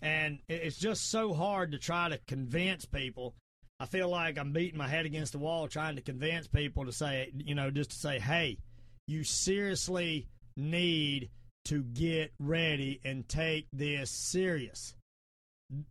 and 0.02 0.38
it's 0.48 0.76
just 0.76 1.10
so 1.10 1.32
hard 1.32 1.72
to 1.72 1.78
try 1.78 2.08
to 2.08 2.18
convince 2.26 2.84
people. 2.84 3.34
I 3.78 3.86
feel 3.86 4.10
like 4.10 4.38
I'm 4.38 4.52
beating 4.52 4.76
my 4.78 4.88
head 4.88 5.06
against 5.06 5.32
the 5.32 5.38
wall 5.38 5.66
trying 5.66 5.96
to 5.96 6.02
convince 6.02 6.46
people 6.46 6.84
to 6.84 6.92
say, 6.92 7.30
you 7.34 7.54
know, 7.54 7.70
just 7.70 7.92
to 7.92 7.96
say, 7.96 8.18
hey, 8.18 8.58
you 9.06 9.24
seriously 9.24 10.28
need 10.54 11.30
to 11.64 11.82
get 11.82 12.32
ready 12.38 13.00
and 13.04 13.26
take 13.26 13.68
this 13.72 14.10
serious. 14.10 14.94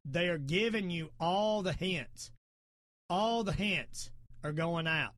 They 0.06 0.28
are 0.28 0.38
giving 0.38 0.90
you 0.90 1.10
all 1.20 1.62
the 1.62 1.74
hints 1.74 2.32
all 3.10 3.44
the 3.44 3.54
hints 3.54 4.12
are 4.44 4.52
going 4.52 4.88
out. 4.88 5.14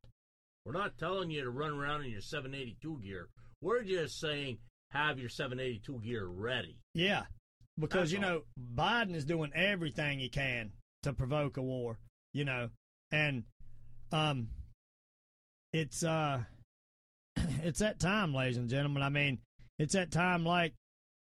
We're 0.64 0.72
not 0.72 0.96
telling 0.98 1.30
you 1.30 1.42
to 1.42 1.50
run 1.50 1.72
around 1.72 2.04
in 2.04 2.10
your 2.10 2.20
782 2.20 3.00
gear. 3.02 3.28
We're 3.60 3.82
just 3.82 4.18
saying 4.18 4.58
have 4.90 5.18
your 5.18 5.28
782 5.28 6.00
gear 6.00 6.26
ready. 6.26 6.78
Yeah, 6.94 7.24
because 7.78 8.10
That's 8.10 8.12
you 8.12 8.20
know 8.20 8.42
Biden 8.74 9.14
is 9.14 9.24
doing 9.24 9.52
everything 9.54 10.18
he 10.18 10.28
can 10.28 10.72
to 11.02 11.12
provoke 11.12 11.56
a 11.56 11.62
war. 11.62 11.98
You 12.32 12.44
know, 12.44 12.70
and 13.10 13.44
um, 14.12 14.48
it's 15.72 16.02
uh, 16.02 16.42
it's 17.62 17.80
that 17.80 17.98
time, 17.98 18.34
ladies 18.34 18.56
and 18.56 18.70
gentlemen. 18.70 19.02
I 19.02 19.08
mean, 19.08 19.38
it's 19.78 19.94
that 19.94 20.12
time 20.12 20.44
like 20.44 20.74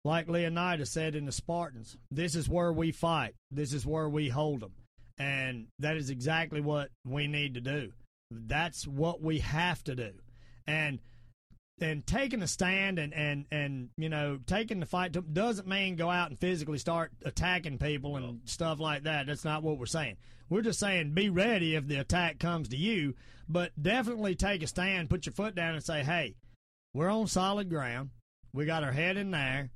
like 0.05 0.28
Leonidas 0.28 0.90
said 0.90 1.14
in 1.14 1.26
the 1.26 1.32
Spartans. 1.32 1.96
This 2.11 2.34
is 2.34 2.48
where 2.48 2.72
we 2.72 2.92
fight. 2.92 3.34
This 3.51 3.72
is 3.72 3.86
where 3.86 4.09
we 4.09 4.28
hold 4.28 4.61
them. 4.61 4.72
And 5.18 5.66
that 5.78 5.96
is 5.96 6.09
exactly 6.09 6.61
what 6.61 6.90
we 7.07 7.26
need 7.26 7.55
to 7.55 7.61
do. 7.61 7.92
That's 8.30 8.86
what 8.86 9.20
we 9.20 9.40
have 9.40 9.84
to 9.84 9.94
do. 9.94 10.12
And 10.66 11.01
and 11.80 12.07
taking 12.07 12.42
a 12.42 12.46
stand 12.46 12.98
and 12.98 13.12
and 13.14 13.46
and 13.51 13.88
you 13.96 14.09
know 14.09 14.38
taking 14.46 14.80
the 14.80 14.86
fight 14.86 15.14
to, 15.14 15.22
doesn't 15.22 15.66
mean 15.66 15.96
go 15.96 16.11
out 16.11 16.30
and 16.30 16.38
physically 16.38 16.78
start 16.78 17.11
attacking 17.24 17.78
people 17.78 18.16
and 18.16 18.26
no. 18.26 18.36
stuff 18.44 18.80
like 18.80 19.05
that. 19.05 19.26
That's 19.26 19.44
not 19.44 19.62
what 19.62 19.78
we're 19.78 19.86
saying. 19.86 20.16
We're 20.48 20.62
just 20.62 20.80
saying 20.80 21.12
be 21.12 21.28
ready 21.28 21.74
if 21.74 21.86
the 21.86 21.96
attack 21.96 22.38
comes 22.38 22.68
to 22.68 22.76
you, 22.76 23.14
but 23.48 23.72
definitely 23.80 24.34
take 24.34 24.62
a 24.62 24.66
stand, 24.66 25.11
put 25.11 25.26
your 25.26 25.32
foot 25.32 25.55
down, 25.55 25.74
and 25.74 25.84
say, 25.84 26.03
"Hey, 26.03 26.36
we're 26.94 27.11
on 27.11 27.26
solid 27.26 27.68
ground. 27.68 28.11
We 28.53 28.64
got 28.64 28.84
our 28.84 28.92
head 28.92 29.16
in 29.16 29.30
there. 29.30 29.70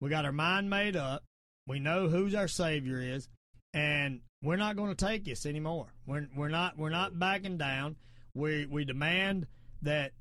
We 0.00 0.10
got 0.10 0.24
our 0.24 0.32
mind 0.32 0.70
made 0.70 0.96
up. 0.96 1.24
We 1.66 1.80
know 1.80 2.08
who's 2.08 2.34
our 2.34 2.48
savior 2.48 3.00
is, 3.00 3.28
and 3.74 4.20
we're 4.42 4.56
not 4.56 4.76
going 4.76 4.94
to 4.94 5.06
take 5.06 5.24
this 5.24 5.44
anymore. 5.44 5.92
We're 6.06 6.28
we're 6.36 6.48
not 6.48 6.78
we're 6.78 6.90
not 6.90 7.18
backing 7.18 7.58
down. 7.58 7.96
We 8.34 8.66
we 8.66 8.84
demand 8.84 9.46
that 9.82 10.12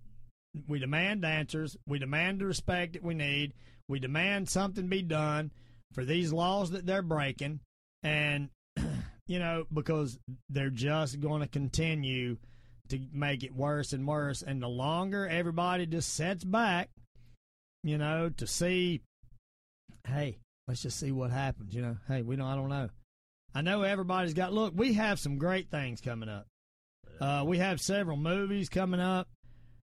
we 0.67 0.79
demand 0.79 1.23
answers. 1.23 1.77
We 1.87 1.99
demand 1.99 2.41
the 2.41 2.45
respect 2.45 2.93
that 2.93 3.03
we 3.03 3.13
need. 3.13 3.53
We 3.87 3.99
demand 3.99 4.49
something 4.49 4.87
be 4.87 5.01
done 5.01 5.51
for 5.93 6.03
these 6.03 6.33
laws 6.33 6.71
that 6.71 6.85
they're 6.85 7.01
breaking, 7.01 7.61
and 8.03 8.49
you 9.27 9.39
know 9.39 9.65
because 9.73 10.19
they're 10.49 10.69
just 10.69 11.19
going 11.21 11.41
to 11.41 11.47
continue 11.47 12.37
to 12.89 12.99
make 13.13 13.43
it 13.43 13.55
worse 13.55 13.93
and 13.93 14.07
worse. 14.07 14.41
And 14.41 14.61
the 14.61 14.67
longer 14.67 15.27
everybody 15.27 15.85
just 15.85 16.13
sets 16.13 16.43
back, 16.43 16.89
you 17.83 17.97
know, 17.97 18.29
to 18.37 18.47
see, 18.47 19.01
hey, 20.07 20.39
let's 20.67 20.81
just 20.81 20.99
see 20.99 21.11
what 21.11 21.31
happens. 21.31 21.73
You 21.73 21.81
know, 21.81 21.97
hey, 22.07 22.21
we 22.21 22.35
don't. 22.35 22.47
I 22.47 22.55
don't 22.55 22.69
know. 22.69 22.89
I 23.53 23.61
know 23.61 23.83
everybody's 23.83 24.33
got. 24.33 24.53
Look, 24.53 24.73
we 24.75 24.93
have 24.93 25.19
some 25.19 25.37
great 25.37 25.69
things 25.69 26.01
coming 26.01 26.29
up. 26.29 26.47
Uh, 27.19 27.43
we 27.45 27.57
have 27.57 27.81
several 27.81 28.17
movies 28.17 28.69
coming 28.69 28.99
up. 28.99 29.27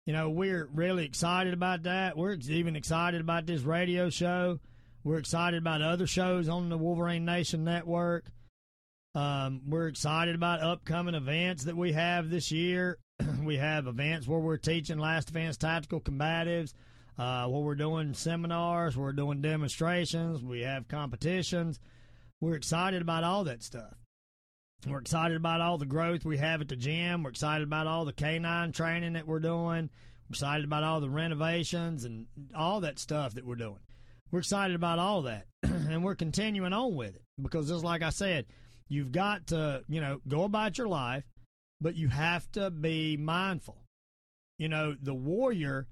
You 0.06 0.12
know, 0.12 0.30
we're 0.30 0.68
really 0.72 1.04
excited 1.04 1.54
about 1.54 1.84
that. 1.84 2.16
We're 2.16 2.34
even 2.34 2.74
excited 2.74 3.20
about 3.20 3.46
this 3.46 3.62
radio 3.62 4.10
show. 4.10 4.58
We're 5.04 5.18
excited 5.18 5.58
about 5.58 5.82
other 5.82 6.06
shows 6.06 6.48
on 6.48 6.68
the 6.68 6.78
Wolverine 6.78 7.24
Nation 7.24 7.64
Network. 7.64 8.26
Um, 9.14 9.62
we're 9.68 9.88
excited 9.88 10.34
about 10.34 10.62
upcoming 10.62 11.14
events 11.14 11.64
that 11.64 11.76
we 11.76 11.92
have 11.92 12.30
this 12.30 12.50
year. 12.50 12.98
we 13.44 13.58
have 13.58 13.86
events 13.86 14.26
where 14.26 14.40
we're 14.40 14.56
teaching 14.56 14.98
last 14.98 15.26
defense 15.28 15.56
tactical 15.56 16.00
combatives, 16.00 16.72
uh, 17.18 17.46
where 17.46 17.62
we're 17.62 17.74
doing 17.74 18.14
seminars, 18.14 18.96
we're 18.96 19.12
doing 19.12 19.40
demonstrations, 19.42 20.42
we 20.42 20.60
have 20.62 20.88
competitions. 20.88 21.78
we're 22.40 22.56
excited 22.56 23.02
about 23.02 23.24
all 23.24 23.44
that 23.44 23.62
stuff. 23.62 23.94
We're 24.86 24.98
excited 24.98 25.36
about 25.36 25.60
all 25.60 25.78
the 25.78 25.86
growth 25.86 26.24
we 26.24 26.38
have 26.38 26.60
at 26.60 26.68
the 26.68 26.74
gym. 26.74 27.22
We're 27.22 27.30
excited 27.30 27.62
about 27.62 27.86
all 27.86 28.04
the 28.04 28.12
canine 28.12 28.72
training 28.72 29.12
that 29.12 29.28
we're 29.28 29.38
doing. 29.38 29.90
We're 30.28 30.32
excited 30.32 30.64
about 30.64 30.82
all 30.82 31.00
the 31.00 31.10
renovations 31.10 32.04
and 32.04 32.26
all 32.54 32.80
that 32.80 32.98
stuff 32.98 33.34
that 33.34 33.46
we're 33.46 33.54
doing. 33.54 33.78
We're 34.32 34.40
excited 34.40 34.74
about 34.74 34.98
all 34.98 35.22
that, 35.22 35.46
and 35.62 36.02
we're 36.02 36.16
continuing 36.16 36.72
on 36.72 36.96
with 36.96 37.14
it 37.14 37.22
because 37.40 37.68
just 37.68 37.84
like 37.84 38.02
I 38.02 38.10
said, 38.10 38.46
you've 38.88 39.12
got 39.12 39.48
to, 39.48 39.84
you 39.88 40.00
know, 40.00 40.20
go 40.26 40.44
about 40.44 40.78
your 40.78 40.88
life, 40.88 41.24
but 41.80 41.94
you 41.94 42.08
have 42.08 42.50
to 42.52 42.70
be 42.70 43.16
mindful. 43.16 43.76
You 44.58 44.68
know, 44.68 44.96
the 45.00 45.14
warrior, 45.14 45.86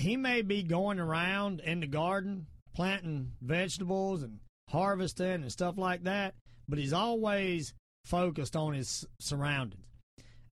he 0.00 0.16
may 0.16 0.42
be 0.42 0.62
going 0.62 0.98
around 0.98 1.60
in 1.60 1.80
the 1.80 1.86
garden 1.86 2.46
planting 2.74 3.32
vegetables 3.42 4.22
and 4.22 4.38
harvesting 4.68 5.42
and 5.42 5.52
stuff 5.52 5.76
like 5.76 6.04
that, 6.04 6.34
but 6.68 6.78
he's 6.78 6.92
always 6.92 7.74
focused 8.04 8.56
on 8.56 8.72
his 8.72 9.06
surroundings. 9.20 9.84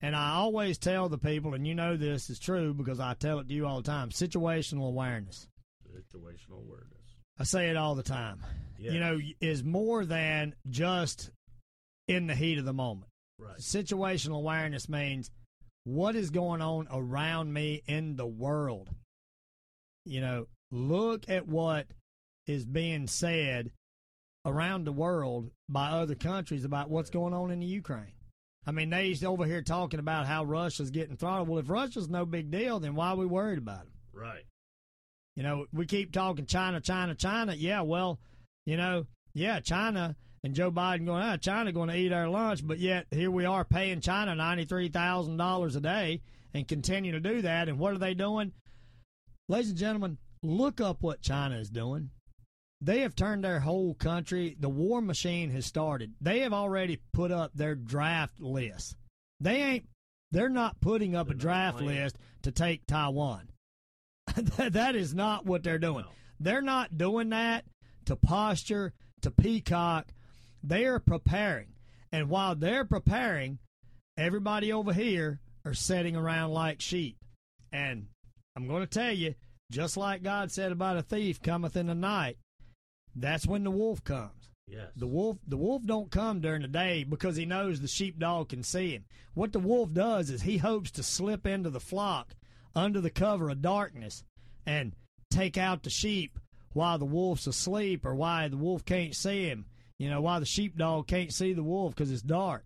And 0.00 0.14
I 0.14 0.34
always 0.34 0.78
tell 0.78 1.08
the 1.08 1.18
people, 1.18 1.54
and 1.54 1.66
you 1.66 1.74
know 1.74 1.96
this 1.96 2.30
is 2.30 2.38
true 2.38 2.72
because 2.72 3.00
I 3.00 3.14
tell 3.14 3.40
it 3.40 3.48
to 3.48 3.54
you 3.54 3.66
all 3.66 3.82
the 3.82 3.90
time 3.90 4.10
situational 4.10 4.88
awareness. 4.88 5.48
Situational 5.90 6.64
awareness. 6.64 6.98
I 7.38 7.44
say 7.44 7.70
it 7.70 7.76
all 7.76 7.94
the 7.94 8.02
time. 8.02 8.44
Yes. 8.78 8.92
You 8.92 9.00
know, 9.00 9.18
is 9.40 9.64
more 9.64 10.04
than 10.04 10.54
just 10.68 11.30
in 12.06 12.26
the 12.26 12.34
heat 12.34 12.58
of 12.58 12.64
the 12.64 12.72
moment. 12.72 13.10
Right. 13.38 13.58
Situational 13.58 14.36
awareness 14.36 14.88
means 14.88 15.30
what 15.84 16.14
is 16.14 16.30
going 16.30 16.60
on 16.60 16.86
around 16.92 17.52
me 17.52 17.82
in 17.86 18.16
the 18.16 18.26
world. 18.26 18.90
You 20.08 20.20
know, 20.20 20.46
look 20.70 21.28
at 21.28 21.46
what 21.46 21.86
is 22.46 22.64
being 22.64 23.06
said 23.06 23.70
around 24.44 24.84
the 24.84 24.92
world 24.92 25.50
by 25.68 25.90
other 25.90 26.14
countries 26.14 26.64
about 26.64 26.90
what's 26.90 27.10
going 27.10 27.34
on 27.34 27.50
in 27.50 27.60
the 27.60 27.66
Ukraine. 27.66 28.12
I 28.66 28.70
mean, 28.70 28.90
they's 28.90 29.24
over 29.24 29.44
here 29.44 29.62
talking 29.62 30.00
about 30.00 30.26
how 30.26 30.44
Russia's 30.44 30.90
getting 30.90 31.16
throttled. 31.16 31.48
Well, 31.48 31.58
if 31.58 31.70
Russia's 31.70 32.08
no 32.08 32.26
big 32.26 32.50
deal, 32.50 32.80
then 32.80 32.94
why 32.94 33.10
are 33.10 33.16
we 33.16 33.26
worried 33.26 33.58
about 33.58 33.84
them? 33.84 33.92
Right. 34.12 34.44
You 35.36 35.42
know, 35.42 35.66
we 35.72 35.86
keep 35.86 36.12
talking 36.12 36.46
China, 36.46 36.80
China, 36.80 37.14
China. 37.14 37.54
Yeah, 37.54 37.82
well, 37.82 38.18
you 38.66 38.76
know, 38.76 39.06
yeah, 39.34 39.60
China 39.60 40.16
and 40.42 40.54
Joe 40.54 40.70
Biden 40.70 41.06
going, 41.06 41.22
ah, 41.22 41.36
China 41.36 41.72
going 41.72 41.88
to 41.88 41.96
eat 41.96 42.12
our 42.12 42.28
lunch, 42.28 42.66
but 42.66 42.78
yet 42.78 43.06
here 43.10 43.30
we 43.30 43.44
are 43.44 43.64
paying 43.64 44.00
China 44.00 44.34
ninety 44.34 44.64
three 44.64 44.88
thousand 44.88 45.36
dollars 45.36 45.76
a 45.76 45.80
day 45.80 46.22
and 46.54 46.66
continue 46.66 47.12
to 47.12 47.20
do 47.20 47.42
that. 47.42 47.68
And 47.68 47.78
what 47.78 47.94
are 47.94 47.98
they 47.98 48.14
doing? 48.14 48.52
Ladies 49.48 49.70
and 49.70 49.78
gentlemen, 49.78 50.18
look 50.42 50.80
up 50.80 50.98
what 51.00 51.22
China 51.22 51.56
is 51.56 51.70
doing. 51.70 52.10
They 52.80 53.00
have 53.00 53.16
turned 53.16 53.42
their 53.42 53.60
whole 53.60 53.94
country. 53.94 54.56
The 54.60 54.68
war 54.68 55.00
machine 55.00 55.50
has 55.50 55.66
started. 55.66 56.14
They 56.20 56.40
have 56.40 56.52
already 56.52 57.00
put 57.12 57.32
up 57.32 57.52
their 57.54 57.74
draft 57.74 58.40
list. 58.40 58.96
They 59.40 59.62
ain't. 59.62 59.88
They're 60.30 60.50
not 60.50 60.80
putting 60.80 61.16
up 61.16 61.28
They're 61.28 61.36
a 61.36 61.38
draft 61.38 61.78
playing. 61.78 62.02
list 62.02 62.18
to 62.42 62.52
take 62.52 62.86
Taiwan. 62.86 63.48
that 64.36 64.94
is 64.94 65.14
not 65.14 65.46
what 65.46 65.62
they're 65.62 65.78
doing. 65.78 66.04
No. 66.04 66.10
They're 66.38 66.62
not 66.62 66.98
doing 66.98 67.30
that 67.30 67.64
to 68.04 68.16
posture, 68.16 68.92
to 69.22 69.30
peacock. 69.30 70.12
They 70.62 70.84
are 70.84 71.00
preparing. 71.00 71.68
And 72.12 72.28
while 72.28 72.54
they're 72.54 72.84
preparing, 72.84 73.58
everybody 74.16 74.72
over 74.72 74.92
here 74.92 75.40
are 75.64 75.74
sitting 75.74 76.14
around 76.14 76.52
like 76.52 76.80
sheep. 76.80 77.16
And 77.72 78.08
I'm 78.58 78.66
going 78.66 78.80
to 78.80 78.88
tell 78.88 79.12
you, 79.12 79.36
just 79.70 79.96
like 79.96 80.24
God 80.24 80.50
said 80.50 80.72
about 80.72 80.96
a 80.96 81.02
thief 81.02 81.40
cometh 81.40 81.76
in 81.76 81.86
the 81.86 81.94
night, 81.94 82.38
that's 83.14 83.46
when 83.46 83.62
the 83.62 83.70
wolf 83.70 84.02
comes. 84.02 84.50
Yes. 84.66 84.88
The 84.96 85.06
wolf 85.06 85.36
the 85.46 85.56
wolf 85.56 85.84
don't 85.86 86.10
come 86.10 86.40
during 86.40 86.62
the 86.62 86.68
day 86.68 87.04
because 87.04 87.36
he 87.36 87.46
knows 87.46 87.80
the 87.80 87.86
sheepdog 87.86 88.48
can 88.48 88.64
see 88.64 88.90
him. 88.90 89.04
What 89.34 89.52
the 89.52 89.60
wolf 89.60 89.92
does 89.92 90.28
is 90.28 90.42
he 90.42 90.56
hopes 90.56 90.90
to 90.92 91.04
slip 91.04 91.46
into 91.46 91.70
the 91.70 91.78
flock 91.78 92.34
under 92.74 93.00
the 93.00 93.10
cover 93.10 93.48
of 93.48 93.62
darkness 93.62 94.24
and 94.66 94.92
take 95.30 95.56
out 95.56 95.84
the 95.84 95.90
sheep 95.90 96.36
while 96.72 96.98
the 96.98 97.04
wolf's 97.04 97.46
asleep 97.46 98.04
or 98.04 98.16
why 98.16 98.48
the 98.48 98.56
wolf 98.56 98.84
can't 98.84 99.14
see 99.14 99.44
him. 99.44 99.66
You 100.00 100.10
know, 100.10 100.20
why 100.20 100.40
the 100.40 100.46
sheepdog 100.46 101.06
can't 101.06 101.32
see 101.32 101.52
the 101.52 101.62
wolf 101.62 101.94
because 101.94 102.10
it's 102.10 102.22
dark. 102.22 102.64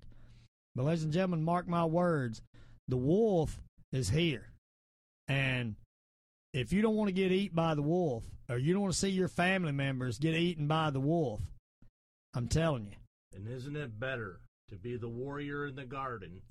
But 0.75 0.87
ladies 0.87 1.05
and 1.05 1.13
gentlemen, 1.13 1.45
mark 1.45 1.69
my 1.69 1.85
words, 1.85 2.41
the 2.89 2.97
wolf 2.97 3.61
is 3.93 4.09
here. 4.09 4.49
And 5.29 5.77
if 6.53 6.73
you 6.73 6.83
don't 6.83 6.97
want 6.97 7.09
to 7.09 7.13
get 7.13 7.33
eaten 7.33 7.57
by 7.57 7.75
the 7.75 7.83
wolf, 7.83 8.25
or 8.49 8.59
you 8.59 8.73
don't 8.73 8.83
want 8.83 8.93
to 8.95 8.99
see 8.99 9.09
your 9.11 9.29
family 9.29 9.73
members 9.73 10.19
get 10.19 10.35
eaten 10.35 10.67
by 10.67 10.91
the 10.91 11.01
wolf, 11.01 11.41
I'm 12.35 12.49
telling 12.49 12.85
you, 12.87 12.97
And 13.35 13.49
isn't 13.49 13.77
it 13.77 13.99
better 13.99 14.41
to 14.69 14.77
be 14.77 14.97
the 14.97 15.09
warrior 15.09 15.67
in 15.67 15.77
the 15.77 15.85
garden 15.85 16.43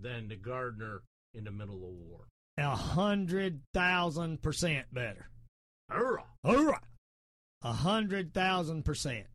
than 0.00 0.28
the 0.28 0.36
gardener 0.36 1.02
in 1.34 1.44
the 1.44 1.50
middle 1.50 1.76
of 1.76 1.90
war? 2.08 2.20
a 2.58 2.76
hundred 2.76 3.60
thousand 3.72 4.42
percent 4.42 4.86
better. 4.92 5.30
Hurrah! 5.88 6.24
Right, 6.44 6.74
a 7.62 7.72
hundred 7.72 8.34
thousand 8.34 8.84
percent. 8.84 9.26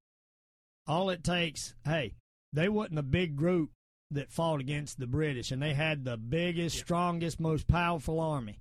All 0.88 1.10
it 1.10 1.24
takes, 1.24 1.74
hey, 1.86 2.14
they 2.54 2.70
wasn't 2.70 3.00
a 3.00 3.04
big 3.04 3.36
group 3.36 3.72
that 4.12 4.32
fought 4.32 4.60
against 4.60 5.00
the 5.00 5.08
British, 5.08 5.52
and 5.52 5.60
they 5.62 5.74
had 5.74 6.06
the 6.06 6.18
biggest, 6.18 6.78
strongest, 6.78 7.40
most 7.40 7.68
powerful 7.68 8.20
army. 8.20 8.60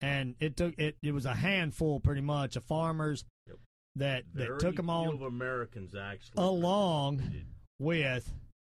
And 0.00 0.34
it 0.40 0.56
took 0.56 0.74
it. 0.78 0.96
It 1.02 1.12
was 1.12 1.24
a 1.26 1.34
handful, 1.34 2.00
pretty 2.00 2.20
much, 2.20 2.56
of 2.56 2.64
farmers 2.64 3.24
Yep. 3.46 3.56
that 3.96 4.24
that 4.34 4.46
Very 4.46 4.58
took 4.60 4.76
them 4.76 4.90
on 4.90 5.08
of 5.08 5.22
Americans 5.22 5.94
actually 5.94 6.34
along 6.36 7.22
with 7.78 8.30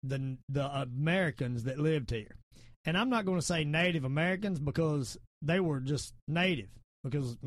the 0.04 0.38
the 0.48 0.64
Americans 0.82 1.64
that 1.66 1.80
lived 1.80 2.12
here. 2.12 2.36
And 2.86 2.98
I'm 2.98 3.10
not 3.10 3.26
going 3.26 3.38
to 3.38 3.46
say 3.46 3.66
Native 3.66 4.06
Americans 4.06 4.60
because 4.60 5.18
they 5.42 5.60
were 5.60 5.80
just 5.82 6.14
native. 6.28 6.70
Because 7.04 7.38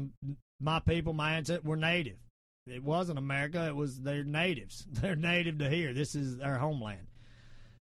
my 0.61 0.81
people, 0.81 1.12
my 1.14 1.35
ancestors, 1.35 1.64
were 1.64 1.77
native. 1.77 2.16
It 2.66 2.83
wasn't 2.83 3.18
America; 3.18 3.66
it 3.66 3.75
was 3.75 4.01
they're 4.01 4.23
natives. 4.25 4.87
They're 4.91 5.16
native 5.16 5.59
to 5.59 5.68
here. 5.68 5.93
This 5.93 6.14
is 6.14 6.37
their 6.37 6.59
homeland. 6.59 7.07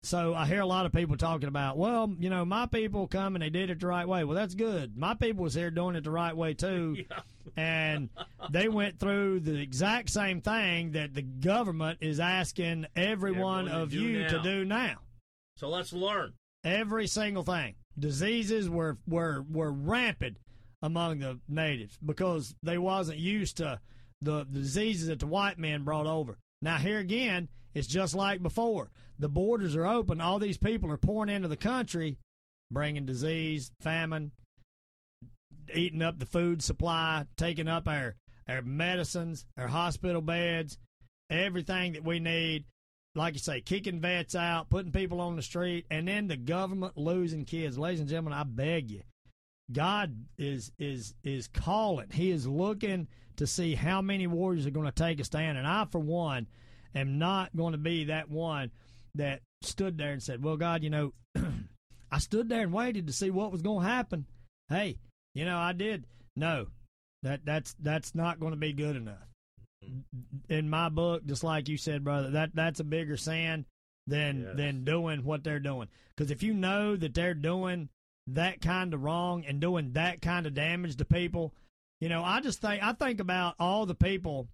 So 0.05 0.35
I 0.35 0.45
hear 0.47 0.61
a 0.61 0.67
lot 0.67 0.85
of 0.85 0.93
people 0.93 1.17
talking 1.17 1.49
about, 1.49 1.79
well, 1.79 2.13
you 2.19 2.29
know, 2.29 2.45
my 2.45 2.67
people 2.67 3.07
come 3.07 3.35
and 3.37 3.43
they 3.43 3.49
did 3.49 3.71
it 3.71 3.81
the 3.81 3.87
right 3.87 4.07
way. 4.07 4.23
Well, 4.25 4.37
that's 4.37 4.55
good. 4.55 4.99
My 4.99 5.15
people 5.15 5.43
was 5.45 5.55
here 5.55 5.71
doing 5.71 5.97
it 5.97 6.05
the 6.05 6.11
right 6.11 6.37
way 6.37 6.53
too, 6.53 6.97
Yeah. 7.11 7.21
and 7.57 8.11
they 8.51 8.69
went 8.69 8.99
through 8.99 9.41
the 9.41 9.59
exact 9.59 10.11
same 10.11 10.43
thing 10.43 10.93
that 10.93 11.15
the 11.15 11.23
government 11.23 11.99
is 12.03 12.21
asking 12.21 12.87
every 12.95 13.33
one 13.33 13.67
of 13.69 13.91
do 13.91 13.99
you 14.01 14.29
to 14.29 14.43
do 14.43 14.65
now. 14.67 14.97
So 15.57 15.69
let's 15.71 15.93
learn. 15.93 16.35
Every 16.65 17.07
single 17.07 17.43
thing. 17.43 17.75
Diseases 17.99 18.69
were 18.69 18.99
were 19.07 19.45
were 19.51 19.73
rampant 19.73 20.37
among 20.83 21.21
the 21.21 21.39
natives 21.49 21.97
because 22.05 22.55
they 22.63 22.77
wasn't 22.77 23.19
used 23.19 23.57
to 23.59 23.81
the, 24.21 24.41
the 24.51 24.61
diseases 24.61 25.09
that 25.09 25.21
the 25.21 25.27
white 25.27 25.59
men 25.59 25.83
brought 25.83 26.07
over. 26.07 26.37
Now 26.61 26.77
here 26.77 26.99
again, 26.99 27.49
it's 27.73 27.87
just 27.87 28.15
like 28.15 28.43
before. 28.43 28.91
The 29.19 29.29
borders 29.29 29.77
are 29.77 29.87
open. 29.87 30.21
All 30.21 30.39
these 30.39 30.59
people 30.59 30.91
are 30.91 30.97
pouring 30.97 31.35
into 31.35 31.49
the 31.49 31.57
country, 31.57 32.19
bringing 32.71 33.07
disease, 33.07 33.71
famine, 33.81 34.33
eating 35.73 36.03
up 36.03 36.19
the 36.19 36.27
food 36.27 36.63
supply, 36.63 37.27
taking 37.37 37.69
up 37.69 37.89
our 37.89 38.17
our 38.47 38.63
medicines, 38.63 39.47
our 39.57 39.69
hospital 39.69 40.21
beds, 40.21 40.79
everything 41.31 41.95
that 41.95 42.05
we 42.05 42.21
need. 42.21 42.65
Like 43.17 43.35
you 43.35 43.39
say, 43.41 43.61
kicking 43.61 44.01
vets 44.01 44.35
out, 44.35 44.71
putting 44.71 44.91
people 44.91 45.21
on 45.21 45.37
the 45.37 45.43
street, 45.43 45.87
and 45.89 46.09
then 46.09 46.27
the 46.27 46.37
government 46.37 46.99
losing 46.99 47.45
kids. 47.45 47.79
Ladies 47.79 48.01
and 48.01 48.09
gentlemen, 48.09 48.33
I 48.33 48.43
beg 48.43 48.91
you, 48.91 49.03
God 49.71 50.27
is 50.37 50.73
is 50.79 51.15
is 51.23 51.47
calling. 51.47 52.11
He 52.11 52.33
is 52.33 52.47
looking 52.47 53.07
to 53.37 53.47
see 53.47 53.77
how 53.77 54.03
many 54.03 54.27
warriors 54.27 54.67
are 54.67 54.71
going 54.71 54.87
to 54.87 54.93
take 54.93 55.21
a 55.21 55.25
stand. 55.25 55.59
And 55.59 55.67
I, 55.67 55.85
for 55.85 56.01
one, 56.01 56.49
am 56.95 57.19
not 57.19 57.55
going 57.57 57.73
to 57.73 57.79
be 57.79 58.05
that 58.05 58.29
one 58.29 58.73
that 59.15 59.41
stood 59.63 59.99
there 59.99 60.13
and 60.13 60.23
said, 60.23 60.43
"Well, 60.43 60.57
God, 60.57 60.83
you 60.83 60.91
know, 60.91 61.13
I 62.11 62.19
stood 62.19 62.49
there 62.49 62.63
and 62.63 62.73
waited 62.73 63.07
to 63.07 63.13
see 63.13 63.31
what 63.31 63.53
was 63.53 63.63
going 63.63 63.85
to 63.85 63.91
happen. 63.91 64.27
Hey, 64.69 64.99
you 65.35 65.45
know, 65.45 65.59
I 65.59 65.73
did. 65.73 66.05
No, 66.37 66.67
that 67.23 67.45
that's 67.45 67.75
that's 67.81 68.15
not 68.15 68.41
going 68.41 68.53
to 68.53 68.59
be 68.59 68.73
good 68.73 68.97
enough. 68.97 69.19
In 70.49 70.71
my 70.71 70.89
book, 70.89 71.25
just 71.27 71.45
like 71.45 71.69
you 71.69 71.77
said, 71.77 72.05
brother, 72.05 72.31
that 72.31 72.51
that's 72.55 72.81
a 72.81 72.85
bigger 72.85 73.17
sin 73.17 73.67
than 74.07 74.43
Yes. 74.43 74.57
than 74.57 74.85
doing 74.85 75.25
what 75.25 75.45
they're 75.45 75.61
doing. 75.61 75.89
Because 76.17 76.31
if 76.31 76.43
you 76.43 76.55
know 76.55 76.97
that 76.97 77.15
they're 77.15 77.35
doing 77.35 77.89
that 78.29 78.61
kind 78.63 78.95
of 78.95 79.03
wrong 79.03 79.45
and 79.47 79.61
doing 79.61 79.93
that 79.93 80.23
kind 80.23 80.47
of 80.47 80.55
damage 80.55 80.97
to 80.97 81.05
people, 81.05 81.55
you 82.01 82.09
know, 82.09 82.23
I 82.25 82.41
just 82.41 82.61
think 82.61 82.83
I 82.83 82.93
think 82.93 83.21
about 83.21 83.55
all 83.59 83.85
the 83.87 83.95
people 83.95 84.49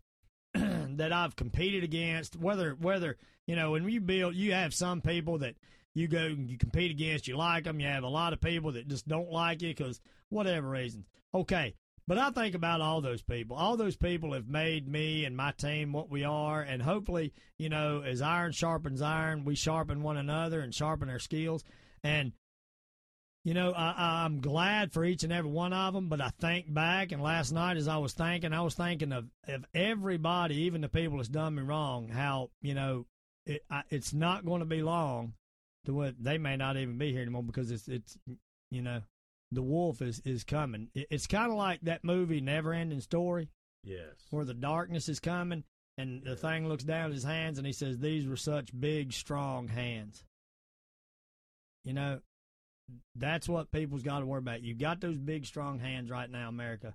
that 1.00 1.14
I've 1.14 1.34
competed 1.34 1.82
against, 1.82 2.36
whether 2.36 2.74
whether 2.74 3.16
you 3.46 3.56
know, 3.56 3.70
when 3.70 3.88
you 3.88 4.00
build, 4.00 4.34
you 4.36 4.52
have 4.52 4.74
some 4.74 5.00
people 5.00 5.38
that 5.38 5.56
you 5.94 6.06
go 6.06 6.26
and 6.26 6.48
you 6.48 6.58
compete 6.58 6.90
against, 6.90 7.26
you 7.26 7.36
like 7.36 7.64
them. 7.64 7.80
You 7.80 7.86
have 7.86 8.04
a 8.04 8.08
lot 8.08 8.34
of 8.34 8.40
people 8.40 8.72
that 8.72 8.86
just 8.86 9.08
don't 9.08 9.32
like 9.32 9.62
you 9.62 9.70
because 9.70 9.98
whatever 10.28 10.68
reasons. 10.68 11.06
Okay, 11.34 11.74
But 12.06 12.18
I 12.18 12.30
think 12.30 12.54
about 12.54 12.80
all 12.80 13.00
those 13.00 13.22
people. 13.22 13.56
All 13.56 13.76
those 13.76 13.96
people 13.96 14.32
have 14.32 14.48
made 14.48 14.88
me 14.88 15.24
and 15.24 15.36
my 15.36 15.52
team 15.52 15.92
what 15.92 16.10
we 16.10 16.24
are, 16.24 16.60
and 16.60 16.82
hopefully, 16.82 17.32
you 17.56 17.68
know, 17.68 18.02
as 18.02 18.20
iron 18.20 18.52
sharpens 18.52 19.00
iron, 19.00 19.44
we 19.44 19.54
sharpen 19.54 20.02
one 20.02 20.16
another 20.16 20.60
and 20.60 20.74
sharpen 20.74 21.08
our 21.08 21.18
skills. 21.18 21.64
And 22.02 22.32
you 23.44 23.54
know, 23.54 23.72
I, 23.72 24.24
I'm 24.24 24.40
glad 24.40 24.92
for 24.92 25.04
each 25.04 25.24
and 25.24 25.32
every 25.32 25.50
one 25.50 25.72
of 25.72 25.94
them, 25.94 26.08
but 26.08 26.20
I 26.20 26.30
think 26.40 26.72
back, 26.72 27.12
and 27.12 27.22
last 27.22 27.52
night 27.52 27.78
as 27.78 27.88
I 27.88 27.96
was 27.96 28.12
thinking, 28.12 28.52
I 28.52 28.60
was 28.60 28.74
thinking 28.74 29.12
of, 29.12 29.26
of 29.48 29.64
everybody, 29.74 30.62
even 30.62 30.82
the 30.82 30.88
people 30.88 31.16
that's 31.16 31.28
done 31.28 31.54
me 31.54 31.62
wrong, 31.62 32.08
how, 32.08 32.50
you 32.60 32.74
know, 32.74 33.06
it, 33.46 33.62
I, 33.70 33.82
it's 33.88 34.12
not 34.12 34.44
going 34.44 34.60
to 34.60 34.66
be 34.66 34.82
long 34.82 35.32
to 35.86 35.94
what 35.94 36.22
they 36.22 36.36
may 36.36 36.56
not 36.56 36.76
even 36.76 36.98
be 36.98 37.12
here 37.12 37.22
anymore 37.22 37.42
because 37.42 37.70
it's, 37.70 37.88
it's 37.88 38.18
you 38.70 38.82
know, 38.82 39.00
the 39.52 39.62
wolf 39.62 40.02
is, 40.02 40.20
is 40.26 40.44
coming. 40.44 40.88
It, 40.94 41.06
it's 41.10 41.26
kind 41.26 41.50
of 41.50 41.56
like 41.56 41.80
that 41.82 42.04
movie, 42.04 42.42
Never 42.42 42.74
Ending 42.74 43.00
Story. 43.00 43.48
Yes. 43.82 44.14
Where 44.28 44.44
the 44.44 44.52
darkness 44.52 45.08
is 45.08 45.18
coming, 45.18 45.64
and 45.96 46.22
the 46.22 46.36
thing 46.36 46.68
looks 46.68 46.84
down 46.84 47.06
at 47.06 47.14
his 47.14 47.24
hands, 47.24 47.56
and 47.56 47.66
he 47.66 47.72
says, 47.72 47.98
These 47.98 48.26
were 48.26 48.36
such 48.36 48.78
big, 48.78 49.14
strong 49.14 49.68
hands. 49.68 50.22
You 51.84 51.94
know, 51.94 52.20
that's 53.14 53.48
what 53.48 53.72
people's 53.72 54.02
got 54.02 54.20
to 54.20 54.26
worry 54.26 54.38
about. 54.38 54.62
You've 54.62 54.78
got 54.78 55.00
those 55.00 55.18
big, 55.18 55.46
strong 55.46 55.78
hands 55.78 56.10
right 56.10 56.30
now, 56.30 56.48
America. 56.48 56.94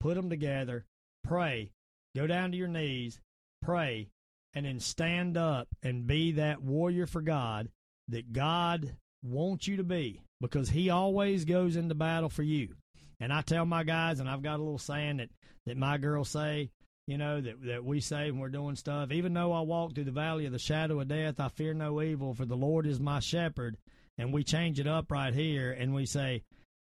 Put 0.00 0.14
them 0.14 0.28
together, 0.28 0.84
pray, 1.22 1.70
go 2.16 2.26
down 2.26 2.50
to 2.50 2.56
your 2.56 2.68
knees, 2.68 3.20
pray, 3.62 4.08
and 4.54 4.66
then 4.66 4.80
stand 4.80 5.36
up 5.36 5.68
and 5.82 6.06
be 6.06 6.32
that 6.32 6.62
warrior 6.62 7.06
for 7.06 7.22
God 7.22 7.68
that 8.08 8.32
God 8.32 8.96
wants 9.22 9.66
you 9.66 9.78
to 9.78 9.84
be 9.84 10.20
because 10.40 10.68
He 10.68 10.90
always 10.90 11.44
goes 11.44 11.76
into 11.76 11.94
battle 11.94 12.28
for 12.28 12.42
you. 12.42 12.74
And 13.20 13.32
I 13.32 13.40
tell 13.40 13.64
my 13.64 13.84
guys, 13.84 14.20
and 14.20 14.28
I've 14.28 14.42
got 14.42 14.56
a 14.56 14.62
little 14.62 14.78
saying 14.78 15.18
that, 15.18 15.30
that 15.66 15.76
my 15.76 15.96
girls 15.96 16.28
say, 16.28 16.70
you 17.06 17.18
know, 17.18 17.40
that, 17.40 17.62
that 17.64 17.84
we 17.84 18.00
say 18.00 18.30
when 18.30 18.40
we're 18.40 18.48
doing 18.48 18.76
stuff. 18.76 19.12
Even 19.12 19.34
though 19.34 19.52
I 19.52 19.60
walk 19.60 19.94
through 19.94 20.04
the 20.04 20.10
valley 20.10 20.46
of 20.46 20.52
the 20.52 20.58
shadow 20.58 21.00
of 21.00 21.08
death, 21.08 21.38
I 21.38 21.48
fear 21.48 21.74
no 21.74 22.02
evil, 22.02 22.34
for 22.34 22.44
the 22.44 22.56
Lord 22.56 22.86
is 22.86 23.00
my 23.00 23.20
shepherd 23.20 23.76
and 24.18 24.32
we 24.32 24.44
change 24.44 24.78
it 24.80 24.86
up 24.86 25.10
right 25.10 25.34
here 25.34 25.72
and 25.72 25.94
we 25.94 26.06
say, 26.06 26.42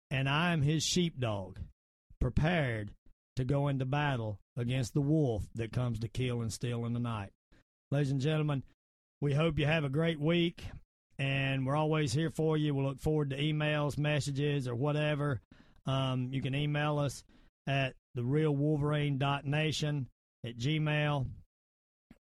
and 0.09 0.29
I 0.29 0.53
am 0.53 0.61
his 0.61 0.83
sheepdog, 0.83 1.59
prepared 2.19 2.91
to 3.35 3.43
go 3.43 3.67
into 3.67 3.85
battle 3.85 4.39
against 4.55 4.93
the 4.93 5.01
wolf 5.01 5.43
that 5.55 5.71
comes 5.71 5.99
to 5.99 6.07
kill 6.07 6.41
and 6.41 6.51
steal 6.51 6.85
in 6.85 6.93
the 6.93 6.99
night. 6.99 7.31
Ladies 7.91 8.11
and 8.11 8.21
gentlemen, 8.21 8.63
we 9.21 9.33
hope 9.33 9.59
you 9.59 9.65
have 9.65 9.83
a 9.83 9.89
great 9.89 10.19
week, 10.19 10.63
and 11.17 11.65
we're 11.65 11.75
always 11.75 12.13
here 12.13 12.29
for 12.29 12.57
you. 12.57 12.73
We 12.73 12.83
look 12.83 12.99
forward 12.99 13.31
to 13.31 13.37
emails, 13.41 13.97
messages, 13.97 14.67
or 14.67 14.75
whatever. 14.75 15.41
Um, 15.85 16.29
you 16.31 16.41
can 16.41 16.55
email 16.55 16.99
us 16.99 17.23
at 17.65 17.95
therealwolverine.nation 18.17 20.07
at 20.45 20.57
gmail. 20.57 21.25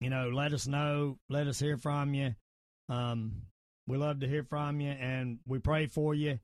You 0.01 0.11
know, 0.11 0.29
let 0.31 0.53
us 0.53 0.67
know, 0.67 1.19
let 1.29 1.47
us 1.47 1.59
hear 1.59 1.77
from 1.77 2.15
you. 2.15 2.35
Um, 2.89 3.43
we 3.87 3.97
love 3.97 4.21
to 4.21 4.29
hear 4.29 4.45
from 4.45 4.81
you, 4.81 4.91
and 4.91 5.39
we 5.47 5.59
pray 5.59 5.87
for 5.87 6.15
you. 6.15 6.39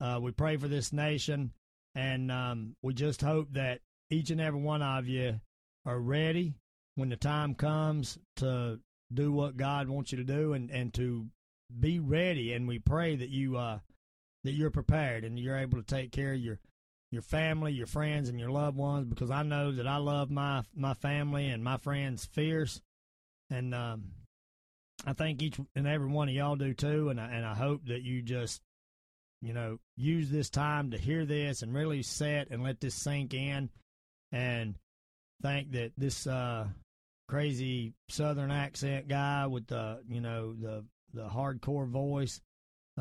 Uh, 0.00 0.18
we 0.20 0.32
pray 0.32 0.56
for 0.56 0.68
this 0.68 0.92
nation, 0.92 1.52
and 1.94 2.30
um, 2.30 2.76
we 2.82 2.92
just 2.94 3.22
hope 3.22 3.52
that 3.52 3.80
each 4.10 4.30
and 4.30 4.40
every 4.40 4.60
one 4.60 4.82
of 4.82 5.08
you 5.08 5.40
are 5.86 5.98
ready 5.98 6.54
when 6.96 7.08
the 7.08 7.16
time 7.16 7.54
comes 7.54 8.18
to 8.36 8.78
do 9.12 9.32
what 9.32 9.56
God 9.56 9.88
wants 9.88 10.12
you 10.12 10.18
to 10.18 10.24
do, 10.24 10.52
and, 10.52 10.70
and 10.70 10.92
to 10.94 11.26
be 11.78 11.98
ready. 11.98 12.52
And 12.52 12.68
we 12.68 12.78
pray 12.78 13.16
that 13.16 13.30
you 13.30 13.56
uh, 13.56 13.78
that 14.44 14.52
you're 14.52 14.70
prepared 14.70 15.24
and 15.24 15.38
you're 15.38 15.58
able 15.58 15.78
to 15.78 15.84
take 15.84 16.12
care 16.12 16.32
of 16.32 16.40
your 16.40 16.58
your 17.10 17.22
family, 17.22 17.72
your 17.72 17.86
friends, 17.86 18.28
and 18.28 18.40
your 18.40 18.50
loved 18.50 18.76
ones. 18.76 19.06
Because 19.06 19.30
I 19.30 19.42
know 19.42 19.72
that 19.72 19.86
I 19.86 19.96
love 19.96 20.30
my 20.30 20.62
my 20.74 20.94
family 20.94 21.48
and 21.48 21.62
my 21.62 21.76
friends 21.76 22.24
fierce, 22.24 22.80
and 23.50 23.74
um, 23.74 24.04
I 25.06 25.12
think 25.14 25.42
each 25.42 25.58
and 25.74 25.86
every 25.86 26.08
one 26.08 26.28
of 26.28 26.34
y'all 26.34 26.56
do 26.56 26.74
too, 26.74 27.08
and 27.08 27.20
I, 27.20 27.26
and 27.32 27.44
I 27.44 27.54
hope 27.54 27.86
that 27.86 28.02
you 28.02 28.22
just, 28.22 28.60
you 29.40 29.52
know, 29.52 29.78
use 29.96 30.30
this 30.30 30.50
time 30.50 30.92
to 30.92 30.98
hear 30.98 31.24
this 31.24 31.62
and 31.62 31.74
really 31.74 32.02
sit 32.02 32.50
and 32.50 32.62
let 32.62 32.80
this 32.80 32.94
sink 32.94 33.34
in, 33.34 33.70
and 34.30 34.76
think 35.42 35.72
that 35.72 35.92
this 35.98 36.26
uh, 36.26 36.68
crazy 37.28 37.94
Southern 38.08 38.50
accent 38.50 39.08
guy 39.08 39.46
with 39.46 39.66
the, 39.66 40.00
you 40.08 40.20
know, 40.20 40.54
the 40.54 40.84
the 41.14 41.28
hardcore 41.28 41.88
voice, 41.88 42.40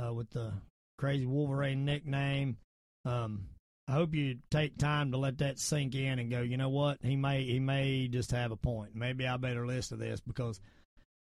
uh, 0.01 0.13
with 0.13 0.29
the 0.31 0.53
crazy 0.97 1.25
Wolverine 1.25 1.85
nickname. 1.85 2.57
Um, 3.05 3.45
I 3.87 3.93
hope 3.93 4.15
you 4.15 4.37
take 4.49 4.77
time 4.77 5.11
to 5.11 5.17
let 5.17 5.39
that 5.39 5.59
sink 5.59 5.95
in 5.95 6.19
and 6.19 6.31
go. 6.31 6.41
You 6.41 6.57
know 6.57 6.69
what? 6.69 6.97
He 7.01 7.15
may 7.15 7.43
he 7.43 7.59
may 7.59 8.07
just 8.07 8.31
have 8.31 8.51
a 8.51 8.55
point. 8.55 8.95
Maybe 8.95 9.27
I 9.27 9.37
better 9.37 9.67
listen 9.67 9.97
to 9.99 10.03
this 10.03 10.21
because 10.21 10.61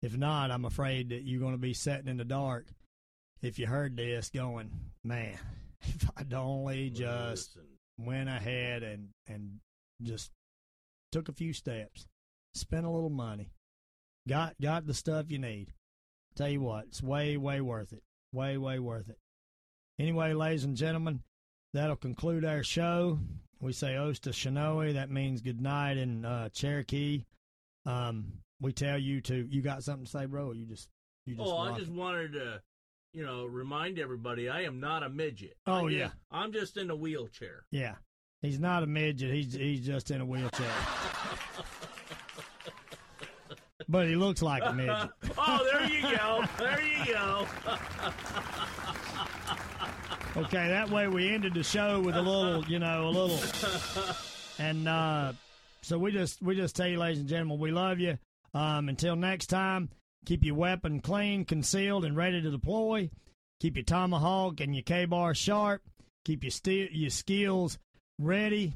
if 0.02 0.16
not, 0.16 0.52
I'm 0.52 0.66
afraid 0.66 1.10
that 1.10 1.24
you're 1.24 1.40
going 1.40 1.54
to 1.54 1.58
be 1.58 1.74
sitting 1.74 2.08
in 2.08 2.18
the 2.18 2.26
dark 2.26 2.68
if 3.42 3.60
you 3.60 3.68
heard 3.68 3.96
this 3.96 4.30
going, 4.30 4.72
man, 5.04 5.38
if 5.82 6.10
I'd 6.18 6.34
only 6.34 6.90
just 6.90 7.56
Listen. 7.56 7.70
went 7.98 8.30
ahead 8.30 8.84
and, 8.84 9.10
and 9.28 9.60
just 10.02 10.32
took 11.12 11.30
a 11.30 11.34
few 11.34 11.54
steps, 11.54 12.08
spent 12.54 12.86
a 12.86 12.90
little 12.90 13.10
money, 13.10 13.52
got 14.28 14.56
got 14.62 14.86
the 14.86 14.94
stuff 14.94 15.30
you 15.30 15.40
need. 15.40 15.74
Tell 16.36 16.50
you 16.50 16.62
what, 16.62 16.86
it's 16.86 17.02
way, 17.02 17.38
way 17.38 17.62
worth 17.62 17.94
it. 17.94 18.04
Way, 18.34 18.58
way 18.58 18.78
worth 18.78 19.10
it. 19.10 19.18
Anyway, 20.00 20.34
ladies 20.34 20.64
and 20.64 20.76
gentlemen, 20.78 21.22
that'll 21.74 21.96
conclude 21.96 22.46
our 22.46 22.62
show. 22.62 23.20
We 23.60 23.74
say 23.74 23.94
Osta 23.94 24.30
Shinoe. 24.30 24.94
That 24.94 25.10
means 25.10 25.42
good 25.42 25.60
night 25.62 25.98
in 25.98 26.26
uh, 26.26 26.50
Cherokee. 26.50 27.24
Um, 27.86 28.34
we 28.62 28.72
tell 28.74 28.98
you 28.98 29.22
to. 29.22 29.48
You 29.50 29.62
got 29.62 29.84
something 29.84 30.06
to 30.06 30.12
say, 30.12 30.26
bro? 30.26 30.52
You 30.54 30.66
just 30.66 30.88
you 31.26 31.36
just. 31.36 31.48
Oh, 31.48 31.58
I 31.58 31.78
just 31.78 31.90
it? 31.90 31.94
wanted 31.96 32.34
to, 32.34 32.62
you 33.14 33.26
know, 33.26 33.46
remind 33.46 34.00
everybody 34.00 34.50
I 34.50 34.62
am 34.64 34.80
not 34.80 35.04
a 35.04 35.10
midget. 35.10 35.56
Oh, 35.66 35.86
I'm 35.86 35.90
yeah. 35.90 36.06
just- 36.06 36.16
I'm 36.32 36.52
just 36.54 36.78
in 36.78 36.90
a 36.90 36.96
wheelchair. 36.96 37.66
Yeah, 37.72 37.96
he's 38.42 38.60
not 38.60 38.84
a 38.84 38.88
midget. 38.88 39.34
He's 39.34 39.54
he's 39.54 39.86
just 39.86 40.12
in 40.12 40.22
a 40.22 40.26
wheelchair. 40.26 40.72
but 43.90 44.08
he 44.08 44.16
looks 44.16 44.42
like 44.42 44.64
a 44.66 44.74
midget. 44.74 45.10
Oh, 45.38 45.64
there 45.72 45.88
you 45.88 46.02
go. 46.18 46.44
There 46.58 46.82
you 46.84 47.14
go. 47.14 47.48
Okay, 50.36 50.68
that 50.68 50.92
way 50.92 51.08
we 51.08 51.34
ended 51.34 51.56
the 51.56 51.64
show 51.64 52.00
with 52.00 52.16
a 52.16 52.22
little, 52.22 52.64
you 52.66 52.78
know, 52.78 53.08
a 53.08 53.10
little. 53.10 53.40
And 54.60 54.88
uh, 54.88 55.34
so 55.82 55.98
we 55.98 56.12
just 56.12 56.44
we 56.44 56.56
just 56.56 56.76
tell 56.76 56.86
you, 56.88 57.00
ladies 57.00 57.20
and 57.20 57.28
gentlemen, 57.28 57.58
we 57.58 57.72
love 57.72 58.00
you. 58.00 58.20
Um, 58.54 58.90
until 58.90 59.16
next 59.16 59.48
time, 59.48 59.90
keep 60.26 60.44
your 60.44 60.56
weapon 60.56 61.00
clean, 61.00 61.46
concealed, 61.46 62.06
and 62.06 62.16
ready 62.16 62.42
to 62.42 62.52
deploy. 62.52 63.10
Keep 63.60 63.78
your 63.78 63.86
tomahawk 63.86 64.60
and 64.62 64.76
your 64.76 64.84
KA-BAR 64.84 65.34
sharp. 65.34 65.82
Keep 66.26 66.44
your 66.44 66.52
ste- 66.52 66.92
your 66.92 67.10
skills 67.10 67.78
ready. 68.20 68.74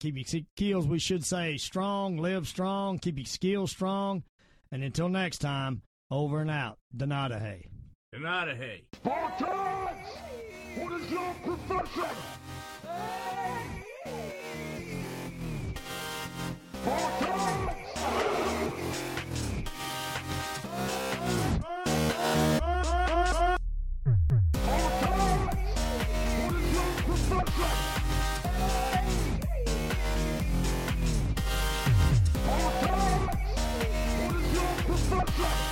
Keep 0.00 0.16
your 0.16 0.42
skills, 0.56 0.86
we 0.86 0.98
should 0.98 1.24
say, 1.24 1.56
strong. 1.56 2.16
Live 2.16 2.48
strong. 2.48 2.98
Keep 2.98 3.18
your 3.18 3.26
skills 3.26 3.70
strong. 3.70 4.24
And 4.70 4.82
until 4.82 5.08
next 5.08 5.38
time, 5.38 5.82
over 6.10 6.40
and 6.40 6.50
out. 6.50 6.78
Donata 6.96 7.40
Hay. 7.40 7.68
And 8.14 8.26
hay. 8.26 8.82
Spartans! 8.94 10.06
What 10.76 11.00
is 11.00 11.10
your 11.10 11.34
profession? 11.42 12.16
Spartans! 16.82 17.41
Spartans! 35.42 35.71